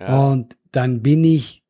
Ja. 0.00 0.30
Und 0.30 0.56
dann 0.72 1.02
bin 1.02 1.22
ich 1.24 1.62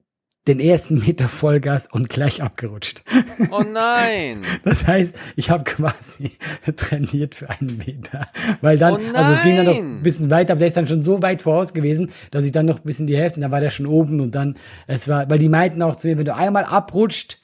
den 0.48 0.58
ersten 0.58 0.98
Meter 0.98 1.28
Vollgas 1.28 1.86
und 1.86 2.08
gleich 2.08 2.42
abgerutscht. 2.42 3.04
oh 3.52 3.62
nein. 3.62 4.42
Das 4.64 4.86
heißt, 4.86 5.16
ich 5.36 5.50
habe 5.50 5.62
quasi 5.64 6.32
trainiert 6.76 7.36
für 7.36 7.48
einen 7.48 7.76
Meter. 7.76 8.28
Weil 8.60 8.76
dann, 8.76 8.94
Oh 8.94 9.14
also 9.14 9.32
es 9.34 9.42
ging 9.42 9.56
dann 9.56 9.66
noch 9.66 9.76
ein 9.76 10.02
bisschen 10.02 10.30
weiter, 10.30 10.54
aber 10.54 10.60
der 10.60 10.68
ist 10.68 10.76
dann 10.76 10.88
schon 10.88 11.02
so 11.02 11.22
weit 11.22 11.42
voraus 11.42 11.74
gewesen, 11.74 12.10
dass 12.32 12.44
ich 12.44 12.52
dann 12.52 12.66
noch 12.66 12.80
bis 12.80 12.98
in 12.98 13.06
die 13.06 13.16
Hälfte, 13.16 13.40
dann 13.40 13.52
war 13.52 13.60
der 13.60 13.70
schon 13.70 13.86
oben 13.86 14.20
und 14.20 14.34
dann, 14.34 14.56
es 14.88 15.06
war, 15.06 15.30
weil 15.30 15.38
die 15.38 15.48
meinten 15.48 15.80
auch 15.82 15.94
zu 15.94 16.08
mir, 16.08 16.18
wenn 16.18 16.24
du 16.24 16.34
einmal 16.34 16.64
abrutscht, 16.64 17.40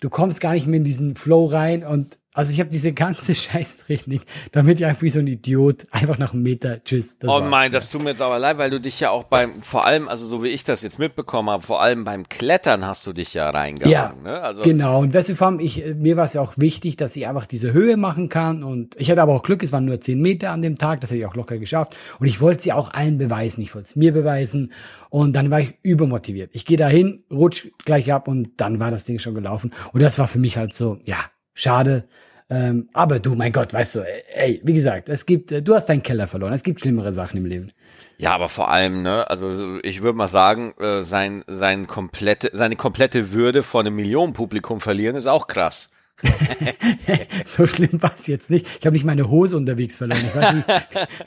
du 0.00 0.10
kommst 0.10 0.40
gar 0.40 0.54
nicht 0.54 0.66
mehr 0.66 0.78
in 0.78 0.84
diesen 0.84 1.14
Flow 1.14 1.46
rein 1.46 1.84
und 1.84 2.18
also 2.32 2.52
ich 2.52 2.60
habe 2.60 2.70
diese 2.70 2.92
ganze 2.92 3.34
Scheißtraining, 3.34 4.20
damit 4.52 4.78
ich 4.78 4.86
einfach 4.86 5.02
wie 5.02 5.10
so 5.10 5.18
ein 5.18 5.26
Idiot 5.26 5.84
einfach 5.90 6.16
nach 6.16 6.32
einem 6.32 6.44
Meter, 6.44 6.82
tschüss. 6.84 7.18
Oh 7.26 7.40
mein, 7.40 7.72
das 7.72 7.90
tut 7.90 8.04
mir 8.04 8.10
jetzt 8.10 8.22
aber 8.22 8.38
leid, 8.38 8.56
weil 8.58 8.70
du 8.70 8.80
dich 8.80 9.00
ja 9.00 9.10
auch 9.10 9.24
beim, 9.24 9.62
vor 9.62 9.84
allem, 9.84 10.08
also 10.08 10.26
so 10.26 10.42
wie 10.44 10.48
ich 10.48 10.62
das 10.62 10.82
jetzt 10.82 11.00
mitbekommen 11.00 11.50
habe, 11.50 11.64
vor 11.64 11.82
allem 11.82 12.04
beim 12.04 12.28
Klettern 12.28 12.86
hast 12.86 13.04
du 13.04 13.12
dich 13.12 13.34
ja 13.34 13.50
reingegangen. 13.50 13.92
Ja, 13.92 14.30
ne? 14.30 14.40
also, 14.42 14.62
genau. 14.62 15.00
Und 15.00 15.12
weißt 15.12 15.30
du, 15.30 15.34
vor 15.34 15.48
allem, 15.48 15.58
ich, 15.58 15.84
äh, 15.84 15.94
mir 15.94 16.16
war 16.16 16.24
es 16.24 16.34
ja 16.34 16.40
auch 16.40 16.54
wichtig, 16.56 16.96
dass 16.96 17.16
ich 17.16 17.26
einfach 17.26 17.46
diese 17.46 17.72
Höhe 17.72 17.96
machen 17.96 18.28
kann. 18.28 18.62
Und 18.62 18.94
ich 19.00 19.10
hatte 19.10 19.22
aber 19.22 19.34
auch 19.34 19.42
Glück, 19.42 19.64
es 19.64 19.72
waren 19.72 19.84
nur 19.84 20.00
10 20.00 20.20
Meter 20.20 20.52
an 20.52 20.62
dem 20.62 20.76
Tag, 20.76 21.00
das 21.00 21.10
hätte 21.10 21.18
ich 21.18 21.26
auch 21.26 21.34
locker 21.34 21.58
geschafft. 21.58 21.96
Und 22.20 22.28
ich 22.28 22.40
wollte 22.40 22.62
sie 22.62 22.72
auch 22.72 22.94
allen 22.94 23.18
beweisen. 23.18 23.60
Ich 23.60 23.74
wollte 23.74 23.86
es 23.86 23.96
mir 23.96 24.12
beweisen. 24.12 24.72
Und 25.08 25.34
dann 25.34 25.50
war 25.50 25.60
ich 25.60 25.74
übermotiviert. 25.82 26.50
Ich 26.52 26.64
gehe 26.64 26.76
dahin, 26.76 27.24
rutsch 27.28 27.66
gleich 27.84 28.12
ab 28.12 28.28
und 28.28 28.50
dann 28.58 28.78
war 28.78 28.92
das 28.92 29.02
Ding 29.04 29.18
schon 29.18 29.34
gelaufen. 29.34 29.72
Und 29.92 30.00
das 30.00 30.20
war 30.20 30.28
für 30.28 30.38
mich 30.38 30.56
halt 30.56 30.74
so, 30.74 30.98
ja, 31.02 31.18
schade. 31.60 32.04
Ähm, 32.48 32.88
aber 32.92 33.20
du, 33.20 33.34
mein 33.36 33.52
Gott, 33.52 33.72
weißt 33.72 33.96
du, 33.96 34.00
ey, 34.34 34.60
wie 34.64 34.72
gesagt, 34.72 35.08
es 35.08 35.24
gibt, 35.24 35.52
äh, 35.52 35.62
du 35.62 35.74
hast 35.74 35.86
deinen 35.86 36.02
Keller 36.02 36.26
verloren. 36.26 36.52
Es 36.52 36.64
gibt 36.64 36.80
schlimmere 36.80 37.12
Sachen 37.12 37.36
im 37.36 37.46
Leben. 37.46 37.72
Ja, 38.18 38.34
aber 38.34 38.48
vor 38.48 38.70
allem, 38.70 39.02
ne, 39.02 39.30
also 39.30 39.50
so, 39.52 39.78
ich 39.82 40.02
würde 40.02 40.18
mal 40.18 40.28
sagen, 40.28 40.74
äh, 40.78 41.04
sein, 41.04 41.44
sein 41.46 41.86
komplette, 41.86 42.50
seine 42.52 42.76
komplette 42.76 43.32
Würde 43.32 43.62
vor 43.62 43.80
einem 43.80 43.94
Millionenpublikum 43.94 44.80
verlieren, 44.80 45.16
ist 45.16 45.26
auch 45.26 45.46
krass. 45.46 45.90
so 47.46 47.66
schlimm 47.66 48.02
war 48.02 48.12
es 48.14 48.26
jetzt 48.26 48.50
nicht. 48.50 48.66
Ich 48.78 48.84
habe 48.84 48.92
nicht 48.92 49.04
meine 49.04 49.30
Hose 49.30 49.56
unterwegs 49.56 49.96
verloren. 49.96 50.22
Ich 50.26 50.34
weiß 50.34 50.54
nicht, 50.54 50.68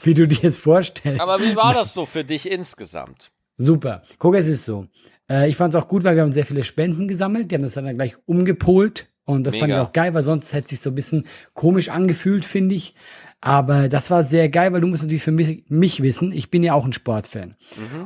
wie 0.02 0.14
du 0.14 0.28
dir 0.28 0.44
es 0.44 0.58
vorstellst. 0.58 1.20
Aber 1.20 1.40
wie 1.40 1.56
war 1.56 1.74
das 1.74 1.94
so 1.94 2.06
für 2.06 2.22
dich 2.22 2.48
insgesamt? 2.48 3.30
Super. 3.56 4.02
Guck, 4.18 4.36
es 4.36 4.46
ist 4.46 4.64
so. 4.64 4.86
Äh, 5.28 5.48
ich 5.48 5.56
fand 5.56 5.74
es 5.74 5.80
auch 5.80 5.88
gut, 5.88 6.04
weil 6.04 6.14
wir 6.14 6.22
haben 6.22 6.32
sehr 6.32 6.46
viele 6.46 6.64
Spenden 6.64 7.08
gesammelt. 7.08 7.50
Die 7.50 7.56
haben 7.56 7.62
das 7.62 7.74
dann 7.74 7.96
gleich 7.96 8.16
umgepolt. 8.26 9.08
Und 9.24 9.46
das 9.46 9.56
fand 9.56 9.70
ich 9.70 9.76
Mega. 9.76 9.82
auch 9.82 9.92
geil, 9.92 10.12
weil 10.14 10.22
sonst 10.22 10.52
hätte 10.52 10.64
es 10.64 10.70
sich 10.70 10.80
so 10.80 10.90
ein 10.90 10.94
bisschen 10.94 11.24
komisch 11.54 11.88
angefühlt, 11.88 12.44
finde 12.44 12.74
ich. 12.74 12.94
Aber 13.40 13.90
das 13.90 14.10
war 14.10 14.24
sehr 14.24 14.48
geil, 14.48 14.72
weil 14.72 14.80
du 14.80 14.86
musst 14.86 15.02
natürlich 15.02 15.22
für 15.22 15.32
mich, 15.32 15.64
mich 15.68 16.02
wissen, 16.02 16.32
ich 16.32 16.50
bin 16.50 16.62
ja 16.62 16.72
auch 16.72 16.86
ein 16.86 16.94
Sportfan. 16.94 17.56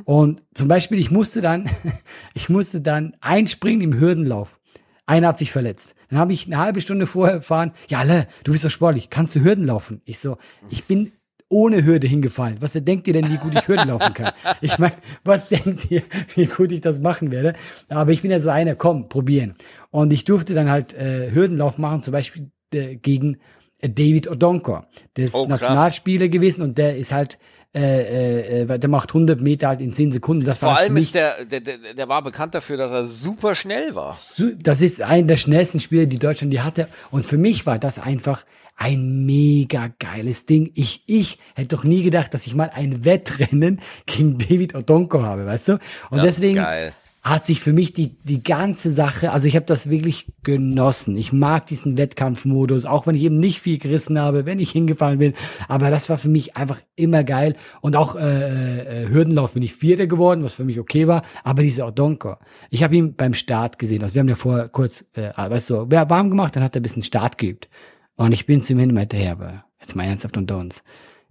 Und 0.05 0.43
zum 0.53 0.67
Beispiel, 0.67 0.99
ich 0.99 1.13
musste 1.13 1.41
dann, 1.41 1.71
ich 2.35 2.49
musste 2.49 2.81
dann 2.81 3.17
einspringen 3.21 3.93
im 3.93 4.01
Hürdenlauf. 4.01 4.59
Einer 5.07 5.29
hat 5.29 5.39
sich 5.39 5.53
verletzt. 5.53 5.95
Dann 6.11 6.19
habe 6.19 6.33
ich 6.33 6.47
eine 6.47 6.59
halbe 6.59 6.81
Stunde 6.81 7.07
vorher 7.07 7.37
erfahren, 7.37 7.73
ja, 7.89 8.03
Le, 8.03 8.27
du 8.45 8.53
bist 8.53 8.65
doch 8.65 8.71
sportlich, 8.71 9.11
kannst 9.11 9.35
du 9.37 9.41
Hürden 9.41 9.65
laufen? 9.65 10.03
Ich 10.05 10.19
so, 10.19 10.39
ich 10.71 10.85
bin 10.85 11.13
ohne 11.49 11.85
Hürde 11.85 12.07
hingefallen. 12.07 12.59
Was 12.61 12.73
denkt 12.73 13.07
ihr 13.07 13.15
denn, 13.15 13.31
wie 13.31 13.39
gut 13.39 13.55
ich 13.55 13.67
Hürden 13.69 13.89
laufen 13.89 14.13
kann? 14.13 14.33
Ich 14.61 14.79
meine, 14.79 14.95
was 15.25 15.49
denkt 15.49 15.91
ihr, 15.91 16.03
wie 16.35 16.47
gut 16.47 16.73
ich 16.73 16.81
das 16.81 17.01
machen 17.01 17.33
werde? 17.33 17.55
Aber 17.89 18.13
ich 18.13 18.23
bin 18.23 18.31
ja 18.31 18.41
so 18.41 18.51
einer, 18.51 18.75
komm, 18.75 19.09
probieren. 19.09 19.55
Und 19.91 20.13
ich 20.13 20.25
durfte 20.25 20.55
dann 20.55 20.71
halt 20.71 20.95
äh, 20.95 21.31
Hürdenlauf 21.33 21.79
machen, 21.79 22.03
zum 22.03 22.13
Beispiel 22.13 22.51
äh, 22.75 22.97
gegen 22.97 23.39
äh, 23.81 23.89
David 23.89 24.31
Odonkor. 24.31 24.87
Der 25.17 25.27
ist 25.27 25.35
Oh. 25.35 25.47
Nationalspieler 25.47 26.29
gewesen 26.29 26.63
und 26.63 26.77
der 26.79 26.97
ist 26.97 27.13
halt, 27.13 27.39
äh, 27.75 28.63
äh, 28.63 28.63
äh, 28.63 28.79
der 28.79 28.91
macht 28.91 29.11
100 29.11 29.41
Meter 29.41 29.69
halt 29.69 29.81
in 29.81 29.93
10 29.93 30.13
Sekunden. 30.13 30.45
Das 30.45 30.61
war 30.63 30.71
Vor 30.71 30.77
halt 30.77 30.87
für 30.89 30.93
allem 30.93 31.03
ist 31.03 31.15
der, 31.15 31.45
der, 31.45 31.61
der, 31.61 32.09
war 32.09 32.23
bekannt 32.23 32.55
dafür, 32.55 32.77
dass 32.77 32.91
er 32.93 33.05
super 33.05 33.55
schnell 33.55 33.95
war. 33.95 34.17
das 34.59 34.81
ist 34.81 35.03
einer 35.03 35.27
der 35.27 35.37
schnellsten 35.37 35.81
Spiele, 35.81 36.07
die 36.07 36.19
Deutschland 36.19 36.53
die 36.53 36.61
hatte. 36.61 36.89
Und 37.11 37.25
für 37.27 37.39
mich 37.39 37.67
war 37.67 37.79
das 37.79 37.99
einfach 37.99 38.45
ein 38.77 39.27
mega 39.27 39.91
geiles 39.99 40.47
Ding. 40.47 40.71
Ich, 40.75 41.03
ich 41.07 41.39
hätte 41.57 41.77
doch 41.77 41.85
nie 41.85 42.03
gedacht, 42.03 42.33
dass 42.33 42.47
ich 42.47 42.55
mal 42.55 42.71
ein 42.73 43.05
Wettrennen 43.05 43.81
gegen 44.07 44.39
David 44.39 44.75
Odonko 44.75 45.23
habe, 45.23 45.47
weißt 45.47 45.69
du? 45.69 45.73
Und 46.11 46.19
Das 46.19 46.27
deswegen 46.27 46.57
geil. 46.57 46.93
Hat 47.29 47.45
sich 47.45 47.61
für 47.61 47.73
mich 47.73 47.93
die, 47.93 48.17
die 48.23 48.43
ganze 48.43 48.91
Sache, 48.91 49.33
also 49.33 49.47
ich 49.47 49.57
habe 49.57 49.67
das 49.67 49.91
wirklich 49.91 50.33
genossen. 50.43 51.17
Ich 51.17 51.33
mag 51.33 51.67
diesen 51.67 51.97
Wettkampfmodus, 51.97 52.85
auch 52.85 53.07
wenn 53.07 53.15
ich 53.15 53.23
eben 53.23 53.39
nicht 53.39 53.61
viel 53.61 53.79
gerissen 53.79 54.19
habe, 54.19 54.47
wenn 54.47 54.59
ich 54.59 54.71
hingefallen 54.71 55.19
bin. 55.19 55.35
Aber 55.69 55.91
das 55.91 56.09
war 56.09 56.19
für 56.19 56.29
mich 56.29 56.57
einfach 56.57 56.81
immer 56.97 57.25
geil. 57.25 57.57
Und 57.81 57.97
auch 57.97 58.17
äh, 58.17 59.05
äh, 59.05 59.09
Hürdenlauf 59.09 59.55
bin 59.55 59.63
ich 59.63 59.75
Vierter 59.75 60.07
geworden, 60.07 60.45
was 60.45 60.55
für 60.55 60.65
mich 60.65 60.79
okay 60.79 61.07
war. 61.07 61.23
Aber 61.45 61.63
dieser 61.63 61.87
Odonko, 61.87 62.37
ich 62.71 62.83
habe 62.83 62.97
ihn 62.97 63.15
beim 63.15 63.35
Start 63.35 63.79
gesehen. 63.79 64.03
Also 64.03 64.15
wir 64.15 64.21
haben 64.21 64.29
ja 64.29 64.37
vorher 64.37 64.69
kurz, 64.69 65.05
äh, 65.15 65.31
weißt 65.37 65.71
du, 65.71 65.87
wer 65.89 66.09
warm 66.11 66.31
gemacht, 66.31 66.57
dann 66.57 66.65
hat 66.65 66.77
er 66.77 66.81
ein 66.81 66.83
bisschen 66.83 67.03
Start 67.03 67.39
geübt. 67.39 67.69
Und 68.17 68.33
ich 68.33 68.47
bin 68.47 68.63
zu 68.63 68.73
ihm 68.73 68.79
hin 68.79 68.91
und 68.91 68.95
meinte, 68.95 69.19
aber 69.31 69.65
jetzt 69.81 69.97
mal 69.97 70.05
ernsthaft 70.05 70.37
unter 70.37 70.59
uns. 70.59 70.83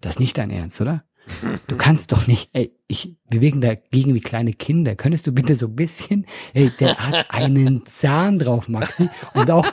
Das 0.01 0.15
ist 0.15 0.19
nicht 0.19 0.38
dein 0.38 0.51
Ernst, 0.51 0.79
oder? 0.79 1.03
Du 1.67 1.75
kannst 1.75 2.11
doch 2.11 2.27
nicht, 2.27 2.49
ey, 2.53 2.71
ich, 2.87 3.15
wir 3.29 3.41
wirken 3.41 3.61
dagegen 3.61 4.13
wie 4.13 4.21
kleine 4.21 4.53
Kinder. 4.53 4.95
Könntest 4.95 5.27
du 5.27 5.31
bitte 5.31 5.55
so 5.55 5.67
ein 5.67 5.75
bisschen, 5.75 6.25
ey, 6.53 6.71
der 6.79 6.97
hat 6.97 7.31
einen 7.31 7.85
Zahn 7.85 8.39
drauf, 8.39 8.69
Maxi. 8.69 9.09
Und 9.33 9.51
auch, 9.51 9.67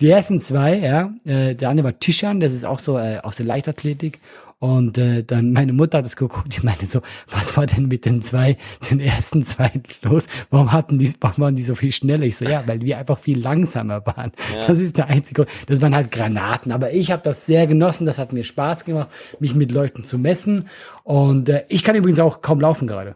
die 0.00 0.08
ersten 0.08 0.40
zwei, 0.40 0.78
ja, 0.78 1.12
äh, 1.24 1.54
der 1.54 1.70
andere 1.70 1.86
war 1.86 1.98
Tischan, 1.98 2.40
das 2.40 2.52
ist 2.52 2.64
auch 2.64 2.78
so 2.78 2.98
äh, 2.98 3.18
aus 3.18 3.36
der 3.36 3.46
Leichtathletik. 3.46 4.20
Und 4.60 4.98
äh, 4.98 5.22
dann 5.22 5.52
meine 5.52 5.72
Mutter 5.72 5.98
hat 5.98 6.06
es 6.06 6.16
geguckt, 6.16 6.56
die 6.56 6.66
meinte 6.66 6.84
so, 6.84 7.00
was 7.28 7.56
war 7.56 7.66
denn 7.66 7.86
mit 7.86 8.04
den 8.04 8.20
zwei, 8.22 8.56
den 8.90 8.98
ersten 8.98 9.44
zwei 9.44 9.70
los? 10.02 10.26
Warum 10.50 10.72
hatten 10.72 10.98
die, 10.98 11.12
warum 11.20 11.44
waren 11.44 11.54
die 11.54 11.62
so 11.62 11.76
viel 11.76 11.92
schneller? 11.92 12.24
Ich 12.24 12.36
so, 12.36 12.44
ja, 12.44 12.64
weil 12.66 12.80
wir 12.80 12.98
einfach 12.98 13.18
viel 13.18 13.40
langsamer 13.40 14.04
waren. 14.04 14.32
Das 14.66 14.80
ist 14.80 14.98
der 14.98 15.06
einzige 15.06 15.44
Grund. 15.44 15.56
Das 15.66 15.80
waren 15.80 15.94
halt 15.94 16.10
Granaten. 16.10 16.72
Aber 16.72 16.92
ich 16.92 17.12
habe 17.12 17.22
das 17.22 17.46
sehr 17.46 17.68
genossen, 17.68 18.04
das 18.04 18.18
hat 18.18 18.32
mir 18.32 18.42
Spaß 18.42 18.84
gemacht, 18.84 19.10
mich 19.38 19.54
mit 19.54 19.70
Leuten 19.70 20.02
zu 20.02 20.18
messen. 20.18 20.68
Und 21.04 21.48
äh, 21.48 21.64
ich 21.68 21.84
kann 21.84 21.94
übrigens 21.94 22.18
auch 22.18 22.42
kaum 22.42 22.60
laufen 22.60 22.88
gerade. 22.88 23.14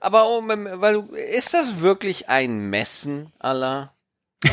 Aber 0.00 0.34
um, 0.34 0.48
weil 0.48 0.94
du, 0.94 1.14
ist 1.14 1.52
das 1.52 1.82
wirklich 1.82 2.30
ein 2.30 2.70
Messen, 2.70 3.32
Allah? 3.38 3.92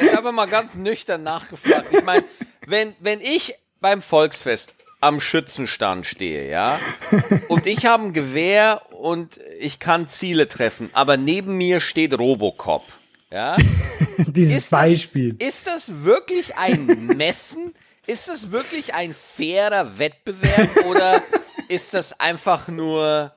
Jetzt 0.00 0.16
aber 0.16 0.30
mal 0.30 0.46
ganz 0.46 0.76
nüchtern 0.76 1.24
nachgefragt. 1.24 1.86
Ich 1.90 2.04
meine, 2.04 2.24
wenn, 2.66 2.94
wenn 3.00 3.20
ich 3.20 3.54
beim 3.80 4.02
Volksfest 4.02 4.74
am 5.00 5.20
Schützenstand 5.20 6.04
stehe, 6.06 6.50
ja, 6.50 6.78
und 7.48 7.66
ich 7.66 7.86
habe 7.86 8.04
ein 8.04 8.12
Gewehr 8.12 8.82
und 8.92 9.40
ich 9.58 9.78
kann 9.78 10.06
Ziele 10.06 10.46
treffen, 10.48 10.90
aber 10.92 11.16
neben 11.16 11.56
mir 11.56 11.80
steht 11.80 12.12
Robocop, 12.18 12.84
ja, 13.30 13.56
Dieses 14.18 14.54
Ist 14.58 14.62
das- 14.64 14.70
Beispiel. 14.70 15.36
ist 15.38 15.66
das 15.66 16.04
wirklich 16.04 16.56
ein 16.56 17.06
Messen? 17.16 17.74
Ist 18.06 18.28
das 18.28 18.50
wirklich 18.50 18.92
ein 18.94 19.14
fairer 19.14 19.98
Wettbewerb 19.98 20.84
oder 20.86 21.22
ist 21.68 21.94
das 21.94 22.18
einfach 22.18 22.66
nur 22.68 23.32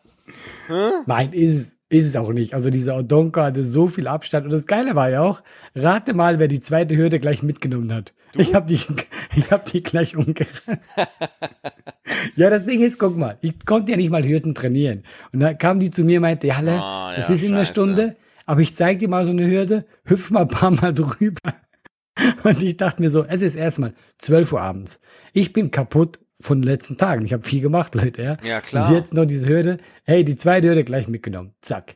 Nein, 1.06 1.32
ist 1.34 1.54
es, 1.56 1.76
ist 1.94 2.08
es 2.08 2.16
auch 2.16 2.32
nicht. 2.34 2.54
Also 2.54 2.70
dieser 2.70 2.98
Odonko 2.98 3.42
hatte 3.42 3.64
so 3.64 3.88
viel 3.88 4.08
Abstand. 4.08 4.46
Und 4.46 4.52
das 4.54 4.68
Geile 4.68 4.96
war 4.96 5.10
ja 5.10 5.22
auch, 5.22 5.42
rate 5.76 6.14
mal, 6.14 6.40
wer 6.40 6.48
die 6.48 6.60
zweite 6.60 6.98
Hürde 6.98 7.20
gleich 7.20 7.44
mitgenommen 7.44 7.94
hat. 7.94 8.14
Ich 8.36 8.56
habe 8.56 8.66
die, 8.68 8.80
ich 9.36 9.52
hab 9.52 9.66
die 9.66 9.82
gleich 9.82 10.16
umgerannt. 10.16 10.80
Ja, 12.36 12.50
das 12.50 12.66
Ding 12.66 12.82
ist, 12.82 13.00
guck 13.00 13.18
mal, 13.18 13.38
ich 13.42 13.66
konnte 13.66 13.92
ja 13.92 13.98
nicht 13.98 14.10
mal 14.10 14.24
Hürden 14.26 14.54
trainieren. 14.54 15.04
Und 15.32 15.40
dann 15.40 15.58
kam 15.58 15.80
die 15.80 15.90
zu 15.92 16.04
mir 16.04 16.18
und 16.18 16.24
meinte, 16.24 16.56
Halle, 16.56 16.80
Oh, 16.82 17.16
das 17.16 17.30
ja, 17.30 17.36
ist 17.36 17.44
in 17.44 17.52
einer 17.54 17.60
scheiße. 17.62 17.72
Stunde, 17.72 18.16
aber 18.46 18.62
ich 18.62 18.76
zeig 18.76 19.00
dir 19.00 19.08
mal 19.08 19.26
so 19.26 19.32
eine 19.32 19.48
Hürde, 19.50 19.86
hüpf 20.06 20.32
mal 20.32 20.42
ein 20.42 20.48
paar 20.48 20.72
Mal 20.72 20.94
drüber. 20.94 21.40
Und 22.44 22.62
ich 22.62 22.78
dachte 22.78 23.02
mir 23.02 23.10
so, 23.10 23.24
es 23.24 23.42
ist 23.42 23.56
erstmal 23.56 23.94
12 24.20 24.54
Uhr 24.54 24.62
abends. 24.62 25.00
Ich 25.32 25.54
bin 25.54 25.72
kaputt 25.72 26.20
von 26.44 26.62
den 26.62 26.68
letzten 26.70 26.98
Tagen. 26.98 27.26
Ich 27.26 27.34
habe 27.34 27.44
viel 27.44 27.62
gemacht, 27.62 27.96
Leute, 28.02 28.22
ja. 28.22 28.38
Ja, 28.44 28.62
klar. 28.62 28.88
Und 28.90 28.96
jetzt 28.96 29.14
noch 29.14 29.26
diese 29.26 29.48
Hürde. 29.50 29.78
Hey, 30.04 30.24
die 30.24 30.36
zweite 30.36 30.68
Hürde 30.68 30.84
gleich 30.84 31.08
mitgenommen. 31.08 31.54
Zack. 31.62 31.96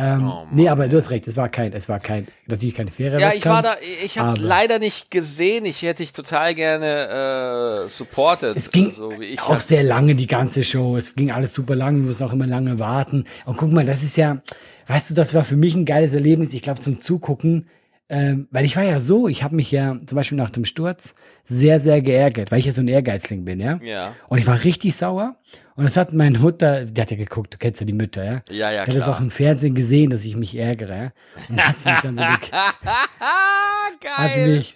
Ähm, 0.00 0.28
Oh, 0.28 0.46
nee, 0.52 0.68
aber 0.68 0.86
du 0.86 0.96
hast 0.96 1.10
recht, 1.10 1.26
es 1.26 1.36
war 1.36 1.48
kein, 1.48 1.72
es 1.72 1.88
war 1.88 1.98
kein, 1.98 2.28
natürlich 2.46 2.76
kein 2.76 2.86
fairer 2.86 3.18
Ja, 3.18 3.32
ich 3.32 3.44
war 3.44 3.64
Wettkampf. 3.64 3.80
da, 3.80 4.04
ich 4.04 4.16
habe 4.16 4.28
es 4.30 4.38
aber- 4.38 4.46
leider 4.46 4.78
nicht 4.78 5.10
gesehen. 5.10 5.64
Ich 5.64 5.82
hätte 5.82 6.04
dich 6.04 6.12
total 6.12 6.54
gerne 6.54 7.84
äh, 7.86 7.88
supported. 7.88 8.56
Es 8.56 8.70
ging 8.70 8.92
so 8.92 9.10
wie 9.18 9.24
ich. 9.24 9.40
auch 9.42 9.58
sehr 9.60 9.82
lange, 9.82 10.14
die 10.14 10.28
ganze 10.28 10.62
Show. 10.62 10.96
Es 10.96 11.16
ging 11.16 11.30
alles 11.32 11.52
super 11.52 11.74
lang, 11.74 11.96
wir 11.96 12.02
mussten 12.04 12.22
auch 12.24 12.32
immer 12.32 12.46
lange 12.46 12.78
warten. 12.78 13.24
Und 13.44 13.56
guck 13.56 13.72
mal, 13.72 13.84
das 13.84 14.04
ist 14.04 14.16
ja, 14.16 14.40
weißt 14.86 15.10
du, 15.10 15.14
das 15.14 15.34
war 15.34 15.44
für 15.44 15.56
mich 15.56 15.74
ein 15.74 15.84
geiles 15.84 16.14
Erlebnis. 16.14 16.54
Ich 16.54 16.62
glaube, 16.62 16.78
zum 16.80 17.00
Zugucken, 17.00 17.66
ähm, 18.10 18.48
weil 18.50 18.64
ich 18.64 18.76
war 18.76 18.84
ja 18.84 19.00
so, 19.00 19.28
ich 19.28 19.42
habe 19.42 19.54
mich 19.56 19.70
ja 19.70 19.98
zum 20.06 20.16
Beispiel 20.16 20.38
nach 20.38 20.50
dem 20.50 20.64
Sturz 20.64 21.14
sehr, 21.44 21.78
sehr 21.80 22.00
geärgert, 22.00 22.50
weil 22.50 22.58
ich 22.60 22.66
ja 22.66 22.72
so 22.72 22.80
ein 22.80 22.88
Ehrgeizling 22.88 23.44
bin, 23.44 23.60
ja. 23.60 23.78
Ja, 23.82 24.14
Und 24.28 24.38
ich 24.38 24.46
war 24.46 24.64
richtig 24.64 24.96
sauer. 24.96 25.36
Und 25.76 25.84
das 25.84 25.96
hat 25.96 26.12
meine 26.12 26.38
Mutter, 26.38 26.84
die 26.86 27.00
hat 27.00 27.10
ja 27.10 27.16
geguckt, 27.16 27.54
du 27.54 27.58
kennst 27.58 27.80
ja 27.80 27.86
die 27.86 27.92
Mütter, 27.92 28.24
ja. 28.24 28.42
ja, 28.50 28.70
ja, 28.72 28.84
Die 28.84 28.90
hat 28.90 28.96
das 28.98 29.08
auch 29.08 29.20
im 29.20 29.30
Fernsehen 29.30 29.74
gesehen, 29.74 30.10
dass 30.10 30.24
ich 30.24 30.36
mich 30.36 30.56
ärgere, 30.56 30.96
ja. 30.96 31.12
Und 31.48 31.50
dann 31.58 31.68
hat 31.68 31.78
sie 31.78 31.90
mich 31.90 32.00
dann 32.00 32.16
so 32.16 32.22
ge- 32.22 32.34
hat 33.20 34.34
sie 34.34 34.40
Geil. 34.40 34.56
mich 34.56 34.74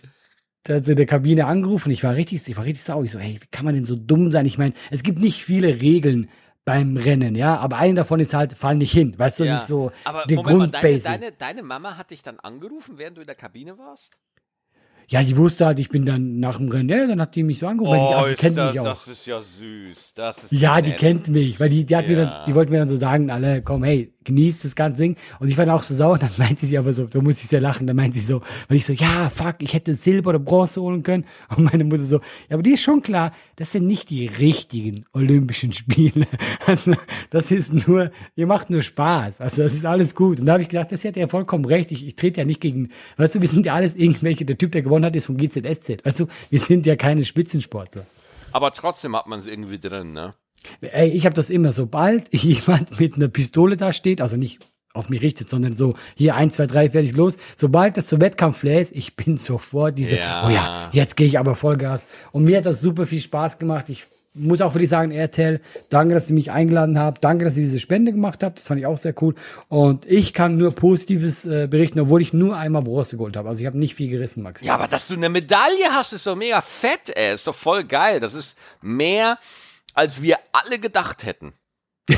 hat 0.69 0.85
sie 0.85 0.93
in 0.93 0.97
der 0.97 1.07
Kabine 1.07 1.47
angerufen. 1.47 1.91
Ich 1.91 2.05
war 2.05 2.15
richtig, 2.15 2.47
ich 2.47 2.57
war 2.57 2.65
richtig 2.65 2.85
sauer. 2.85 3.03
Ich 3.05 3.11
so, 3.11 3.19
hey, 3.19 3.39
wie 3.41 3.47
kann 3.51 3.65
man 3.65 3.75
denn 3.75 3.85
so 3.85 3.97
dumm 3.97 4.31
sein? 4.31 4.47
Ich 4.47 4.59
meine, 4.59 4.75
es 4.91 5.03
gibt 5.03 5.19
nicht 5.19 5.45
viele 5.45 5.81
Regeln 5.81 6.29
beim 6.65 6.97
Rennen, 6.97 7.35
ja, 7.35 7.57
aber 7.59 7.79
eine 7.79 7.95
davon 7.95 8.21
ist 8.21 8.35
halt, 8.35 8.53
fall 8.55 8.77
nicht 8.77 8.93
hin. 8.93 9.15
Weißt 9.19 9.41
du, 9.41 9.45
das 9.45 9.53
Ja. 9.53 9.53
ist 9.53 9.67
so 9.67 9.93
Aber 10.05 10.31
der 10.31 10.39
Moment 10.39 10.59
mal, 10.59 10.69
deine, 10.69 10.99
Grundbasic. 10.99 11.01
deine, 11.01 11.33
deine 11.33 11.63
Mama 11.63 11.97
hat 11.99 12.11
dich 12.13 12.23
dann 12.23 12.41
angerufen, 12.41 12.97
während 12.99 13.17
du 13.19 13.21
in 13.21 13.27
der 13.27 13.37
Kabine 13.37 13.77
warst? 13.79 14.17
Ja, 15.09 15.23
sie 15.23 15.37
wusste 15.37 15.67
halt, 15.67 15.79
ich 15.79 15.91
bin 15.91 16.07
dann 16.07 16.41
nach 16.41 16.59
dem 16.59 16.69
Rennen, 16.69 16.89
ja, 16.89 17.07
dann 17.07 17.21
hat 17.21 17.35
die 17.37 17.43
mich 17.43 17.59
so 17.59 17.67
angerufen, 17.67 17.93
weil 17.93 18.01
die, 18.01 18.15
also, 18.15 18.29
die 18.29 18.35
Oh, 18.35 18.37
kennt 18.37 18.57
das, 18.57 18.61
mich 18.61 18.81
auch. 18.81 18.99
das 19.05 19.09
ist 19.09 19.27
ja 19.27 19.41
süß. 19.41 20.15
Das 20.15 20.43
ist 20.45 20.61
Ja, 20.61 20.83
die 20.83 20.93
nett. 20.93 20.95
kennt 20.95 21.29
mich, 21.29 21.59
weil 21.61 21.71
die, 21.71 21.87
die 21.87 21.97
hat 21.97 22.07
mir 22.09 22.15
Ja. 22.15 22.17
dann, 22.17 22.43
die 22.45 22.55
wollte 22.55 22.71
mir 22.73 22.79
dann 22.79 22.89
so 22.89 22.97
sagen, 22.97 23.31
alle, 23.31 23.63
komm, 23.63 23.85
hey, 23.85 24.13
genießt 24.25 24.65
das 24.65 24.75
ganze 24.75 25.03
Ding. 25.03 25.17
Und 25.41 25.49
ich 25.49 25.59
war 25.59 25.67
dann 25.67 25.75
auch 25.75 25.83
so 25.83 25.95
sauer, 25.95 26.19
dann 26.21 26.31
meinte 26.37 26.67
sie 26.67 26.79
aber 26.79 26.93
so, 26.93 27.07
da 27.07 27.21
muss 27.21 27.43
ich 27.43 27.49
sehr 27.49 27.61
lachen, 27.61 27.87
dann 27.87 27.97
meinte 27.97 28.19
sie 28.19 28.25
so, 28.25 28.41
weil 28.69 28.77
ich 28.77 28.87
so, 28.87 28.93
ja, 28.93 29.31
fuck, 29.31 29.57
ich 29.61 29.75
hätte 29.75 29.95
Silber 29.95 30.31
oder 30.31 30.39
Bronze 30.39 30.81
holen 30.81 31.03
können. 31.03 31.25
Und 31.57 31.65
meine 31.65 31.85
Mutter 31.85 32.05
so, 32.05 32.19
ja, 32.49 32.55
aber 32.55 32.63
die 32.63 32.73
ist 32.73 32.83
schon 32.83 33.03
klar, 33.03 33.33
das 33.57 33.73
sind 33.73 33.87
nicht 33.87 34.11
die 34.11 34.27
richtigen 34.27 35.05
Olympischen 35.13 35.73
Spiele. 35.73 36.27
Also, 36.67 36.95
das 37.31 37.51
ist 37.51 37.87
nur, 37.87 38.11
ihr 38.37 38.47
macht 38.47 38.71
nur 38.71 38.83
Spaß. 38.83 39.41
Also, 39.41 39.63
das 39.63 39.75
ist 39.75 39.87
alles 39.87 40.15
gut. 40.15 40.41
Und 40.41 40.47
da 40.47 40.53
habe 40.53 40.63
ich 40.63 40.69
gedacht, 40.69 40.93
das 40.93 41.05
hat 41.05 41.17
ja 41.17 41.29
vollkommen 41.29 41.65
recht. 41.65 41.93
Ich, 41.93 42.07
ich 42.07 42.17
trete 42.17 42.41
ja 42.41 42.45
nicht 42.45 42.61
gegen, 42.61 42.91
weißt 43.17 43.37
du, 43.37 43.41
wir 43.41 43.49
sind 43.49 43.67
ja 43.67 43.75
alles 43.75 43.97
irgendwelche, 43.97 44.45
der 44.45 44.59
Typ, 44.59 44.73
der 44.73 44.83
gewonnen 44.83 45.05
hat, 45.05 45.17
ist 45.17 45.27
vom 45.27 45.37
GZSZ. 45.37 46.05
Weißt 46.05 46.21
du, 46.21 46.27
wir 46.51 46.61
sind 46.61 46.87
ja 46.87 46.97
keine 46.97 47.25
Spitzensportler. 47.25 48.07
Aber 48.53 48.73
trotzdem 48.73 49.17
hat 49.17 49.27
man 49.27 49.41
es 49.41 49.47
irgendwie 49.47 49.79
drin, 49.79 50.13
ne? 50.13 50.35
Ey, 50.81 51.11
ich 51.11 51.25
habe 51.27 51.35
das 51.35 51.51
immer, 51.51 51.73
sobald 51.73 52.33
jemand 52.35 52.99
mit 53.01 53.17
einer 53.17 53.29
Pistole 53.29 53.77
da 53.77 53.93
steht, 53.93 54.21
also 54.21 54.37
nicht 54.37 54.61
auf 54.95 55.09
mich 55.09 55.23
richtet, 55.23 55.49
sondern 55.49 55.75
so, 55.75 55.95
hier, 56.17 56.35
eins, 56.35 56.55
zwei, 56.57 56.67
drei, 56.67 56.91
fertig, 56.91 57.17
los. 57.17 57.39
Sobald 57.57 57.97
das 57.97 58.09
so 58.11 58.21
Wettkampfflair 58.21 58.81
ist, 58.81 58.93
ich 58.93 59.17
bin 59.17 59.37
sofort 59.39 59.97
diese, 59.99 60.17
Ja. 60.19 60.47
oh 60.47 60.51
ja, 60.51 60.91
jetzt 60.93 61.17
gehe 61.17 61.27
ich 61.27 61.39
aber 61.39 61.55
Vollgas. 61.55 62.09
Und 62.31 62.45
mir 62.45 62.59
hat 62.59 62.67
das 62.67 62.81
super 62.81 63.07
viel 63.07 63.21
Spaß 63.21 63.59
gemacht. 63.59 63.89
Ich 63.89 64.07
muss 64.35 64.61
auch 64.63 64.73
wirklich 64.75 64.89
sagen, 64.91 65.11
RTL, 65.11 65.61
danke, 65.91 66.15
dass 66.15 66.29
ihr 66.31 66.35
mich 66.35 66.51
eingeladen 66.51 66.99
habt. 66.99 67.23
Danke, 67.23 67.45
dass 67.45 67.57
ihr 67.57 67.63
diese 67.65 67.79
Spende 67.81 68.13
gemacht 68.13 68.43
habt. 68.43 68.59
Das 68.59 68.67
fand 68.67 68.81
ich 68.81 68.87
auch 68.87 68.97
sehr 68.97 69.15
cool. 69.23 69.35
Und 69.69 70.07
ich 70.07 70.33
kann 70.33 70.57
nur 70.57 70.73
Positives 70.75 71.45
äh, 71.45 71.69
berichten, 71.71 72.01
obwohl 72.01 72.23
ich 72.23 72.33
nur 72.33 72.57
einmal 72.57 72.83
Bronze 72.83 73.17
geholt 73.19 73.37
habe. 73.37 73.49
Also 73.49 73.61
ich 73.61 73.67
habe 73.67 73.77
nicht 73.79 73.95
viel 73.95 74.09
gerissen, 74.11 74.43
Max. 74.43 74.63
Ja, 74.63 74.75
aber 74.75 74.89
dass 74.89 75.09
du 75.09 75.15
eine 75.15 75.29
Medaille 75.29 75.91
hast, 75.91 76.13
ist 76.15 76.27
doch 76.27 76.37
mega 76.37 76.61
fett, 76.63 77.15
ey. 77.15 77.35
Ist 77.35 77.47
doch 77.47 77.55
voll 77.55 77.85
geil. 77.85 78.21
Das 78.21 78.33
ist 78.33 78.57
mehr, 78.81 79.39
als 79.95 80.23
wir 80.23 80.39
alle 80.53 80.79
gedacht 80.79 81.25
hätten. 81.25 81.55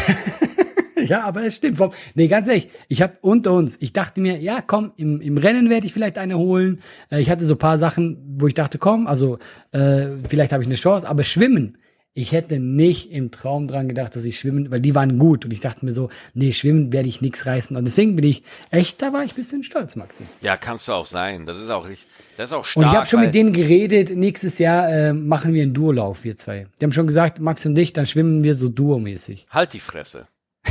Ja, 1.07 1.25
aber 1.25 1.45
es 1.45 1.57
stimmt. 1.57 1.79
Nee, 2.15 2.29
ganz 2.29 2.49
ehrlich, 2.49 2.69
ich 2.89 3.03
habe 3.03 3.19
unter 3.21 3.53
uns, 3.53 3.77
ich 3.81 3.93
dachte 3.93 4.21
mir, 4.21 4.39
ja, 4.39 4.61
komm, 4.67 4.93
im, 4.97 5.21
im 5.21 5.37
Rennen 5.37 5.69
werde 5.69 5.87
ich 5.87 5.93
vielleicht 5.93 6.19
eine 6.19 6.39
holen. 6.39 6.81
Äh, 7.11 7.21
ich 7.21 7.31
hatte 7.31 7.45
so 7.45 7.55
ein 7.55 7.59
paar 7.59 7.79
Sachen, 7.79 8.37
wo 8.39 8.47
ich 8.47 8.55
dachte, 8.55 8.79
komm, 8.79 9.07
also 9.07 9.39
äh, 9.73 10.09
vielleicht 10.29 10.53
habe 10.53 10.63
ich 10.63 10.69
eine 10.69 10.77
Chance, 10.77 11.07
aber 11.09 11.25
schwimmen. 11.25 11.79
Ich 12.17 12.31
hätte 12.31 12.61
nicht 12.61 13.11
im 13.11 13.33
Traum 13.33 13.67
dran 13.67 13.89
gedacht, 13.89 14.15
dass 14.15 14.25
ich 14.25 14.39
schwimmen, 14.39 14.71
weil 14.71 14.81
die 14.81 14.95
waren 14.95 15.19
gut 15.19 15.45
und 15.45 15.51
ich 15.51 15.59
dachte 15.59 15.85
mir 15.85 15.91
so, 15.91 16.11
nee, 16.33 16.53
schwimmen 16.53 16.93
werde 16.93 17.09
ich 17.09 17.21
nichts 17.21 17.45
reißen 17.45 17.77
und 17.77 17.85
deswegen 17.85 18.15
bin 18.15 18.25
ich 18.25 18.45
echt, 18.71 19.03
da 19.03 19.13
war 19.13 19.25
ich 19.25 19.33
ein 19.33 19.35
bisschen 19.35 19.65
stolz, 19.65 19.97
Maxi. 19.97 20.23
Ja, 20.41 20.57
kannst 20.57 20.87
du 20.87 20.93
auch 20.93 21.07
sein. 21.07 21.45
Das 21.45 21.59
ist 21.59 21.71
auch 21.71 21.89
richtig. 21.89 22.07
Das 22.37 22.51
ist 22.51 22.53
auch 22.53 22.65
stark. 22.65 22.85
Und 22.85 22.93
ich 22.93 22.97
habe 22.97 23.07
schon 23.09 23.21
mit 23.21 23.35
denen 23.35 23.53
geredet, 23.53 24.17
nächstes 24.17 24.61
Jahr 24.61 24.89
äh, 24.89 25.13
machen 25.13 25.55
wir 25.55 25.65
einen 25.65 25.75
Duolauf, 25.75 26.23
wir 26.23 26.37
zwei. 26.37 26.69
Die 26.81 26.85
haben 26.85 26.93
schon 26.93 27.09
gesagt, 27.09 27.41
Max 27.41 27.67
und 27.67 27.77
ich, 27.77 27.93
dann 27.93 28.07
schwimmen 28.07 28.45
wir 28.45 28.55
so 28.55 28.69
duomäßig. 28.69 29.47
Halt 29.51 29.73
die 29.73 29.81
Fresse. 29.81 30.29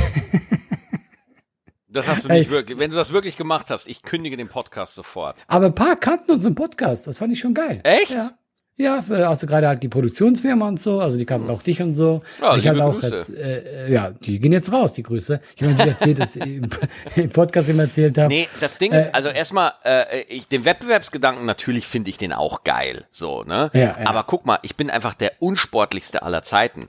Das 1.86 2.08
hast 2.08 2.24
du 2.24 2.28
Ey. 2.28 2.40
nicht 2.40 2.50
wirklich. 2.50 2.80
Wenn 2.80 2.90
du 2.90 2.96
das 2.96 3.12
wirklich 3.12 3.36
gemacht 3.36 3.70
hast, 3.70 3.86
ich 3.86 4.02
kündige 4.02 4.36
den 4.36 4.48
Podcast 4.48 4.96
sofort. 4.96 5.44
Aber 5.46 5.66
ein 5.66 5.76
paar 5.76 5.94
kannten 5.94 6.32
unseren 6.32 6.56
Podcast. 6.56 7.06
Das 7.06 7.18
fand 7.18 7.32
ich 7.32 7.38
schon 7.38 7.54
geil. 7.54 7.78
Echt? 7.84 8.10
Ja. 8.10 8.36
Ja, 8.76 9.04
also 9.08 9.46
gerade 9.46 9.68
halt 9.68 9.84
die 9.84 9.88
Produktionsfirma 9.88 10.66
und 10.66 10.80
so, 10.80 11.00
also 11.00 11.16
die 11.16 11.24
kannten 11.24 11.48
auch 11.50 11.62
dich 11.62 11.80
und 11.80 11.94
so. 11.94 12.22
Ja, 12.40 12.56
ich 12.56 12.66
hatte 12.66 12.84
auch, 12.84 13.00
halt, 13.00 13.28
äh, 13.30 13.86
äh, 13.86 13.92
ja, 13.92 14.10
die 14.10 14.40
gehen 14.40 14.50
jetzt 14.50 14.72
raus, 14.72 14.94
die 14.94 15.04
Grüße. 15.04 15.40
Ich 15.54 15.62
habe 15.62 15.74
dir 15.74 15.90
erzählt, 15.90 16.18
dass 16.18 16.34
im, 16.36 16.68
im 17.14 17.30
Podcast 17.30 17.68
immer 17.68 17.84
erzählt 17.84 18.18
habe. 18.18 18.28
Nee, 18.28 18.48
das 18.60 18.78
Ding 18.78 18.90
Äh, 18.90 19.02
ist, 19.02 19.14
also 19.14 19.28
erstmal, 19.28 19.74
äh, 19.84 20.22
ich, 20.22 20.48
den 20.48 20.64
Wettbewerbsgedanken, 20.64 21.44
natürlich 21.46 21.86
finde 21.86 22.10
ich 22.10 22.18
den 22.18 22.32
auch 22.32 22.64
geil, 22.64 23.04
so, 23.12 23.44
ne? 23.44 23.70
Ja, 23.74 23.80
ja. 23.80 23.96
Aber 24.06 24.24
guck 24.24 24.44
mal, 24.44 24.58
ich 24.62 24.74
bin 24.76 24.90
einfach 24.90 25.14
der 25.14 25.34
unsportlichste 25.38 26.22
aller 26.24 26.42
Zeiten. 26.42 26.80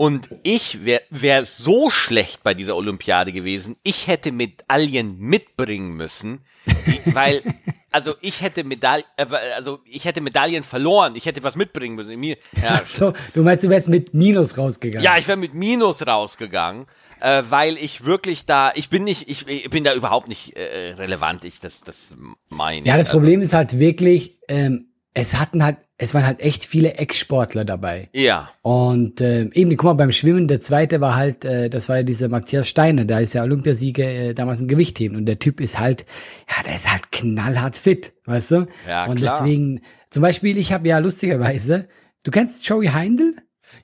Und 0.00 0.28
ich 0.44 0.84
wäre 0.84 1.02
wär 1.10 1.44
so 1.44 1.90
schlecht 1.90 2.44
bei 2.44 2.54
dieser 2.54 2.76
Olympiade 2.76 3.32
gewesen, 3.32 3.76
ich 3.82 4.06
hätte 4.06 4.30
Medaillen 4.30 5.18
mitbringen 5.18 5.90
müssen, 5.96 6.44
weil, 7.06 7.42
also 7.90 8.14
ich 8.20 8.40
hätte 8.40 8.62
Medaillen, 8.62 9.04
äh, 9.16 9.26
also 9.56 9.80
ich 9.84 10.04
hätte 10.04 10.20
Medaillen 10.20 10.62
verloren, 10.62 11.16
ich 11.16 11.26
hätte 11.26 11.42
was 11.42 11.56
mitbringen 11.56 11.96
müssen. 11.96 12.14
Mir, 12.20 12.36
ja, 12.62 12.84
So, 12.84 13.12
du 13.34 13.42
meinst, 13.42 13.64
du 13.64 13.70
wärst 13.70 13.88
mit 13.88 14.14
Minus 14.14 14.56
rausgegangen. 14.56 15.04
ja, 15.04 15.18
ich 15.18 15.26
wäre 15.26 15.36
mit 15.36 15.54
Minus 15.54 16.06
rausgegangen, 16.06 16.86
äh, 17.18 17.42
weil 17.48 17.76
ich 17.76 18.04
wirklich 18.04 18.46
da, 18.46 18.70
ich 18.76 18.90
bin 18.90 19.02
nicht, 19.02 19.28
ich, 19.28 19.48
ich 19.48 19.68
bin 19.68 19.82
da 19.82 19.94
überhaupt 19.94 20.28
nicht 20.28 20.54
äh, 20.56 20.92
relevant. 20.92 21.44
Ich, 21.44 21.58
das, 21.58 21.80
das 21.80 22.16
meine. 22.50 22.86
Ja, 22.86 22.96
das 22.96 23.08
Also, 23.08 23.18
Problem 23.18 23.40
ist 23.42 23.52
halt 23.52 23.80
wirklich, 23.80 24.38
ähm, 24.46 24.92
es 25.12 25.40
hatten 25.40 25.64
halt, 25.64 25.78
es 26.00 26.14
waren 26.14 26.24
halt 26.24 26.40
echt 26.40 26.64
viele 26.64 26.94
Ex-Sportler 26.94 27.64
dabei. 27.64 28.08
Ja, 28.12 28.50
Und 28.62 29.20
ähm, 29.20 29.50
eben, 29.52 29.70
guck 29.76 29.84
mal, 29.84 29.92
beim 29.94 30.12
Schwimmen, 30.12 30.46
der 30.46 30.60
zweite 30.60 31.00
war 31.00 31.16
halt, 31.16 31.44
äh, 31.44 31.68
das 31.68 31.88
war 31.88 31.96
ja 31.96 32.02
dieser 32.04 32.28
Matthias 32.28 32.68
Steiner, 32.68 33.04
der 33.04 33.20
ist 33.20 33.34
ja 33.34 33.42
Olympiasieger 33.42 34.04
äh, 34.04 34.32
damals 34.34 34.60
im 34.60 34.68
Gewichtheben. 34.68 35.16
Und 35.16 35.26
der 35.26 35.40
Typ 35.40 35.60
ist 35.60 35.78
halt, 35.80 36.06
ja, 36.48 36.62
der 36.62 36.76
ist 36.76 36.90
halt 36.90 37.10
knallhart 37.10 37.74
fit, 37.76 38.12
weißt 38.26 38.50
du? 38.52 38.66
Ja, 38.88 39.06
Und 39.06 39.16
klar. 39.16 39.40
deswegen, 39.40 39.80
zum 40.08 40.22
Beispiel, 40.22 40.56
ich 40.56 40.72
habe 40.72 40.86
ja 40.88 40.98
lustigerweise, 40.98 41.88
du 42.24 42.30
kennst 42.30 42.66
Joey 42.66 42.86
Heindl? 42.86 43.34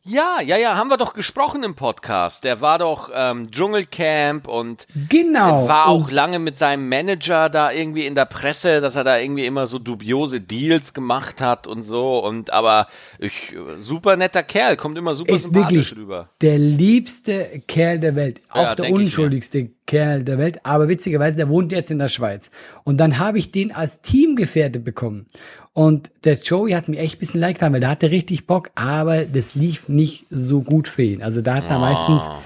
Ja, 0.03 0.41
ja, 0.45 0.57
ja, 0.57 0.77
haben 0.77 0.89
wir 0.89 0.97
doch 0.97 1.15
gesprochen 1.15 1.63
im 1.63 1.75
Podcast. 1.75 2.45
Der 2.45 2.61
war 2.61 2.79
doch 2.79 3.11
ähm, 3.15 3.51
Dschungelcamp 3.51 4.49
und 4.49 4.87
Genau. 5.09 5.69
war 5.69 5.87
auch 5.87 6.05
Und- 6.05 6.13
lange 6.13 6.39
mit 6.39 6.59
seinem 6.59 6.89
Manager 6.89 7.49
da 7.49 7.71
irgendwie 7.71 8.07
in 8.07 8.15
der 8.15 8.25
Presse, 8.27 8.81
dass 8.81 8.97
er 8.97 9.05
da 9.05 9.19
irgendwie 9.19 9.47
immer 9.47 9.67
so 9.67 9.79
dubiose 9.79 10.41
Deals 10.41 10.95
gemacht 10.95 11.41
hat 11.41 11.67
und 11.67 11.83
so. 11.85 12.19
Und 12.19 12.53
aber 12.53 12.89
ich, 13.19 13.55
super 13.79 14.17
netter 14.17 14.43
Kerl, 14.43 14.77
kommt 14.77 14.99
immer 14.99 15.15
super 15.15 15.35
ist 15.35 15.45
sympathisch 15.53 15.95
rüber. 15.97 16.29
der 16.41 16.59
liebste 16.59 17.63
Kerl 17.67 17.99
der 17.99 18.17
Welt, 18.17 18.41
auch 18.51 18.63
Ja, 18.63 18.75
der 18.75 18.91
unschuldigste 18.91 19.71
Kerl 19.87 20.25
der 20.25 20.39
Welt, 20.39 20.61
aber 20.65 20.89
witzigerweise, 20.89 21.37
der 21.37 21.49
wohnt 21.49 21.71
jetzt 21.73 21.91
in 21.91 21.99
der 21.99 22.09
Schweiz. 22.09 22.51
Und 22.85 22.99
dann 22.99 23.19
habe 23.19 23.39
ich 23.39 23.51
den 23.51 23.71
als 23.75 24.01
Teamgefährte 24.01 24.81
bekommen. 24.81 25.27
Und 25.75 26.09
der 26.25 26.35
Joey 26.39 26.73
hat 26.73 26.89
mir 26.89 26.99
echt 26.99 27.17
ein 27.17 27.19
bisschen 27.19 27.41
leid 27.41 27.57
getan, 27.57 27.73
weil 27.75 27.81
der 27.81 27.91
hatte 27.91 28.11
richtig 28.11 28.47
Bock, 28.47 28.71
aber 28.77 29.25
das 29.27 29.55
lief 29.55 29.89
nicht 29.89 30.25
so 30.31 30.63
gut 30.63 30.89
für 30.89 31.03
ihn. 31.03 31.23
Also 31.23 31.43
da 31.43 31.57
hat 31.57 31.69
er 31.69 31.79
meistens 31.81 32.23
Ah. 32.23 32.41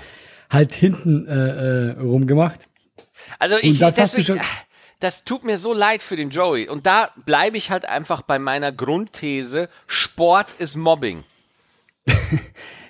halt 0.51 0.73
hinten 0.73 1.29
äh, 1.29 1.33
äh, 1.33 1.91
rumgemacht. 2.01 2.59
Also 3.39 3.57
ich, 3.61 3.79
das 3.79 3.99
hast 4.01 4.15
du 4.15 4.23
deswegen- 4.23 4.39
schon- 4.41 4.49
das 5.01 5.23
tut 5.25 5.45
mir 5.45 5.59
so 5.59 5.73
leid 5.75 6.03
für 6.03 6.17
den 6.17 6.31
Joey. 6.31 6.69
Und 6.69 6.87
da 6.87 7.11
bleibe 7.27 7.57
ich 7.57 7.71
halt 7.71 7.85
einfach 7.85 8.23
bei 8.23 8.39
meiner 8.41 8.73
Grundthese, 8.73 9.69
Sport 9.87 10.49
ist 10.59 10.75
Mobbing. 10.77 11.23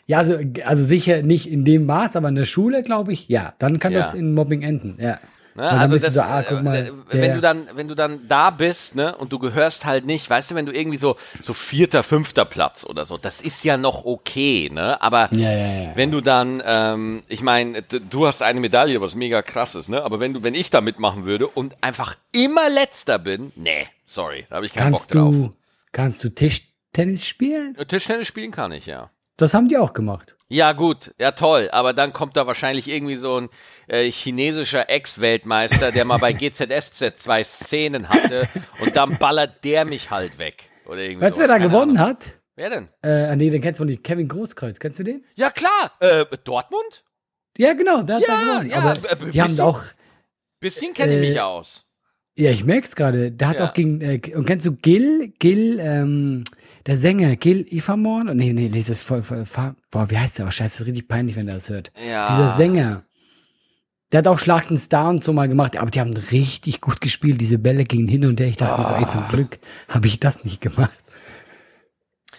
Ja, 0.06 0.16
also, 0.18 0.38
also 0.64 0.84
sicher 0.84 1.20
nicht 1.20 1.50
in 1.50 1.66
dem 1.66 1.84
Maß, 1.84 2.16
aber 2.16 2.30
in 2.30 2.34
der 2.34 2.46
Schule, 2.46 2.82
glaube 2.82 3.12
ich, 3.12 3.28
ja. 3.28 3.52
Dann 3.58 3.78
kann 3.78 3.92
Ja. 3.92 3.98
das 3.98 4.14
in 4.14 4.32
Mobbing 4.32 4.62
enden, 4.62 4.96
ja. 4.98 5.18
Ne? 5.58 5.68
Also 5.68 5.98
das, 5.98 6.14
so, 6.14 6.20
ah, 6.20 6.42
guck 6.48 6.60
äh, 6.60 6.62
mal, 6.62 6.76
äh, 6.76 6.84
der- 7.12 7.20
wenn 7.22 7.34
du 7.34 7.40
dann, 7.40 7.68
wenn 7.74 7.88
du 7.88 7.96
dann 7.96 8.28
da 8.28 8.50
bist, 8.50 8.94
ne, 8.94 9.16
und 9.16 9.32
du 9.32 9.40
gehörst 9.40 9.84
halt 9.84 10.06
nicht, 10.06 10.30
weißt 10.30 10.52
du, 10.52 10.54
wenn 10.54 10.66
du 10.66 10.72
irgendwie 10.72 10.98
so, 10.98 11.16
so 11.40 11.52
vierter, 11.52 12.04
fünfter 12.04 12.44
Platz 12.44 12.84
oder 12.84 13.04
so, 13.04 13.18
das 13.18 13.40
ist 13.40 13.64
ja 13.64 13.76
noch 13.76 14.04
okay, 14.04 14.70
ne, 14.72 15.02
aber 15.02 15.28
Ja, 15.34 15.50
ja, 15.52 15.82
ja. 15.82 15.96
wenn 15.96 16.12
du 16.12 16.20
dann, 16.20 16.62
ähm, 16.64 17.22
ich 17.28 17.42
meine, 17.42 17.82
du 17.82 18.26
hast 18.28 18.40
eine 18.42 18.60
Medaille, 18.60 19.00
was 19.00 19.16
mega 19.16 19.42
krass 19.42 19.74
ist, 19.74 19.88
ne, 19.88 20.00
aber 20.02 20.20
wenn 20.20 20.32
du, 20.32 20.42
wenn 20.44 20.54
ich 20.54 20.70
da 20.70 20.80
mitmachen 20.80 21.26
würde 21.26 21.48
und 21.48 21.74
einfach 21.82 22.14
immer 22.32 22.70
letzter 22.70 23.18
bin, 23.18 23.50
nee, 23.56 23.88
sorry, 24.06 24.46
da 24.48 24.56
habe 24.56 24.66
ich 24.66 24.72
keinen 24.72 24.92
Kannst 24.92 25.10
Bock 25.12 25.20
drauf. 25.22 25.34
du, 25.34 25.52
kannst 25.90 26.22
du 26.22 26.28
Tischtennis 26.28 27.26
spielen? 27.26 27.76
Tischtennis 27.88 28.28
spielen 28.28 28.52
kann 28.52 28.70
ich, 28.70 28.86
ja. 28.86 29.10
Das 29.36 29.54
haben 29.54 29.68
die 29.68 29.76
auch 29.78 29.92
gemacht. 29.92 30.34
Ja, 30.48 30.72
gut, 30.72 31.12
ja 31.18 31.32
toll, 31.32 31.68
aber 31.72 31.92
dann 31.92 32.12
kommt 32.12 32.36
da 32.36 32.46
wahrscheinlich 32.46 32.88
irgendwie 32.88 33.16
so 33.16 33.40
ein 33.40 33.48
äh, 33.88 34.10
chinesischer 34.10 34.88
Ex-Weltmeister, 34.88 35.92
der 35.92 36.04
mal 36.04 36.18
bei 36.18 36.32
GZSZ 36.34 37.14
zwei 37.16 37.42
Szenen 37.44 38.08
hatte 38.08 38.48
und 38.80 38.96
dann 38.96 39.18
ballert 39.18 39.64
der 39.64 39.84
mich 39.84 40.10
halt 40.10 40.38
weg. 40.38 40.70
Oder 40.86 41.00
irgendwie 41.00 41.22
Weißt 41.26 41.36
du, 41.36 41.40
wer 41.42 41.48
da 41.48 41.58
gewonnen 41.58 41.96
Ahnung. 41.96 42.10
hat? 42.10 42.34
Wer 42.56 42.70
denn? 42.70 42.88
Äh, 43.02 43.36
nee, 43.36 43.50
den 43.50 43.62
kennst 43.62 43.78
du 43.80 43.84
nicht. 43.84 44.02
Kevin 44.02 44.26
Großkreuz. 44.28 44.78
Kennst 44.80 44.98
du 44.98 45.04
den? 45.04 45.24
Ja, 45.36 45.50
klar, 45.50 45.92
äh, 46.00 46.24
Dortmund? 46.44 47.04
Ja, 47.56 47.72
genau, 47.74 48.02
der 48.02 48.16
hat 48.16 48.22
Ja, 48.22 48.28
da 48.28 48.40
gewonnen. 48.40 48.70
ja, 48.70 48.76
Aber 48.78 48.92
äh, 48.92 49.16
die 49.16 49.24
bisschen- 49.26 49.40
haben 49.42 49.60
auch, 49.60 49.82
Bisschen 50.60 50.92
kenne 50.94 51.12
ich 51.14 51.24
Äh, 51.24 51.28
mich 51.30 51.40
aus. 51.40 51.88
ja, 52.36 52.50
ich 52.50 52.64
merk's 52.64 52.96
gerade. 52.96 53.30
Der 53.30 53.48
hat 53.48 53.60
Ja. 53.60 53.68
auch 53.68 53.74
gegen, 53.74 54.00
äh, 54.00 54.20
und 54.34 54.44
kennst 54.46 54.66
du 54.66 54.72
Gil, 54.72 55.32
Gil, 55.38 55.78
ähm, 55.80 56.42
der 56.86 56.96
Sänger, 56.96 57.36
Gil 57.36 57.64
Ifamon? 57.72 58.26
Nee, 58.36 58.52
nee, 58.52 58.68
nee, 58.68 58.80
das 58.80 58.88
ist 58.88 59.02
voll, 59.02 59.22
voll, 59.22 59.46
voll 59.46 59.74
boah, 59.92 60.10
wie 60.10 60.18
heißt 60.18 60.38
der? 60.40 60.46
Oh, 60.46 60.50
scheiße, 60.50 60.78
das 60.78 60.80
ist 60.80 60.86
richtig 60.86 61.06
peinlich, 61.06 61.36
wenn 61.36 61.46
er 61.46 61.54
das 61.54 61.68
hört. 61.70 61.92
Ja. 62.08 62.26
Dieser 62.28 62.48
Sänger. 62.48 63.04
Der 64.12 64.18
hat 64.18 64.28
auch 64.28 64.38
Schlag 64.38 64.66
den 64.68 64.78
Star 64.78 65.10
und 65.10 65.22
so 65.22 65.32
mal 65.34 65.48
gemacht, 65.48 65.76
aber 65.76 65.90
die 65.90 66.00
haben 66.00 66.14
richtig 66.32 66.80
gut 66.80 67.00
gespielt. 67.00 67.40
Diese 67.40 67.58
Bälle 67.58 67.84
gingen 67.84 68.08
hin 68.08 68.24
und 68.24 68.40
her. 68.40 68.46
Ich 68.48 68.56
dachte 68.56 68.80
mir 68.80 68.88
so, 68.88 68.94
ey, 68.94 69.04
Ah. 69.04 69.08
zum 69.08 69.28
Glück 69.28 69.58
habe 69.88 70.06
ich 70.06 70.18
das 70.18 70.44
nicht 70.44 70.60
gemacht. 70.62 70.90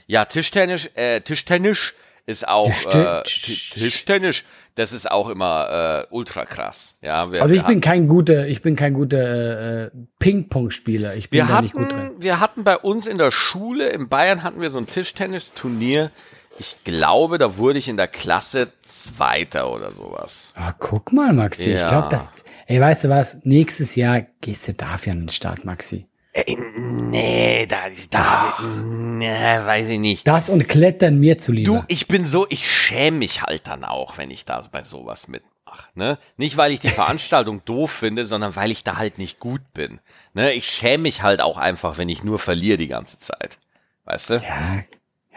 Ja, 0.08 0.26
Tischtennis, 0.26 0.90
äh, 0.96 1.22
Tischtennis 1.22 1.94
ist 2.26 2.48
auch, 2.48 2.70
äh, 2.94 3.22
Ti- 3.24 3.54
Tischtennis, 3.80 4.44
das 4.74 4.94
ist 4.94 5.10
auch 5.12 5.30
immer 5.30 6.06
äh, 6.10 6.14
ultra 6.14 6.46
krass. 6.46 6.98
Ja, 7.02 7.32
wir, 7.32 7.42
Also 7.42 7.54
ich 7.54 7.64
bin 7.64 7.82
kein 7.82 8.08
guter, 8.08 8.48
ich 8.48 8.62
bin 8.64 8.76
kein 8.76 8.94
guter 8.96 9.86
äh, 9.86 9.92
Ping-Pong-Spieler. 10.18 11.16
Ich 11.16 11.30
bin 11.30 11.42
Wir 11.42 11.48
da 11.48 11.62
nicht 11.62 11.74
gut 11.74 11.92
drin. 11.92 12.00
hatten, 12.00 12.22
wir 12.22 12.40
hatten 12.40 12.64
bei 12.64 12.78
uns 12.78 13.06
in 13.06 13.20
der 13.20 13.30
Schule, 13.32 13.90
in 13.90 14.10
Bayern 14.10 14.42
hatten 14.42 14.62
wir 14.62 14.72
so 14.72 14.80
ein 14.80 14.88
Tischtennisturnier. 14.88 16.12
Ich 16.60 16.76
glaube, 16.84 17.38
da 17.38 17.58
wurde 17.58 17.80
ich 17.80 17.88
in 17.88 17.96
der 17.98 18.10
Klasse 18.10 18.72
Zweiter 18.84 19.72
oder 19.72 19.94
sowas. 19.94 20.50
Ah, 20.56 20.74
guck 20.78 21.14
mal, 21.14 21.32
Maxi. 21.32 21.72
Ich 21.72 21.80
Ja. 21.80 21.88
glaube, 21.88 22.10
das. 22.10 22.34
Ey, 22.68 22.82
weißt 22.82 23.06
du 23.06 23.10
was? 23.10 23.40
Nächstes 23.44 23.96
Jahr 23.96 24.22
gehst 24.42 24.68
du 24.68 24.74
dafür 24.74 25.14
an 25.14 25.22
den 25.22 25.30
Start, 25.30 25.64
Maxi. 25.64 26.06
Äh, 26.34 26.56
nee, 26.56 27.66
da, 27.66 27.86
da, 28.12 28.58
nee, 28.84 29.30
weiß 29.32 29.88
ich 29.88 30.00
nicht. 30.00 30.28
Das 30.28 30.50
und 30.50 30.68
Klettern 30.68 31.18
mir 31.18 31.38
zuliebe. 31.38 31.72
Du, 31.72 31.84
ich 31.88 32.08
bin 32.08 32.26
so, 32.26 32.46
ich 32.50 32.70
schäme 32.70 33.18
mich 33.20 33.42
halt 33.42 33.66
dann 33.68 33.84
auch, 33.86 34.18
wenn 34.18 34.30
ich 34.30 34.44
da 34.46 34.68
bei 34.72 34.84
sowas 34.84 35.28
mitmache. 35.30 35.90
Ne? 35.96 36.20
Nicht, 36.38 36.58
weil 36.58 36.72
ich 36.74 36.82
die 36.82 36.90
Veranstaltung 36.90 37.62
doof 37.66 37.90
finde, 37.92 38.26
sondern 38.26 38.56
weil 38.58 38.70
ich 38.70 38.84
da 38.84 38.98
halt 38.98 39.18
nicht 39.18 39.40
gut 39.40 39.62
bin. 39.74 40.00
Ne? 40.34 40.52
Ich 40.54 40.70
schäme 40.70 41.04
mich 41.04 41.24
halt 41.24 41.42
auch 41.42 41.58
einfach, 41.58 41.98
wenn 41.98 42.10
ich 42.10 42.24
nur 42.24 42.38
verliere 42.38 42.78
die 42.78 42.88
ganze 42.88 43.18
Zeit. 43.18 43.58
Weißt 44.04 44.30
du? 44.32 44.34
ja, 44.36 44.84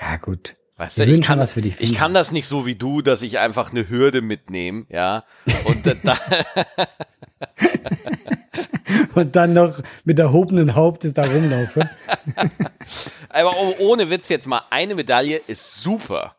ja, 0.01 0.17
gut. 0.17 0.57
Weißt 0.83 0.99
du, 0.99 1.05
ich 1.05 1.23
kann, 1.23 1.39
was 1.39 1.53
für 1.53 1.61
dich 1.61 1.81
ich 1.81 1.95
kann 1.95 2.13
das 2.13 2.33
nicht 2.33 2.49
so 2.49 2.67
wie 2.67 2.75
du, 2.75 3.03
dass 3.03 3.23
ich 3.23 3.39
einfach 3.39 3.71
eine 3.71 3.89
Hürde 3.89 4.21
mitnehme, 4.21 4.85
ja. 4.89 5.23
Und 5.65 5.87
da, 5.87 6.19
Und 9.15 9.37
dann 9.37 9.53
noch 9.53 9.81
mit 10.03 10.19
erhobenen 10.19 10.75
Hauptes 10.75 11.15
da 11.15 11.23
rumlaufe. 11.23 11.89
aber 13.29 13.55
oh- 13.61 13.77
ohne 13.79 14.11
Witz 14.11 14.29
jetzt 14.29 14.49
mal, 14.49 14.63
eine 14.71 14.97
Medaille 14.97 15.41
ist 15.47 15.77
super. 15.77 16.35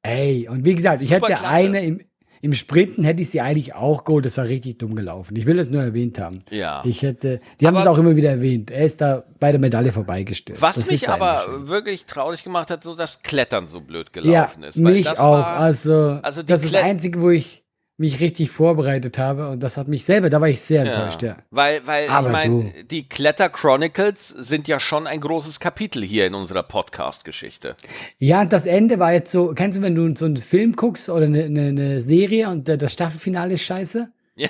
Ey, 0.00 0.48
und 0.48 0.64
wie 0.64 0.74
gesagt, 0.74 1.02
ich 1.02 1.10
hätte 1.10 1.26
Superklasse. 1.26 1.54
eine 1.54 1.84
im, 1.84 2.00
im 2.46 2.54
Sprinten 2.54 3.04
hätte 3.04 3.20
ich 3.20 3.28
sie 3.30 3.40
eigentlich 3.42 3.74
auch 3.74 4.04
geholt. 4.04 4.24
Das 4.24 4.38
war 4.38 4.46
richtig 4.46 4.78
dumm 4.78 4.94
gelaufen. 4.94 5.36
Ich 5.36 5.44
will 5.44 5.56
das 5.56 5.68
nur 5.68 5.82
erwähnt 5.82 6.18
haben. 6.18 6.38
Ja. 6.50 6.82
Ich 6.86 7.02
hätte, 7.02 7.40
die 7.60 7.66
haben 7.66 7.74
Aber- 7.74 7.82
es 7.82 7.86
auch 7.88 7.98
immer 7.98 8.16
wieder 8.16 8.30
erwähnt. 8.30 8.70
Er 8.70 8.84
ist 8.86 9.00
da 9.00 9.24
bei 9.38 9.50
der 9.52 9.60
Medaille 9.60 9.92
vorbeigestürzt. 9.92 10.62
Was 10.62 10.76
Das 10.76 10.90
mich 10.90 11.08
aber 11.08 11.68
wirklich 11.68 12.06
traurig 12.06 12.42
gemacht 12.44 12.70
hat, 12.70 12.82
so 12.84 12.94
das 12.96 13.22
Klettern 13.22 13.66
so 13.66 13.80
blöd 13.80 14.08
ja, 14.14 14.22
gelaufen 14.22 14.62
ist. 14.62 14.82
weil 14.82 14.94
mich 14.94 15.08
auch. 15.18 15.32
War, 15.38 15.56
also, 15.56 16.18
also 16.22 16.42
das 16.42 16.64
ist 16.64 16.72
das 16.72 16.80
Klet- 16.80 16.84
Einzige, 16.84 17.20
wo 17.20 17.30
ich 17.30 17.62
mich 17.98 18.20
richtig 18.20 18.50
vorbereitet 18.50 19.16
habe 19.16 19.48
und 19.48 19.62
das 19.62 19.76
hat 19.78 19.88
mich 19.88 20.04
selber, 20.04 20.28
da 20.28 20.40
war 20.40 20.48
ich 20.48 20.60
sehr 20.60 20.82
ja, 20.82 20.86
enttäuscht, 20.88 21.22
ja. 21.22 21.36
Weil, 21.50 21.86
weil 21.86 22.08
Aber 22.08 22.28
ich 22.28 22.32
meine, 22.32 22.84
die 22.84 23.08
Kletter 23.08 23.48
Chronicles 23.48 24.28
sind 24.28 24.68
ja 24.68 24.78
schon 24.78 25.06
ein 25.06 25.20
großes 25.20 25.60
Kapitel 25.60 26.04
hier 26.04 26.26
in 26.26 26.34
unserer 26.34 26.62
Podcast-Geschichte. 26.62 27.76
Ja, 28.18 28.42
und 28.42 28.52
das 28.52 28.66
Ende 28.66 28.98
war 28.98 29.12
jetzt 29.12 29.32
so, 29.32 29.54
kennst 29.54 29.78
du, 29.78 29.82
wenn 29.82 29.94
du 29.94 30.14
so 30.14 30.26
einen 30.26 30.36
Film 30.36 30.74
guckst 30.74 31.08
oder 31.08 31.24
eine, 31.24 31.44
eine, 31.44 31.68
eine 31.68 32.00
Serie 32.02 32.50
und 32.50 32.68
das 32.68 32.92
Staffelfinale 32.92 33.54
ist 33.54 33.62
scheiße? 33.62 34.10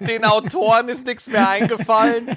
Den 0.00 0.24
Autoren 0.24 0.88
ist 0.88 1.06
nichts 1.06 1.26
mehr 1.28 1.48
eingefallen. 1.48 2.28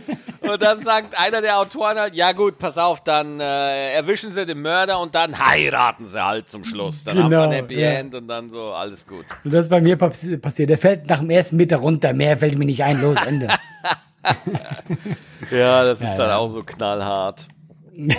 Und 0.42 0.62
dann 0.62 0.84
sagt 0.84 1.18
einer 1.20 1.42
der 1.42 1.58
Autoren 1.58 1.98
halt, 1.98 2.16
ja 2.16 2.32
gut, 2.32 2.58
pass 2.60 2.78
auf, 2.78 3.04
dann 3.04 3.40
äh, 3.40 3.94
erwischen 3.94 4.32
sie 4.34 4.46
den 4.46 4.62
Mörder 4.62 5.00
und 5.00 5.16
dann 5.16 5.40
heiraten 5.44 6.08
sie 6.08 6.24
halt 6.24 6.48
zum 6.48 6.64
Schluss. 6.64 7.04
Dann 7.04 7.18
haben 7.18 7.32
wir 7.32 7.42
ein 7.42 7.50
Genau, 7.50 7.62
Happy 7.64 7.80
ja. 7.80 7.90
End 7.92 8.14
und 8.14 8.28
dann 8.28 8.50
so, 8.50 8.72
alles 8.74 9.08
gut. 9.08 9.26
Und 9.44 9.54
das 9.54 9.66
ist 9.66 9.70
bei 9.70 9.82
mir 9.82 9.98
passi- 9.98 10.38
passiert. 10.38 10.70
Der 10.70 10.78
fällt 10.78 11.10
nach 11.10 11.20
dem 11.20 11.30
ersten 11.30 11.58
Meter 11.58 11.78
runter, 11.78 12.14
mehr 12.14 12.38
fällt 12.38 12.58
mir 12.58 12.66
nicht 12.66 12.84
ein, 12.84 13.02
los, 13.02 13.18
Ende. 13.26 13.48
Ja, 15.50 15.84
das 15.84 16.00
ist 16.00 16.06
Ja, 16.06 16.18
dann 16.18 16.30
ja. 16.30 16.38
auch 16.38 16.50
so 16.52 16.62
knallhart. 16.62 17.48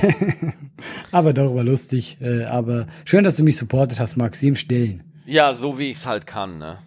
aber 1.12 1.32
doch, 1.32 1.54
war 1.54 1.62
lustig. 1.62 2.18
Äh, 2.20 2.46
aber 2.46 2.88
schön, 3.04 3.22
dass 3.22 3.36
du 3.36 3.44
mich 3.44 3.56
supportet 3.56 4.00
hast, 4.00 4.16
Maxi, 4.16 4.48
im 4.48 4.56
Stillen. 4.56 5.04
Ja, 5.26 5.54
so 5.54 5.78
wie 5.78 5.92
ich 5.92 5.98
es 5.98 6.06
halt 6.06 6.26
kann, 6.26 6.58
ne? 6.58 6.78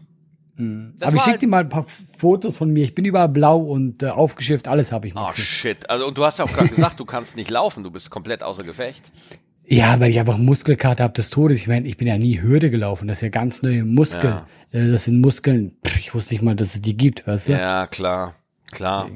Das 0.57 1.09
aber 1.09 1.17
ich 1.17 1.23
schicke 1.23 1.39
dir 1.39 1.47
mal 1.47 1.61
ein 1.61 1.69
paar 1.69 1.85
Fotos 2.17 2.55
von 2.55 2.69
mir. 2.71 2.83
Ich 2.85 2.95
bin 2.95 3.03
überall 3.03 3.27
blau 3.29 3.57
und 3.57 4.03
äh, 4.03 4.07
aufgeschifft, 4.07 4.67
alles 4.69 4.91
habe 4.93 5.07
ich, 5.07 5.15
Oh 5.15 5.19
Maxi. 5.19 5.41
shit. 5.41 5.89
Also, 5.89 6.07
und 6.07 6.17
du 6.17 6.23
hast 6.23 6.39
ja 6.39 6.45
auch 6.45 6.51
gerade 6.53 6.69
gesagt, 6.69 6.99
du 6.99 7.05
kannst 7.05 7.35
nicht 7.35 7.49
laufen, 7.49 7.83
du 7.83 7.91
bist 7.91 8.09
komplett 8.09 8.41
außer 8.41 8.63
Gefecht. 8.63 9.11
Ja, 9.67 9.99
weil 9.99 10.11
ich 10.11 10.19
einfach 10.19 10.37
Muskelkater 10.37 11.03
habe 11.03 11.13
des 11.13 11.29
Todes. 11.29 11.59
Ich 11.59 11.67
meine, 11.67 11.87
ich 11.87 11.97
bin 11.97 12.07
ja 12.07 12.17
nie 12.17 12.39
Hürde 12.41 12.69
gelaufen. 12.69 13.07
Das 13.07 13.17
ist 13.17 13.21
ja 13.23 13.29
ganz 13.29 13.63
neue 13.63 13.83
Muskeln. 13.83 14.41
Äh, 14.71 14.91
das 14.91 15.05
sind 15.05 15.19
Muskeln, 15.19 15.75
pff, 15.85 15.97
ich 15.97 16.13
wusste 16.13 16.35
nicht 16.35 16.43
mal, 16.43 16.55
dass 16.55 16.75
es 16.75 16.81
die 16.81 16.95
gibt, 16.95 17.27
weißt 17.27 17.49
du? 17.49 17.53
Ja, 17.53 17.87
klar. 17.87 18.35
Klar. 18.71 19.09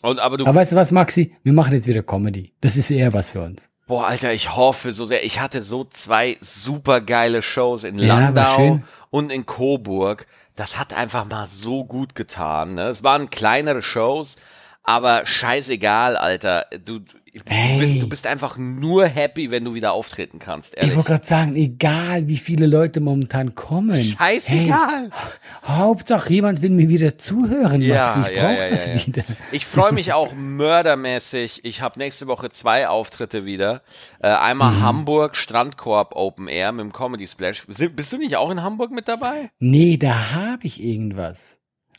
Und 0.00 0.20
aber 0.20 0.36
du 0.36 0.46
Aber 0.46 0.60
weißt 0.60 0.72
du 0.72 0.76
was, 0.76 0.92
Maxi? 0.92 1.34
Wir 1.42 1.52
machen 1.52 1.72
jetzt 1.74 1.88
wieder 1.88 2.02
Comedy. 2.02 2.52
Das 2.60 2.76
ist 2.76 2.90
eher 2.90 3.12
was 3.12 3.32
für 3.32 3.42
uns. 3.42 3.68
Boah, 3.88 4.06
Alter, 4.06 4.32
ich 4.32 4.54
hoffe 4.54 4.92
so 4.92 5.06
sehr. 5.06 5.24
Ich 5.24 5.40
hatte 5.40 5.62
so 5.62 5.84
zwei 5.84 6.36
super 6.40 7.00
geile 7.00 7.42
Shows 7.42 7.84
in 7.84 7.98
Ja, 7.98 8.18
Landau 8.30 8.54
schön. 8.56 8.84
und 9.10 9.30
in 9.32 9.46
Coburg. 9.46 10.26
Das 10.58 10.76
hat 10.76 10.92
einfach 10.92 11.24
mal 11.24 11.46
so 11.46 11.84
gut 11.84 12.16
getan. 12.16 12.74
Ne? 12.74 12.88
Es 12.88 13.04
waren 13.04 13.30
kleinere 13.30 13.80
Shows, 13.80 14.34
aber 14.82 15.24
scheißegal, 15.24 16.16
Alter. 16.16 16.66
Du, 16.84 16.98
du, 17.44 17.78
bist, 17.78 18.02
du 18.02 18.08
bist 18.08 18.26
einfach 18.26 18.56
nur 18.56 19.06
happy, 19.06 19.50
wenn 19.50 19.64
du 19.64 19.74
wieder 19.74 19.92
auftreten 19.92 20.38
kannst. 20.38 20.72
Ich 20.74 20.78
Ehrlich. 20.78 20.96
wollte 20.96 21.08
gerade 21.10 21.24
sagen, 21.26 21.56
egal 21.56 22.28
wie 22.28 22.36
viele 22.36 22.66
Leute 22.66 23.00
momentan 23.00 23.54
kommen. 23.54 24.04
Scheißegal. 24.04 25.10
Hey, 25.10 25.28
Hauptsache 25.64 26.32
jemand 26.32 26.62
will 26.62 26.70
mir 26.70 26.88
wieder 26.88 27.18
zuhören, 27.18 27.80
Ja. 27.82 28.04
Ich 28.20 28.34
ja, 28.36 28.42
brauche 28.42 28.58
ja, 28.62 28.68
das 28.68 28.86
ja, 28.86 29.06
wieder. 29.06 29.22
Ich 29.52 29.66
freue 29.66 29.92
mich 29.92 30.12
auch 30.12 30.32
mördermäßig. 30.34 31.64
Ich 31.64 31.82
habe 31.82 31.98
nächste 31.98 32.26
Woche 32.26 32.50
zwei 32.50 32.88
Auftritte 32.88 33.44
wieder. 33.44 33.82
Äh, 34.20 34.28
einmal 34.28 34.72
Mhm. 34.72 34.82
Hamburg 34.82 35.36
Strandkorb 35.36 36.14
Open 36.14 36.48
Air 36.48 36.72
mit 36.72 36.84
dem 36.84 36.92
Comedy 36.92 37.26
Splash. 37.26 37.66
Bist 37.66 38.12
du 38.12 38.18
nicht 38.18 38.36
auch 38.36 38.50
in 38.50 38.62
Hamburg 38.62 38.90
mit 38.90 39.08
dabei? 39.08 39.50
Nee, 39.58 39.96
da 39.96 40.32
habe 40.32 40.66
ich 40.66 40.82
irgendwas. 40.82 41.57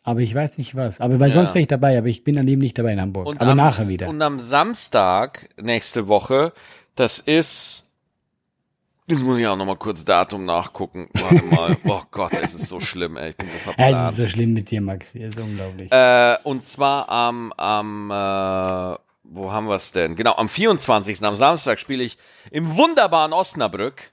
Aber 0.09 0.21
ich 0.21 0.33
weiß 0.33 0.57
nicht 0.57 0.75
was. 0.75 0.99
Aber 0.99 1.19
weil 1.19 1.29
Ja. 1.29 1.35
sonst 1.35 1.53
wäre 1.53 1.61
ich 1.61 1.67
dabei, 1.67 1.95
aber 1.97 2.07
ich 2.07 2.23
bin 2.23 2.39
an 2.39 2.47
dem 2.47 2.57
nicht 2.57 2.77
dabei 2.79 2.93
in 2.93 3.01
Hamburg. 3.01 3.35
aber 3.39 3.51
am, 3.51 3.57
nachher 3.57 3.87
wieder. 3.87 4.07
Und 4.09 4.21
am 4.23 4.39
Samstag 4.39 5.49
nächste 5.61 6.07
Woche, 6.07 6.51
das 6.95 7.19
ist. 7.19 7.85
Jetzt 9.05 9.23
muss 9.23 9.37
ich 9.39 9.45
auch 9.45 9.55
noch 9.55 9.65
mal 9.65 9.75
kurz 9.75 10.05
Datum 10.05 10.45
nachgucken. 10.45 11.09
Warte 11.13 11.45
mal. 11.45 11.77
oh 11.87 12.01
Gott, 12.09 12.33
es 12.33 12.53
ist 12.55 12.67
so 12.67 12.79
schlimm, 12.79 13.17
ey. 13.17 13.29
Ich 13.31 13.37
bin 13.37 13.47
so 13.49 13.57
verplant. 13.57 13.95
es 13.95 14.09
ist 14.11 14.15
so 14.17 14.29
schlimm 14.29 14.53
mit 14.53 14.71
dir, 14.71 14.81
Maxi. 14.81 15.21
Es 15.21 15.35
ist 15.35 15.41
unglaublich. 15.41 15.91
Äh, 15.91 16.37
und 16.43 16.63
zwar 16.65 17.07
am, 17.09 17.51
am 17.53 18.09
äh, 18.11 18.97
wo 19.23 19.51
haben 19.51 19.67
wir 19.67 19.75
es 19.75 19.91
denn? 19.91 20.15
Genau, 20.15 20.35
am 20.35 20.49
24. 20.49 21.23
am 21.23 21.35
Samstag 21.35 21.77
spiele 21.79 22.03
ich 22.03 22.17
im 22.49 22.77
wunderbaren 22.77 23.31
Osnabrück. 23.33 24.11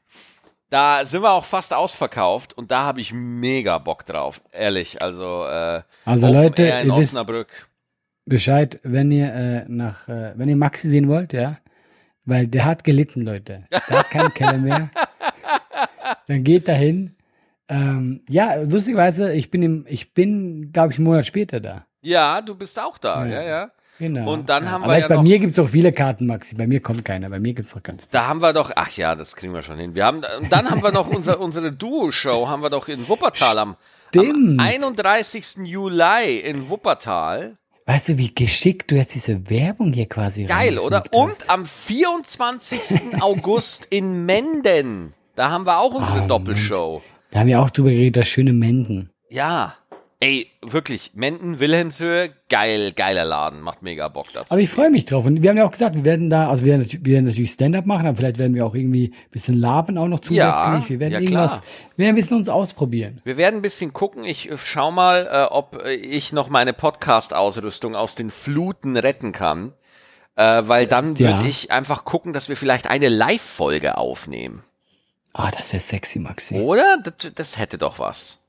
Da 0.70 1.04
sind 1.04 1.22
wir 1.22 1.30
auch 1.30 1.44
fast 1.44 1.72
ausverkauft 1.72 2.52
und 2.54 2.70
da 2.70 2.82
habe 2.82 3.00
ich 3.00 3.12
mega 3.12 3.78
Bock 3.78 4.04
drauf, 4.04 4.40
ehrlich. 4.52 5.00
Also, 5.00 5.44
äh, 5.46 5.82
Also 6.04 6.26
Leute, 6.32 6.64
in 6.64 6.88
ihr 6.88 6.96
wisst 6.96 7.12
Osnabrück. 7.14 7.68
Bescheid, 8.24 8.80
wenn 8.82 9.12
ihr 9.12 9.32
äh, 9.32 9.64
nach, 9.68 10.08
äh, 10.08 10.32
wenn 10.36 10.48
ihr 10.48 10.56
Maxi 10.56 10.88
sehen 10.88 11.08
wollt, 11.08 11.32
ja, 11.32 11.58
weil 12.24 12.48
der 12.48 12.64
hat 12.64 12.82
gelitten, 12.82 13.22
Leute. 13.22 13.64
Der 13.70 13.98
hat 14.00 14.10
keinen 14.10 14.34
Keller 14.34 14.58
mehr. 14.58 14.90
Dann 16.26 16.42
geht 16.42 16.66
dahin. 16.66 17.14
Ähm, 17.68 18.22
ja, 18.28 18.54
lustigerweise, 18.56 19.32
ich 19.32 19.50
bin 19.52 19.62
im, 19.62 19.86
ich 19.88 20.12
bin, 20.14 20.72
glaube 20.72 20.92
ich, 20.92 20.98
einen 20.98 21.04
Monat 21.06 21.26
später 21.26 21.60
da. 21.60 21.86
Ja, 22.00 22.40
du 22.40 22.56
bist 22.56 22.78
auch 22.78 22.98
da, 22.98 23.24
ja, 23.26 23.42
Ja. 23.42 23.48
ja. 23.48 23.70
Genau. 23.98 24.32
Und 24.32 24.48
dann 24.48 24.64
ja. 24.64 24.70
haben 24.70 24.82
wir 24.82 24.84
Aber 24.86 24.94
jetzt 24.94 25.04
ja 25.04 25.08
bei 25.08 25.14
noch- 25.16 25.22
mir 25.22 25.38
gibt's 25.38 25.58
auch 25.58 25.68
viele 25.68 25.92
Karten, 25.92 26.26
Maxi. 26.26 26.54
Bei 26.54 26.66
mir 26.66 26.80
kommt 26.80 27.04
keiner. 27.04 27.30
Bei 27.30 27.40
mir 27.40 27.54
gibt's 27.54 27.74
auch 27.76 27.82
ganz 27.82 28.02
viele. 28.04 28.12
Da 28.12 28.26
haben 28.26 28.42
wir 28.42 28.52
doch, 28.52 28.70
ach 28.76 28.90
ja, 28.96 29.14
das 29.14 29.36
kriegen 29.36 29.54
wir 29.54 29.62
schon 29.62 29.78
hin. 29.78 29.94
Wir 29.94 30.04
haben, 30.04 30.22
und 30.38 30.52
dann 30.52 30.68
haben 30.70 30.82
wir 30.82 30.92
noch 30.92 31.08
unser, 31.08 31.40
unsere 31.46 31.72
Duo-Show, 31.72 32.48
haben 32.48 32.62
wir 32.62 32.70
doch 32.70 32.88
in 32.88 33.08
Wuppertal 33.08 33.58
am, 33.58 33.68
am 33.70 33.76
Stimmt. 34.08 34.60
31. 34.60 35.56
Juli 35.64 36.38
in 36.40 36.68
Wuppertal. 36.68 37.56
Weißt 37.88 38.08
du, 38.08 38.18
wie 38.18 38.34
geschickt 38.34 38.90
du 38.90 38.96
jetzt 38.96 39.14
diese 39.14 39.48
Werbung 39.48 39.92
hier 39.92 40.06
quasi 40.08 40.44
Geil, 40.44 40.78
oder? 40.78 40.96
reingesneakt 40.98 41.14
Und 41.14 41.28
hast? 41.30 41.50
am 41.50 41.66
24. 41.66 42.80
August 43.20 43.86
in 43.90 44.24
Menden. 44.26 45.14
Da 45.36 45.50
haben 45.50 45.64
wir 45.66 45.78
auch 45.78 45.94
unsere 45.94 46.22
Ah, 46.22 46.26
Doppelshow. 46.26 47.02
Da 47.30 47.40
haben 47.40 47.46
wir 47.48 47.60
auch 47.60 47.70
drüber 47.70 47.90
geredet, 47.90 48.16
das 48.16 48.28
schöne 48.28 48.52
Menden. 48.52 49.10
Ja. 49.28 49.74
Ey, 50.18 50.50
wirklich, 50.62 51.10
Menden, 51.14 51.60
Wilhelmshöhe, 51.60 52.32
geil, 52.48 52.92
geiler 52.96 53.26
Laden, 53.26 53.60
macht 53.60 53.82
mega 53.82 54.08
Bock 54.08 54.32
dazu. 54.32 54.50
Aber 54.50 54.60
ich 54.62 54.70
freue 54.70 54.88
mich 54.90 55.04
drauf. 55.04 55.26
Und 55.26 55.42
wir 55.42 55.50
haben 55.50 55.58
ja 55.58 55.66
auch 55.66 55.70
gesagt, 55.70 55.94
wir 55.94 56.06
werden 56.06 56.30
da, 56.30 56.48
also 56.48 56.64
wir 56.64 56.72
werden, 56.72 56.86
natürlich- 56.86 57.22
natürlich 57.22 57.50
Stand-up 57.50 57.84
machen, 57.84 58.06
aber 58.06 58.16
vielleicht 58.16 58.38
werden 58.38 58.54
wir 58.54 58.64
auch 58.64 58.74
irgendwie 58.74 59.08
ein 59.14 59.30
bisschen 59.30 59.58
labern 59.60 59.98
auch 59.98 60.08
noch 60.08 60.20
zusätzlich. 60.20 60.40
Ja, 60.40 60.88
wir 60.88 61.00
werden 61.00 61.12
ja, 61.12 61.20
irgendwas, 61.20 61.60
wir 61.96 62.04
werden 62.04 62.14
ein 62.14 62.16
bisschen 62.16 62.38
uns 62.38 62.48
ausprobieren. 62.48 63.20
Wir 63.24 63.36
werden 63.36 63.56
ein 63.56 63.62
bisschen 63.62 63.92
gucken. 63.92 64.24
Ich 64.24 64.50
äh, 64.50 64.56
schau 64.56 64.90
mal, 64.90 65.28
äh, 65.30 65.52
ob 65.52 65.82
äh, 65.84 65.92
ich 65.94 66.32
noch 66.32 66.48
meine 66.48 66.72
Podcast-Ausrüstung 66.72 67.94
aus 67.94 68.14
den 68.14 68.30
Fluten 68.30 68.96
retten 68.96 69.32
kann. 69.32 69.74
Äh, 70.34 70.62
weil 70.66 70.86
dann 70.86 71.14
Ja. 71.16 71.36
würde 71.38 71.48
ich 71.48 71.70
einfach 71.70 72.04
gucken, 72.04 72.32
dass 72.32 72.48
wir 72.48 72.56
vielleicht 72.56 72.86
eine 72.86 73.08
Live-Folge 73.10 73.98
aufnehmen. 73.98 74.62
Ah, 75.34 75.50
das 75.50 75.72
wäre 75.74 75.80
sexy, 75.80 76.18
Maxi. 76.18 76.58
Oder? 76.58 76.98
Das, 77.04 77.32
das 77.34 77.58
hätte 77.58 77.76
doch 77.76 77.98
was. 77.98 78.42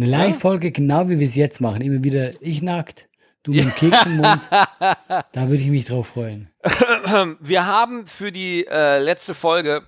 Eine 0.00 0.08
Live-Folge, 0.08 0.72
genau 0.72 1.10
wie 1.10 1.18
wir 1.18 1.26
es 1.26 1.34
jetzt 1.34 1.60
machen. 1.60 1.82
Immer 1.82 2.02
wieder 2.02 2.30
ich 2.40 2.62
nackt, 2.62 3.06
du 3.42 3.50
mit 3.52 3.64
dem 3.64 3.74
Keks 3.74 4.06
im 4.06 4.16
Mund. 4.16 4.48
Da 4.50 5.48
würde 5.48 5.62
ich 5.62 5.68
mich 5.68 5.84
drauf 5.84 6.06
freuen. 6.06 6.48
Wir 7.40 7.66
haben 7.66 8.06
für 8.06 8.32
die 8.32 8.66
äh, 8.66 8.98
letzte 8.98 9.34
Folge 9.34 9.82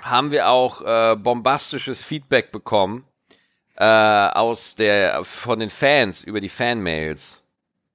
haben 0.00 0.30
wir 0.30 0.48
auch 0.48 0.82
äh, 0.82 1.16
bombastisches 1.16 2.02
Feedback 2.02 2.52
bekommen 2.52 3.04
äh, 3.76 3.84
aus 3.84 4.76
der 4.76 5.24
von 5.24 5.58
den 5.58 5.70
Fans 5.70 6.22
über 6.22 6.40
die 6.40 6.48
Fanmails. 6.48 7.42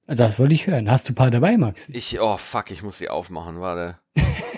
Das 0.06 0.38
wollte 0.38 0.54
ich 0.54 0.66
hören. 0.66 0.90
Hast 0.90 1.08
du 1.08 1.12
ein 1.12 1.16
paar 1.16 1.30
dabei, 1.30 1.56
Maxi? 1.56 1.92
Ich 1.92 2.20
oh 2.20 2.36
fuck, 2.36 2.70
ich 2.70 2.82
muss 2.82 2.98
sie 2.98 3.08
aufmachen, 3.08 3.60
warte. 3.60 3.98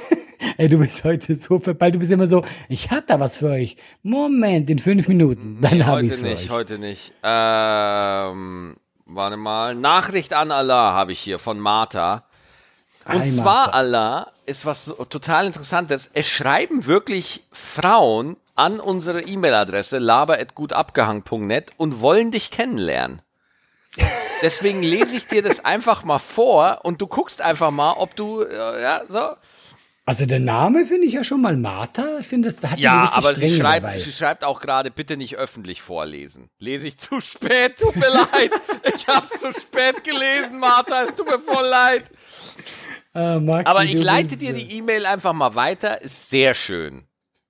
Ey, 0.57 0.69
du 0.69 0.79
bist 0.79 1.05
heute 1.05 1.35
so 1.35 1.59
verballt. 1.59 1.95
Du 1.95 1.99
bist 1.99 2.11
immer 2.13 2.27
so, 2.27 2.45
ich 2.69 2.91
hab 2.91 3.07
da 3.07 3.19
was 3.21 3.39
für 3.39 3.49
euch. 3.51 3.77
Moment, 4.03 4.71
in 4.71 4.79
fünf 4.79 5.09
Minuten. 5.09 5.59
Dann 5.61 5.79
Nee, 5.79 5.85
hab 5.85 5.95
heute 5.95 6.07
ich's 6.07 6.17
für 6.19 6.23
nicht, 6.25 6.45
euch. 6.45 6.51
heute 6.51 6.79
nicht. 6.79 7.13
Ähm, 7.23 8.77
warte 9.07 9.37
mal. 9.37 9.75
Nachricht 9.75 10.33
an 10.33 10.51
Allah 10.53 10.93
habe 10.93 11.13
ich 11.13 11.21
hier 11.21 11.39
von 11.39 11.59
Martha. 11.59 12.25
Und 13.07 13.21
Hi, 13.21 13.31
zwar, 13.31 13.45
Martha. 13.67 13.71
Allah, 13.73 14.33
ist 14.47 14.65
was 14.65 14.85
so 14.87 15.05
total 15.05 15.47
interessantes. 15.47 16.11
Es 16.15 16.29
schreiben 16.29 16.87
wirklich 16.87 17.43
Frauen 17.53 18.37
an 18.55 18.79
unsere 18.81 19.23
E-Mail-Adresse 19.23 19.99
laber.gutabgehangen.net 19.99 21.73
und 21.77 22.01
wollen 22.01 22.31
dich 22.31 22.51
kennenlernen. 22.51 23.21
Deswegen 24.43 24.83
lese 24.83 25.17
ich 25.17 25.27
dir 25.27 25.43
das 25.43 25.65
einfach 25.65 26.05
mal 26.05 26.19
vor 26.19 26.81
und 26.83 27.01
du 27.01 27.07
guckst 27.07 27.41
einfach 27.43 27.71
mal, 27.71 27.93
ob 27.93 28.15
du, 28.17 28.43
äh, 28.43 28.83
ja, 28.83 29.03
so. 29.09 29.21
Also 30.07 30.27
der 30.27 30.39
Name 30.41 30.85
finde 30.85 31.07
ich 31.07 31.15
ja 31.15 31.25
schon 31.25 31.41
mal 31.41 31.57
Martha. 31.57 32.19
Ich 32.21 32.27
finde, 32.27 32.51
das 32.51 32.71
hat 32.71 32.79
Ja, 32.79 33.11
aber 33.15 33.35
sie 33.35 33.57
schreibt, 33.57 33.85
dabei. 33.85 33.99
sie 33.99 34.13
schreibt 34.13 34.45
auch 34.45 34.61
gerade, 34.61 34.91
bitte 34.91 35.17
nicht 35.17 35.37
öffentlich 35.37 35.81
vorlesen. 35.81 36.51
Lese 36.59 36.87
ich 36.89 36.99
zu 36.99 37.21
spät, 37.21 37.79
tut 37.79 37.97
mir 37.97 38.09
leid. 38.11 38.51
Ich 38.97 39.09
habe 39.09 39.27
zu 39.29 39.51
spät 39.59 40.05
gelesen, 40.05 40.59
Martha, 40.59 41.05
es 41.05 41.15
tut 41.15 41.27
mir 41.27 41.39
voll 41.39 41.67
leid. 41.67 42.05
Ah, 43.15 43.41
Maxi, 43.41 43.67
Aber 43.67 43.83
ich 43.85 43.95
leite 43.95 44.29
bist, 44.31 44.43
dir 44.43 44.51
äh, 44.51 44.55
die 44.55 44.77
E-Mail 44.77 45.07
einfach 45.07 45.33
mal 45.33 45.55
weiter, 45.55 46.03
ist 46.03 46.29
sehr 46.29 46.53
schön. 46.55 47.05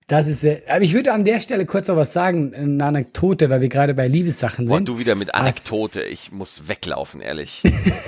Das 0.06 0.28
ist 0.28 0.42
sehr, 0.42 0.62
aber 0.68 0.82
ich 0.82 0.92
würde 0.94 1.12
an 1.12 1.24
der 1.24 1.40
Stelle 1.40 1.66
kurz 1.66 1.88
noch 1.88 1.96
was 1.96 2.12
sagen, 2.12 2.54
eine 2.54 2.84
Anekdote, 2.84 3.50
weil 3.50 3.62
wir 3.62 3.68
gerade 3.68 3.94
bei 3.94 4.06
Liebessachen 4.06 4.68
sind. 4.68 4.88
du 4.88 4.98
wieder 4.98 5.14
mit? 5.16 5.34
Anekdote, 5.34 6.02
ich 6.02 6.30
muss 6.30 6.68
weglaufen, 6.68 7.20
ehrlich. 7.20 7.62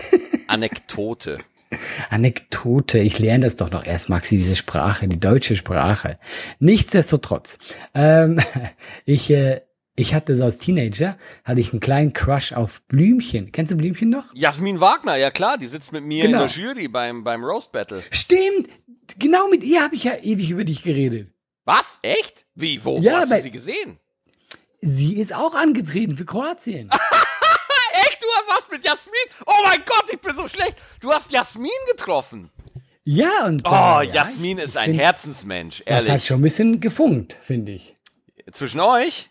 Anekdote. 0.46 1.38
Anekdote, 2.10 2.98
ich 2.98 3.18
lerne 3.18 3.44
das 3.44 3.56
doch 3.56 3.70
noch 3.70 3.84
erst, 3.84 4.08
Maxi, 4.08 4.36
diese 4.36 4.56
Sprache, 4.56 5.08
die 5.08 5.18
deutsche 5.20 5.56
Sprache. 5.56 6.18
Nichtsdestotrotz, 6.58 7.58
ähm, 7.94 8.40
ich, 9.04 9.30
äh, 9.30 9.62
ich 9.96 10.14
hatte 10.14 10.36
so 10.36 10.44
als 10.44 10.58
Teenager, 10.58 11.16
hatte 11.44 11.60
ich 11.60 11.72
einen 11.72 11.80
kleinen 11.80 12.12
Crush 12.12 12.52
auf 12.52 12.82
Blümchen. 12.82 13.50
Kennst 13.52 13.72
du 13.72 13.76
Blümchen 13.76 14.10
noch? 14.10 14.26
Jasmin 14.34 14.80
Wagner, 14.80 15.16
ja 15.16 15.30
klar, 15.30 15.58
die 15.58 15.66
sitzt 15.66 15.92
mit 15.92 16.04
mir 16.04 16.22
Genau. 16.26 16.44
in 16.44 16.48
der 16.48 16.56
Jury 16.56 16.88
beim, 16.88 17.24
beim 17.24 17.44
Roast 17.44 17.72
Battle. 17.72 18.02
Stimmt! 18.10 18.68
Genau 19.18 19.48
mit 19.48 19.62
ihr 19.62 19.82
habe 19.82 19.94
ich 19.94 20.04
ja 20.04 20.14
ewig 20.22 20.50
über 20.50 20.64
dich 20.64 20.82
geredet. 20.82 21.28
Was? 21.64 21.84
Echt? 22.02 22.44
Wie? 22.54 22.84
Wo, 22.84 22.98
Ja, 23.00 23.12
wo 23.12 23.16
hast 23.18 23.32
du 23.32 23.42
sie 23.42 23.50
gesehen? 23.50 23.98
Sie 24.82 25.18
ist 25.18 25.34
auch 25.34 25.54
angetreten 25.54 26.16
für 26.16 26.24
Kroatien. 26.24 26.90
Was 28.48 28.68
mit 28.70 28.84
Jasmin? 28.84 29.14
Oh 29.46 29.62
mein 29.64 29.80
Gott, 29.86 30.04
ich 30.12 30.20
bin 30.20 30.34
so 30.36 30.48
schlecht. 30.48 30.76
Du 31.00 31.12
hast 31.12 31.30
Jasmin 31.30 31.70
getroffen. 31.90 32.50
Ja, 33.04 33.44
und. 33.46 33.62
Oh, 33.66 33.70
äh, 33.70 33.74
ja, 33.74 34.02
Jasmin 34.02 34.58
ist 34.58 34.76
ein 34.76 34.90
find, 34.90 35.00
Herzensmensch, 35.00 35.82
Das 35.86 36.02
hat 36.02 36.08
ehrlich. 36.08 36.26
schon 36.26 36.40
ein 36.40 36.42
bisschen 36.42 36.80
gefunkt, 36.80 37.36
finde 37.40 37.72
ich. 37.72 37.94
Zwischen 38.52 38.80
euch? 38.80 39.30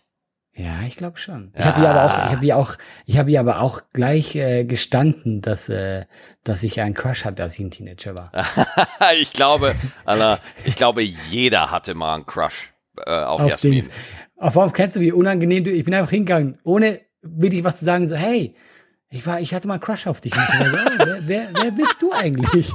Ja, 0.54 0.80
ich 0.86 0.96
glaube 0.96 1.18
schon. 1.18 1.52
Ich 1.54 1.64
habe 1.64 1.82
ihr 1.82 1.90
aber 1.90 2.04
auch, 2.06 2.26
ich 2.26 2.32
habe 2.32 2.46
ihr 2.46 2.56
auch, 2.56 2.76
ich 3.04 3.18
habe 3.18 3.30
ihr 3.30 3.40
aber 3.40 3.60
auch 3.60 3.82
gleich 3.92 4.34
äh, 4.36 4.64
gestanden, 4.64 5.42
dass 5.42 5.68
äh, 5.68 6.06
dass 6.44 6.62
ich 6.62 6.80
einen 6.80 6.94
Crush 6.94 7.26
hatte, 7.26 7.42
als 7.42 7.54
ich 7.54 7.60
ein 7.60 7.70
Teenager 7.70 8.16
war. 8.16 8.32
ich 9.20 9.34
glaube, 9.34 9.74
Alter, 10.06 10.40
ich 10.64 10.76
glaube, 10.76 11.02
jeder 11.02 11.70
hatte 11.70 11.94
mal 11.94 12.14
einen 12.14 12.24
Crush 12.24 12.72
äh, 12.96 13.10
auf, 13.10 13.42
auf 13.42 13.50
Jasmin. 13.50 13.72
Dings. 13.72 13.90
Auf 14.38 14.56
warum 14.56 14.72
kennst 14.72 14.96
du, 14.96 15.00
wie 15.00 15.12
unangenehm 15.12 15.64
du? 15.64 15.70
Ich 15.70 15.84
bin 15.84 15.92
einfach 15.92 16.10
hingegangen, 16.10 16.58
ohne 16.64 17.00
wirklich 17.20 17.62
was 17.62 17.78
zu 17.78 17.84
sagen, 17.84 18.08
so 18.08 18.16
hey, 18.16 18.54
ich 19.10 19.26
war, 19.26 19.40
ich 19.40 19.54
hatte 19.54 19.68
mal 19.68 19.74
einen 19.74 19.82
Crush 19.82 20.06
auf 20.06 20.20
dich. 20.20 20.34
Und 20.34 20.42
ich 20.42 20.60
war 20.60 20.70
so, 20.70 20.76
oh, 20.76 20.98
wer, 20.98 21.18
wer, 21.26 21.48
wer 21.62 21.70
bist 21.70 22.02
du 22.02 22.12
eigentlich? 22.12 22.72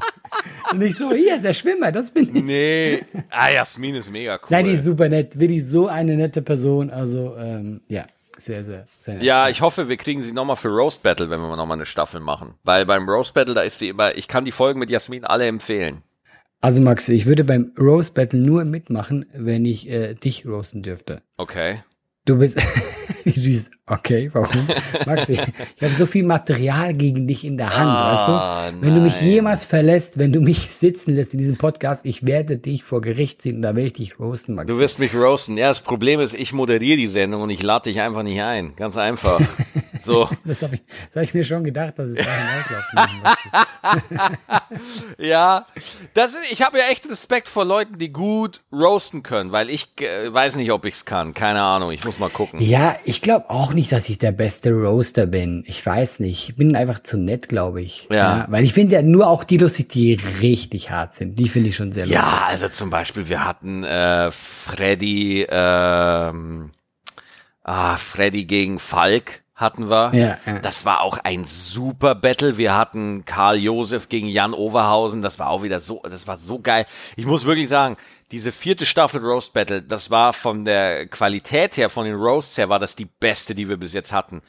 Und 0.71 0.81
ich 0.81 0.97
so, 0.97 1.11
hier, 1.11 1.39
der 1.39 1.53
Schwimmer, 1.53 1.91
das 1.91 2.11
bin 2.11 2.33
ich. 2.33 2.43
Nee. 2.43 3.03
Ah, 3.29 3.49
Jasmin 3.49 3.95
ist 3.95 4.09
mega 4.09 4.35
cool. 4.35 4.47
Nein, 4.49 4.65
die 4.65 4.71
ist 4.71 4.85
super 4.85 5.09
nett, 5.09 5.39
wirklich 5.39 5.65
so 5.67 5.87
eine 5.87 6.15
nette 6.15 6.41
Person. 6.41 6.89
Also 6.89 7.35
ähm, 7.37 7.81
ja, 7.89 8.05
sehr, 8.37 8.63
sehr, 8.63 8.87
sehr 8.97 9.15
nett. 9.15 9.23
ja, 9.23 9.49
ich 9.49 9.61
hoffe, 9.61 9.89
wir 9.89 9.97
kriegen 9.97 10.23
sie 10.23 10.31
nochmal 10.31 10.55
für 10.55 10.69
Roast 10.69 11.03
Battle, 11.03 11.29
wenn 11.29 11.41
wir 11.41 11.55
nochmal 11.57 11.77
eine 11.77 11.85
Staffel 11.85 12.21
machen. 12.21 12.53
Weil 12.63 12.85
beim 12.85 13.07
Roast 13.09 13.33
Battle, 13.33 13.53
da 13.53 13.61
ist 13.61 13.79
sie 13.79 13.89
immer, 13.89 14.15
ich 14.15 14.27
kann 14.29 14.45
die 14.45 14.51
Folgen 14.51 14.79
mit 14.79 14.89
Jasmin 14.89 15.25
alle 15.25 15.47
empfehlen. 15.47 16.01
Also 16.61 16.81
Max, 16.81 17.09
ich 17.09 17.25
würde 17.25 17.43
beim 17.43 17.73
Roast 17.77 18.13
Battle 18.13 18.39
nur 18.39 18.63
mitmachen, 18.65 19.25
wenn 19.33 19.65
ich 19.65 19.89
äh, 19.89 20.13
dich 20.13 20.45
roasten 20.45 20.83
dürfte. 20.83 21.23
Okay. 21.37 21.83
Du 22.25 22.37
bist, 22.37 22.57
du 22.57 22.61
bist 22.73 23.00
okay, 23.87 24.29
warum? 24.33 24.67
Maxi, 25.05 25.33
ich 25.75 25.83
habe 25.83 25.95
so 25.95 26.05
viel 26.05 26.25
Material 26.25 26.93
gegen 26.93 27.27
dich 27.27 27.45
in 27.45 27.57
der 27.57 27.75
Hand, 27.77 27.89
Ah, 27.89 28.11
weißt 28.11 28.27
du? 28.79 28.85
Wenn 28.85 28.95
du 28.95 29.01
mich 29.01 29.15
nein. 29.15 29.27
jemals 29.29 29.65
verlässt, 29.65 30.17
wenn 30.19 30.31
du 30.33 30.41
mich 30.41 30.59
sitzen 30.71 31.15
lässt 31.15 31.33
in 31.33 31.39
diesem 31.39 31.57
Podcast, 31.57 32.05
ich 32.05 32.25
werde 32.25 32.57
dich 32.57 32.83
vor 32.83 33.01
Gericht 33.01 33.41
ziehen 33.41 33.57
und 33.57 33.61
da 33.63 33.75
werde 33.75 33.87
ich 33.87 33.93
dich 33.93 34.19
roasten, 34.19 34.55
Maxi. 34.55 34.73
Du 34.73 34.79
wirst 34.79 34.99
mich 34.99 35.13
roasten. 35.15 35.57
Ja, 35.57 35.67
das 35.67 35.81
Problem 35.81 36.19
ist, 36.19 36.33
ich 36.33 36.53
moderiere 36.53 36.97
die 36.97 37.07
Sendung 37.07 37.41
und 37.41 37.49
ich 37.49 37.63
lade 37.63 37.89
dich 37.89 37.99
einfach 38.01 38.23
nicht 38.23 38.41
ein. 38.41 38.75
Ganz 38.75 38.97
einfach. 38.97 39.39
So. 40.03 40.27
das 40.45 40.63
habe 40.63 40.75
ich, 40.75 40.81
das 41.09 41.15
hab 41.17 41.23
ich 41.23 41.33
mir 41.35 41.43
schon 41.43 41.63
gedacht, 41.63 41.99
dass 41.99 42.09
es 42.09 42.15
da 42.15 42.23
hinauslaufen. 42.23 44.37
Ja, 45.19 45.67
das 46.13 46.31
ist, 46.33 46.51
ich 46.51 46.61
habe 46.63 46.79
ja 46.79 46.85
echt 46.89 47.07
Respekt 47.09 47.47
vor 47.47 47.65
Leuten, 47.65 47.97
die 47.97 48.11
gut 48.11 48.61
roasten 48.71 49.21
können, 49.21 49.51
weil 49.51 49.69
ich 49.69 49.87
äh, 50.01 50.33
weiß 50.33 50.55
nicht, 50.55 50.71
ob 50.71 50.85
ich's 50.85 51.05
kann. 51.05 51.33
Keine 51.33 51.61
Ahnung, 51.61 51.91
ich 51.91 52.03
muss 52.03 52.17
mal 52.19 52.29
gucken. 52.29 52.61
Ja, 52.61 52.95
ich 53.03 53.10
glaube 53.19 53.49
auch 53.49 53.73
nicht, 53.73 53.91
dass 53.91 54.07
ich 54.09 54.19
der 54.19 54.31
beste 54.31 54.71
Roaster 54.71 55.25
bin. 55.25 55.65
Ich 55.67 55.85
weiß 55.85 56.21
nicht. 56.21 56.49
Ich 56.49 56.55
bin 56.55 56.77
einfach 56.77 56.99
zu 56.99 57.19
nett, 57.19 57.49
glaube 57.49 57.81
ich. 57.81 58.07
Ja. 58.09 58.45
Weil 58.47 58.63
ich 58.63 58.73
finde 58.73 58.95
ja 58.95 59.01
nur 59.01 59.27
auch 59.27 59.43
die 59.43 59.57
lustig, 59.57 59.89
die 59.89 60.13
richtig 60.39 60.91
hart 60.91 61.13
sind. 61.13 61.37
Die 61.37 61.49
finde 61.49 61.69
ich 61.69 61.75
schon 61.75 61.91
sehr 61.91 62.05
lustig. 62.05 62.21
Ja, 62.21 62.45
also 62.45 62.69
zum 62.69 62.89
Beispiel, 62.89 63.27
wir 63.27 63.43
hatten 63.43 63.83
äh, 63.83 64.31
Freddy, 64.31 65.45
ähm, 65.49 66.71
ah, 67.63 67.97
Freddy 67.97 68.45
gegen 68.45 68.79
Falk 68.79 69.41
hatten 69.61 69.89
wir. 69.89 70.11
Ja, 70.13 70.37
ja. 70.45 70.59
Das 70.59 70.85
war 70.85 71.01
auch 71.01 71.19
ein 71.19 71.43
super 71.43 72.15
Battle. 72.15 72.57
Wir 72.57 72.75
hatten 72.75 73.25
Karl 73.25 73.57
Josef 73.57 74.09
gegen 74.09 74.27
Jan 74.27 74.53
Overhausen. 74.53 75.21
Das 75.21 75.37
war 75.39 75.49
auch 75.49 75.63
wieder 75.63 75.79
so, 75.79 76.01
das 76.03 76.27
war 76.27 76.37
so 76.37 76.59
geil. 76.59 76.85
Ich 77.15 77.25
muss 77.25 77.45
wirklich 77.45 77.69
sagen, 77.69 77.97
diese 78.31 78.51
vierte 78.51 78.85
Staffel 78.85 79.21
Roast 79.21 79.53
Battle, 79.53 79.81
das 79.81 80.09
war 80.09 80.33
von 80.33 80.65
der 80.65 81.07
Qualität 81.07 81.77
her, 81.77 81.89
von 81.89 82.05
den 82.05 82.15
Roasts 82.15 82.57
her, 82.57 82.69
war 82.69 82.79
das 82.79 82.95
die 82.95 83.05
beste, 83.05 83.55
die 83.55 83.67
wir 83.67 83.77
bis 83.77 83.93
jetzt 83.93 84.13
hatten. 84.13 84.41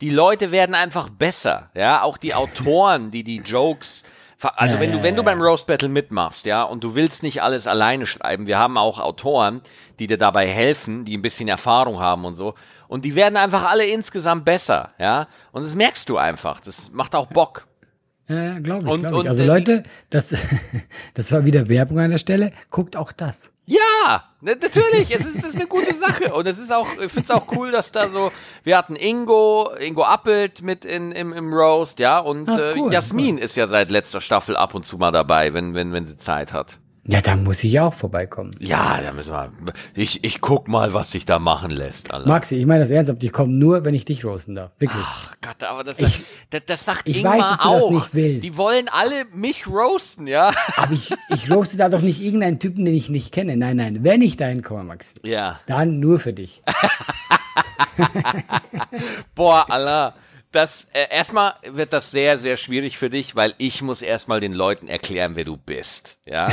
Die 0.00 0.10
Leute 0.10 0.50
werden 0.50 0.74
einfach 0.74 1.08
besser, 1.08 1.70
ja, 1.74 2.02
auch 2.02 2.18
die 2.18 2.34
Autoren, 2.34 3.10
die 3.10 3.24
die 3.24 3.38
Jokes 3.38 4.04
Also 4.42 4.80
wenn 4.80 4.92
du, 4.92 5.02
wenn 5.02 5.16
du 5.16 5.22
beim. 5.22 5.40
Roast 5.40 5.66
Battle 5.66 5.88
mitmachst, 5.88 6.46
ja, 6.46 6.62
und 6.62 6.82
du 6.84 6.94
willst 6.94 7.22
nicht 7.22 7.42
alles 7.42 7.66
alleine 7.66 8.06
schreiben, 8.06 8.46
wir 8.46 8.58
haben 8.58 8.78
auch 8.78 8.98
Autoren, 8.98 9.60
die 9.98 10.06
dir 10.06 10.18
dabei 10.18 10.46
helfen, 10.46 11.04
die 11.04 11.16
ein 11.16 11.22
bisschen 11.22 11.48
Erfahrung 11.48 12.00
haben 12.00 12.24
und 12.24 12.36
so. 12.36 12.54
Und 12.88 13.04
die 13.04 13.14
werden 13.14 13.36
einfach 13.36 13.64
alle 13.64 13.84
insgesamt 13.84 14.44
besser, 14.44 14.92
ja. 14.98 15.28
Und 15.52 15.64
das 15.64 15.74
merkst 15.74 16.08
du 16.08 16.16
einfach. 16.16 16.60
Das 16.60 16.90
macht 16.90 17.14
auch 17.14 17.26
Bock. 17.26 17.66
Ja, 18.30 18.60
glaube 18.60 18.88
ich, 18.88 19.00
glaube 19.00 19.22
ich. 19.22 19.28
Also 19.28 19.42
äh, 19.42 19.46
Leute, 19.46 19.82
das, 20.10 20.36
das 21.14 21.32
war 21.32 21.44
wieder 21.44 21.68
Werbung 21.68 21.98
an 21.98 22.10
der 22.10 22.18
Stelle. 22.18 22.52
Guckt 22.70 22.96
auch 22.96 23.10
das. 23.10 23.52
Ja, 23.66 24.24
natürlich, 24.40 25.14
es 25.14 25.26
ist, 25.26 25.38
das 25.38 25.50
ist 25.50 25.56
eine 25.56 25.66
gute 25.66 25.94
Sache. 25.94 26.32
Und 26.34 26.46
es 26.46 26.58
ist 26.58 26.72
auch, 26.72 26.86
ich 26.92 27.12
finde 27.12 27.28
es 27.28 27.30
auch 27.30 27.46
cool, 27.56 27.70
dass 27.72 27.92
da 27.92 28.08
so, 28.08 28.30
wir 28.62 28.78
hatten 28.78 28.96
Ingo, 28.96 29.70
Ingo 29.80 30.04
Appelt 30.04 30.62
mit 30.62 30.84
in, 30.84 31.12
im, 31.12 31.32
im 31.32 31.52
Roast, 31.52 31.98
ja, 31.98 32.18
und 32.18 32.48
Ah, 32.48 32.70
äh, 32.70 32.74
cool, 32.78 32.92
Jasmin 32.92 33.38
ist 33.38 33.56
ja 33.56 33.66
seit 33.66 33.90
letzter 33.90 34.20
Staffel 34.20 34.56
ab 34.56 34.74
und 34.74 34.84
zu 34.84 34.98
mal 34.98 35.12
dabei, 35.12 35.54
wenn, 35.54 35.74
wenn, 35.74 35.92
wenn 35.92 36.06
sie 36.06 36.16
Zeit 36.16 36.52
hat. 36.52 36.78
Ja, 37.06 37.22
da 37.22 37.34
muss 37.34 37.64
ich 37.64 37.80
auch 37.80 37.94
vorbeikommen. 37.94 38.50
Ja, 38.60 39.00
da 39.00 39.12
müssen 39.12 39.32
wir, 39.32 39.50
ich, 39.94 40.22
ich 40.22 40.40
guck 40.42 40.68
mal, 40.68 40.92
was 40.92 41.10
sich 41.10 41.24
da 41.24 41.38
machen 41.38 41.70
lässt, 41.70 42.12
Alter. 42.12 42.28
Maxi, 42.28 42.56
ich 42.56 42.66
meine 42.66 42.80
das 42.80 42.90
ernsthaft. 42.90 43.22
Ich 43.24 43.32
komme 43.32 43.58
nur, 43.58 43.84
wenn 43.86 43.94
ich 43.94 44.04
dich 44.04 44.22
roasten 44.24 44.54
darf. 44.54 44.70
Wirklich. 44.78 45.02
Ach 45.04 45.34
Gott, 45.40 45.62
aber 45.64 45.82
das, 45.82 45.98
Ich- 45.98 46.22
das, 46.50 46.62
das 46.66 46.84
sagt 46.84 47.08
ich 47.08 47.16
Ingmar 47.18 47.38
weiß, 47.38 47.48
dass 47.48 47.58
du 47.60 47.68
auch. 47.68 47.80
das 47.80 47.90
nicht 47.90 48.14
willst. 48.14 48.44
Die 48.44 48.56
wollen 48.56 48.88
alle 48.90 49.24
mich 49.34 49.66
roasten, 49.66 50.26
ja? 50.26 50.52
Aber 50.76 50.92
ich, 50.92 51.10
ich 51.30 51.50
roaste 51.50 51.78
da 51.78 51.88
doch 51.88 52.02
nicht 52.02 52.20
irgendeinen 52.20 52.58
Typen, 52.58 52.84
den 52.84 52.94
ich 52.94 53.08
nicht 53.08 53.32
kenne. 53.32 53.56
Nein, 53.56 53.78
nein. 53.78 54.04
Wenn 54.04 54.20
ich 54.20 54.36
dahin 54.36 54.62
komme, 54.62 54.84
Maxi, 54.84 55.14
Ja. 55.24 55.58
dann 55.66 56.00
nur 56.00 56.20
für 56.20 56.34
dich. 56.34 56.62
Boah, 59.34 59.70
Allah. 59.70 60.14
Das, 60.52 60.88
äh, 60.92 61.06
erstmal 61.10 61.54
wird 61.64 61.92
das 61.92 62.10
sehr, 62.10 62.36
sehr 62.36 62.56
schwierig 62.56 62.98
für 62.98 63.08
dich, 63.08 63.36
weil 63.36 63.54
ich 63.58 63.82
muss 63.82 64.02
erstmal 64.02 64.40
den 64.40 64.52
Leuten 64.52 64.88
erklären, 64.88 65.36
wer 65.36 65.44
du 65.44 65.56
bist. 65.56 66.18
Ja? 66.26 66.48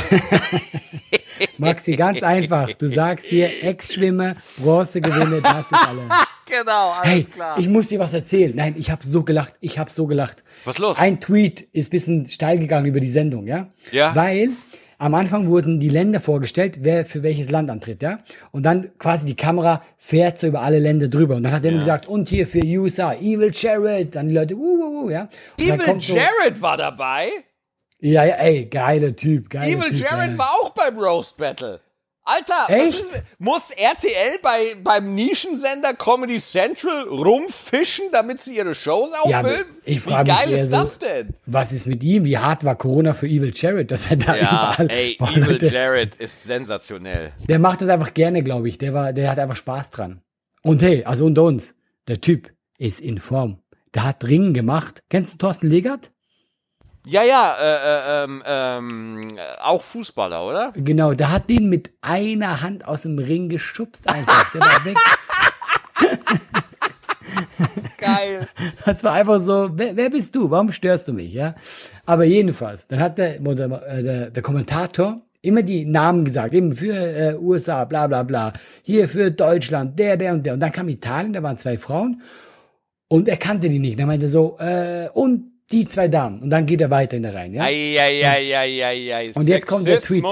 Maxi, 1.58 1.96
ganz 1.96 2.22
einfach. 2.22 2.72
Du 2.74 2.88
sagst 2.88 3.26
hier, 3.26 3.62
Ex-Schwimmer, 3.64 4.36
Bronzegewinne, 4.58 5.40
das 5.42 5.66
ist 5.72 5.84
alles. 5.86 6.04
genau, 6.46 6.90
alles 6.92 7.10
Hey, 7.10 7.24
klar. 7.24 7.58
ich 7.58 7.68
muss 7.68 7.88
dir 7.88 7.98
was 7.98 8.12
erzählen. 8.12 8.54
Nein, 8.54 8.76
ich 8.78 8.90
habe 8.92 9.04
so 9.04 9.24
gelacht. 9.24 9.54
Ich 9.60 9.78
habe 9.80 9.90
so 9.90 10.06
gelacht. 10.06 10.44
Was 10.64 10.78
los? 10.78 10.96
Ein 10.96 11.20
Tweet 11.20 11.60
ist 11.72 11.90
bisschen 11.90 12.26
steil 12.26 12.58
gegangen 12.60 12.86
über 12.86 13.00
die 13.00 13.08
Sendung, 13.08 13.46
ja? 13.48 13.68
Ja. 13.90 14.14
Weil 14.14 14.50
am 14.98 15.14
Anfang 15.14 15.46
wurden 15.46 15.78
die 15.78 15.88
Länder 15.88 16.20
vorgestellt, 16.20 16.78
wer 16.80 17.06
für 17.06 17.22
welches 17.22 17.50
Land 17.50 17.70
antritt, 17.70 18.02
ja? 18.02 18.18
Und 18.50 18.64
dann 18.64 18.90
quasi 18.98 19.26
die 19.26 19.36
Kamera 19.36 19.80
fährt 19.96 20.38
so 20.38 20.48
über 20.48 20.62
alle 20.62 20.80
Länder 20.80 21.08
drüber. 21.08 21.36
Und 21.36 21.44
dann 21.44 21.52
hat 21.52 21.64
er 21.64 21.72
Ja. 21.72 21.78
gesagt, 21.78 22.08
und 22.08 22.28
hier 22.28 22.46
für 22.46 22.60
USA, 22.64 23.14
Evil 23.14 23.52
Jared. 23.54 24.14
Dann 24.16 24.28
die 24.28 24.34
Leute, 24.34 24.56
wuh, 24.56 24.78
wuh, 24.78 25.04
wuh, 25.04 25.10
ja? 25.10 25.28
Und 25.56 25.64
Evil 25.64 25.78
kommt 25.78 26.02
so, 26.02 26.16
Jared 26.16 26.60
war 26.60 26.76
dabei. 26.76 27.30
Ja, 28.00 28.24
ja, 28.24 28.34
ey, 28.36 28.66
geiler 28.66 29.14
Typ, 29.14 29.50
geiler 29.50 29.66
Evil 29.66 29.90
Typ. 29.90 30.00
Jared 30.00 30.32
ja. 30.32 30.38
war 30.38 30.52
auch 30.60 30.70
beim 30.70 30.98
Roast 30.98 31.36
Battle. 31.36 31.80
Alter, 32.28 32.64
was 32.68 32.76
Echt? 32.76 33.00
ist- 33.00 33.22
muss 33.38 33.70
RTL 33.70 34.38
bei, 34.42 34.76
beim 34.84 35.14
Nischensender 35.14 35.94
Comedy 35.94 36.38
Central 36.38 37.08
rumfischen, 37.08 38.06
damit 38.12 38.42
sie 38.44 38.56
ihre 38.56 38.74
Shows 38.74 39.10
Ja, 39.12 39.38
aber 39.38 39.48
auffilmen? 39.48 39.74
ich 39.84 40.00
frag 40.00 40.26
Wie 40.26 40.30
mich 40.30 40.38
geil 40.40 40.50
eher 40.52 40.64
ist 40.64 40.70
so- 40.70 40.76
das 40.76 40.98
denn? 40.98 41.34
Was 41.46 41.72
ist 41.72 41.86
mit 41.86 42.02
ihm? 42.02 42.24
Wie 42.24 42.36
hart 42.36 42.64
war 42.64 42.76
Corona 42.76 43.14
für 43.14 43.26
Evil 43.26 43.52
Jared, 43.54 43.90
dass 43.90 44.10
er 44.10 44.16
da 44.16 44.36
Ja, 44.36 44.42
überall. 44.74 44.90
ey, 44.90 45.16
Boah, 45.18 45.30
Evil 45.30 45.44
Leute, 45.52 45.66
Jared 45.68 46.14
ist 46.16 46.44
sensationell. 46.44 47.32
Der 47.48 47.58
macht 47.58 47.80
das 47.80 47.88
einfach 47.88 48.12
gerne, 48.12 48.42
glaube 48.42 48.68
ich. 48.68 48.76
Der 48.78 48.92
war, 48.92 49.12
der 49.14 49.30
hat 49.30 49.38
einfach 49.38 49.56
Spaß 49.56 49.90
dran. 49.90 50.20
Und 50.62 50.82
hey, 50.82 51.04
also 51.04 51.24
unter 51.24 51.44
uns, 51.44 51.74
der 52.08 52.20
Typ 52.20 52.52
ist 52.78 53.00
in 53.00 53.18
Form. 53.18 53.62
Der 53.94 54.04
hat 54.04 54.22
Ringen 54.24 54.52
gemacht. 54.52 55.02
Kennst 55.08 55.32
du 55.34 55.38
Thorsten 55.38 55.70
Legert? 55.70 56.10
Ja, 57.08 57.22
ja, 57.22 57.56
äh, 57.58 57.64
äh, 57.64 58.24
ähm, 58.24 58.42
ähm, 58.44 59.38
äh, 59.38 59.40
auch 59.62 59.82
Fußballer, 59.82 60.46
oder? 60.46 60.72
Genau, 60.76 61.14
der 61.14 61.32
hat 61.32 61.48
den 61.48 61.70
mit 61.70 61.90
einer 62.02 62.60
Hand 62.60 62.86
aus 62.86 63.02
dem 63.02 63.18
Ring 63.18 63.48
geschubst 63.48 64.06
einfach. 64.06 64.52
Der 64.52 64.60
war 64.60 64.84
weg. 64.84 64.98
Geil. 67.96 68.46
Das 68.84 69.02
war 69.04 69.14
einfach 69.14 69.38
so, 69.38 69.70
wer, 69.72 69.96
wer 69.96 70.10
bist 70.10 70.34
du? 70.34 70.50
Warum 70.50 70.70
störst 70.70 71.08
du 71.08 71.14
mich? 71.14 71.32
Ja. 71.32 71.54
Aber 72.04 72.24
jedenfalls, 72.24 72.86
dann 72.88 73.00
hat 73.00 73.16
der, 73.16 73.40
äh, 73.40 74.02
der, 74.02 74.30
der 74.30 74.42
Kommentator 74.42 75.22
immer 75.40 75.62
die 75.62 75.86
Namen 75.86 76.26
gesagt, 76.26 76.52
eben 76.52 76.72
für 76.72 76.94
äh, 76.94 77.36
USA, 77.36 77.86
bla 77.86 78.06
bla 78.06 78.22
bla, 78.22 78.52
hier 78.82 79.08
für 79.08 79.30
Deutschland, 79.30 79.98
der, 79.98 80.18
der 80.18 80.34
und 80.34 80.44
der. 80.44 80.52
Und 80.52 80.60
dann 80.60 80.72
kam 80.72 80.90
Italien, 80.90 81.32
da 81.32 81.42
waren 81.42 81.56
zwei 81.56 81.78
Frauen 81.78 82.20
und 83.08 83.28
er 83.28 83.38
kannte 83.38 83.70
die 83.70 83.78
nicht. 83.78 83.98
Dann 83.98 84.08
meinte 84.08 84.26
er 84.26 84.30
so, 84.30 84.58
äh, 84.58 85.08
und 85.14 85.57
die 85.70 85.84
zwei 85.84 86.08
Damen. 86.08 86.40
Und 86.40 86.50
dann 86.50 86.64
geht 86.64 86.80
er 86.80 86.90
weiter 86.90 87.16
in 87.16 87.22
der 87.24 87.34
Reihe. 87.34 87.50
Ja? 87.52 87.62
Eieieiei. 87.64 89.32
Und 89.34 89.48
jetzt 89.48 89.66
kommt 89.66 89.86
der 89.86 89.98
Tweet. 89.98 90.24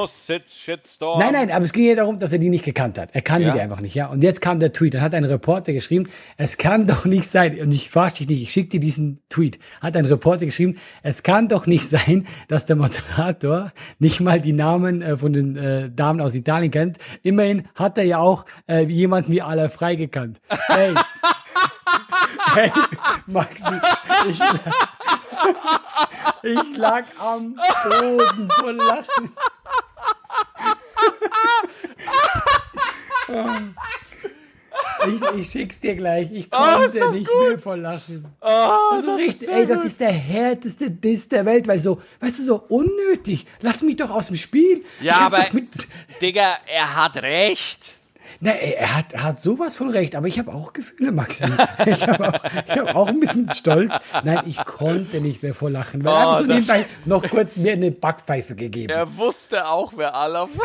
Shitstorm. 0.49 1.19
Nein, 1.21 1.33
nein, 1.33 1.51
aber 1.51 1.65
es 1.65 1.73
ging 1.73 1.87
ja 1.89 1.95
darum, 1.95 2.17
dass 2.17 2.33
er 2.33 2.39
die 2.39 2.49
nicht 2.49 2.65
gekannt 2.65 2.99
hat. 2.99 3.11
Er 3.13 3.21
kannte 3.21 3.49
Ja. 3.49 3.55
die 3.55 3.61
einfach 3.61 3.81
nicht, 3.81 3.95
ja. 3.95 4.07
Und 4.07 4.23
jetzt 4.23 4.41
kam 4.41 4.61
der 4.61 4.73
Tweet. 4.73 4.95
Dann 4.95 5.03
hat 5.03 5.15
ein 5.15 5.25
Reporter 5.25 5.73
geschrieben, 5.75 6.09
es 6.39 6.57
kann 6.57 6.87
doch 6.87 7.05
nicht 7.05 7.29
sein, 7.29 7.61
und 7.61 7.71
ich 7.73 7.91
verarsche 7.91 8.19
dich 8.19 8.29
nicht, 8.29 8.43
ich 8.45 8.53
schicke 8.53 8.71
dir 8.71 8.81
diesen 8.81 9.21
Tweet. 9.29 9.59
Hat 9.83 9.97
ein 9.97 10.07
Reporter 10.07 10.47
geschrieben, 10.47 10.79
es 11.03 11.23
kann 11.23 11.49
doch 11.49 11.67
nicht 11.67 11.87
sein, 11.87 12.27
dass 12.49 12.65
der 12.65 12.77
Moderator 12.77 13.73
nicht 13.99 14.21
mal 14.21 14.41
die 14.41 14.55
Namen 14.55 15.03
äh, 15.03 15.17
von 15.19 15.33
den 15.35 15.57
äh, 15.57 15.91
Damen 15.91 16.21
aus 16.21 16.35
Italien 16.35 16.71
kennt. 16.71 16.97
Immerhin 17.23 17.69
hat 17.75 17.99
er 17.99 18.05
ja 18.05 18.19
auch 18.19 18.47
äh, 18.69 18.85
jemanden 18.87 19.33
wie 19.33 19.43
Ala 19.43 19.69
Frei 19.69 19.97
gekannt. 19.97 20.41
Hey. 20.49 20.95
hey, 22.55 22.71
Maxi, 23.27 23.65
ich, 24.29 24.39
ich 26.43 26.77
lag 26.77 27.05
am 27.19 27.55
Boden 27.89 28.51
vor 28.59 28.73
Lachen. 28.73 29.33
Ich, 35.09 35.41
ich 35.41 35.51
schick's 35.51 35.79
dir 35.81 35.95
gleich. 35.95 36.31
Ich 36.33 36.49
Oh, 36.51 36.57
konnte 36.57 36.99
das 36.99 37.13
nicht 37.13 37.29
gut. 37.29 37.49
mehr 37.49 37.59
vor 37.59 37.77
Lachen. 37.77 38.25
Oh, 38.41 38.47
Also 38.93 39.09
das 39.09 39.19
richtig, 39.19 39.49
ist 39.49 39.55
ey, 39.55 39.67
das 39.67 39.85
ist 39.85 40.01
der 40.01 40.11
härteste 40.11 40.91
Diss 40.91 41.29
der 41.29 41.45
Welt, 41.45 41.69
weil 41.69 41.79
so, 41.79 42.01
weißt 42.21 42.39
du, 42.41 42.43
so 42.43 42.57
unnötig. 42.69 43.47
Lass 43.61 43.83
mich 43.83 43.97
doch 43.97 44.11
aus 44.11 44.29
dem 44.29 44.37
Spiel. 44.37 44.85
Ja, 45.01 45.21
aber- 45.21 45.47
mit, 45.53 45.69
Digga, 46.21 46.57
er 46.67 46.97
hat 46.97 47.17
recht. 47.23 47.96
Na, 48.41 48.51
er 48.53 48.97
hat, 48.97 49.13
er 49.13 49.23
hat 49.23 49.41
sowas 49.41 49.77
von 49.77 49.89
recht, 49.91 50.15
aber 50.15 50.27
ich 50.27 50.39
habe 50.39 50.53
auch 50.53 50.73
Gefühle, 50.73 51.13
Maxi. 51.13 51.45
Ich 51.87 52.07
habe 52.07 52.29
auch, 52.29 52.45
ich 52.67 52.71
hab 52.79 52.95
auch 52.95 53.09
ein 53.09 53.21
bisschen 53.21 53.51
Stolz. 53.53 53.93
Nein, 54.25 54.41
ich 54.47 54.63
konnte 54.65 55.21
nicht 55.21 55.43
mehr 55.43 55.55
vor 55.55 55.71
Lachen, 55.71 56.05
weil 56.05 56.13
Oh, 56.13 56.17
einfach 56.17 56.39
so 56.41 56.47
das- 56.47 56.55
nebenbei 56.55 56.87
noch 57.05 57.23
kurz 57.29 57.57
mir 57.57 57.73
eine 57.73 57.91
Backpfeife 57.91 58.55
gegeben. 58.55 58.93
Er 58.93 59.17
wusste 59.17 59.67
auch, 59.69 59.93
wer 59.97 60.15
Allah 60.15 60.49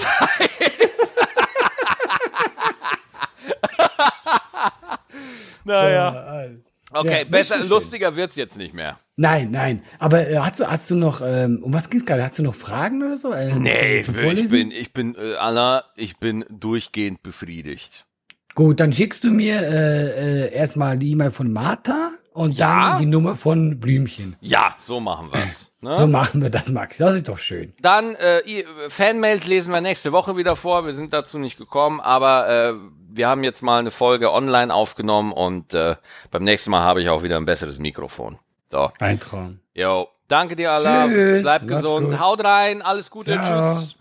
Naja. 5.63 6.47
Okay, 6.93 7.19
Ja, 7.19 7.23
besser, 7.29 7.63
lustiger 7.65 8.15
wird's 8.15 8.35
jetzt 8.35 8.57
nicht 8.57 8.73
mehr. 8.73 8.99
Nein, 9.15 9.51
nein. 9.51 9.81
Aber 9.99 10.27
äh, 10.27 10.37
hast 10.37 10.59
du, 10.59 10.65
hast 10.67 10.89
du 10.91 10.95
noch, 10.95 11.21
ähm, 11.23 11.59
um 11.63 11.73
was 11.73 11.89
ging's 11.89 12.05
gerade? 12.05 12.23
Hast 12.23 12.39
du 12.39 12.43
noch 12.43 12.55
Fragen 12.55 13.01
oder 13.03 13.17
so? 13.17 13.33
Ähm, 13.33 13.61
Nee, 13.63 14.01
zum 14.01 14.15
ich 14.15 14.21
Vorlesen? 14.21 14.49
bin, 14.57 14.71
ich 14.71 14.93
bin, 14.93 15.15
äh, 15.15 15.35
Allah, 15.35 15.85
ich 15.95 16.17
bin 16.17 16.43
durchgehend 16.49 17.23
befriedigt. 17.23 18.05
Gut, 18.55 18.79
dann 18.81 18.91
schickst 18.91 19.23
du 19.23 19.31
mir 19.31 19.61
äh, 19.61 20.45
äh, 20.47 20.53
erstmal 20.53 20.97
die 20.97 21.11
E-Mail 21.11 21.31
von 21.31 21.51
Martha 21.53 22.09
und 22.33 22.57
Ja. 22.57 22.91
dann 22.93 22.99
die 23.01 23.05
Nummer 23.05 23.35
von 23.35 23.79
Blümchen. 23.79 24.35
Ja, 24.41 24.75
so 24.79 24.99
machen 24.99 25.31
wir's. 25.31 25.70
Ne? 25.81 25.93
So 25.93 26.05
machen 26.05 26.41
wir 26.43 26.51
das, 26.51 26.69
Max. 26.69 26.97
Das 26.97 27.15
ist 27.15 27.27
doch 27.27 27.39
schön. 27.39 27.73
Dann 27.81 28.15
äh, 28.15 28.63
Fanmails 28.89 29.47
lesen 29.47 29.73
wir 29.73 29.81
nächste 29.81 30.11
Woche 30.11 30.37
wieder 30.37 30.55
vor. 30.55 30.85
Wir 30.85 30.93
sind 30.93 31.11
dazu 31.11 31.39
nicht 31.39 31.57
gekommen, 31.57 31.99
aber 31.99 32.47
äh, 32.47 32.73
wir 33.09 33.27
haben 33.27 33.43
jetzt 33.43 33.63
mal 33.63 33.79
eine 33.79 33.89
Folge 33.91 34.31
online 34.31 34.71
aufgenommen 34.73 35.33
und 35.33 35.73
äh, 35.73 35.95
beim 36.29 36.43
nächsten 36.43 36.69
Mal 36.69 36.81
habe 36.83 37.01
ich 37.01 37.09
auch 37.09 37.23
wieder 37.23 37.37
ein 37.37 37.45
besseres 37.45 37.79
Mikrofon. 37.79 38.37
So, 38.69 38.91
Ein 38.99 39.19
Traum. 39.19 39.59
yo, 39.73 40.07
danke 40.27 40.55
dir 40.55 40.71
Allah, 40.71 41.07
Tschüss, 41.07 41.41
bleib 41.41 41.67
gesund, 41.67 42.19
haut 42.19 42.43
rein, 42.43 42.81
alles 42.81 43.09
Gute, 43.11 43.33
Ciao. 43.33 43.79
tschüss. 43.79 44.00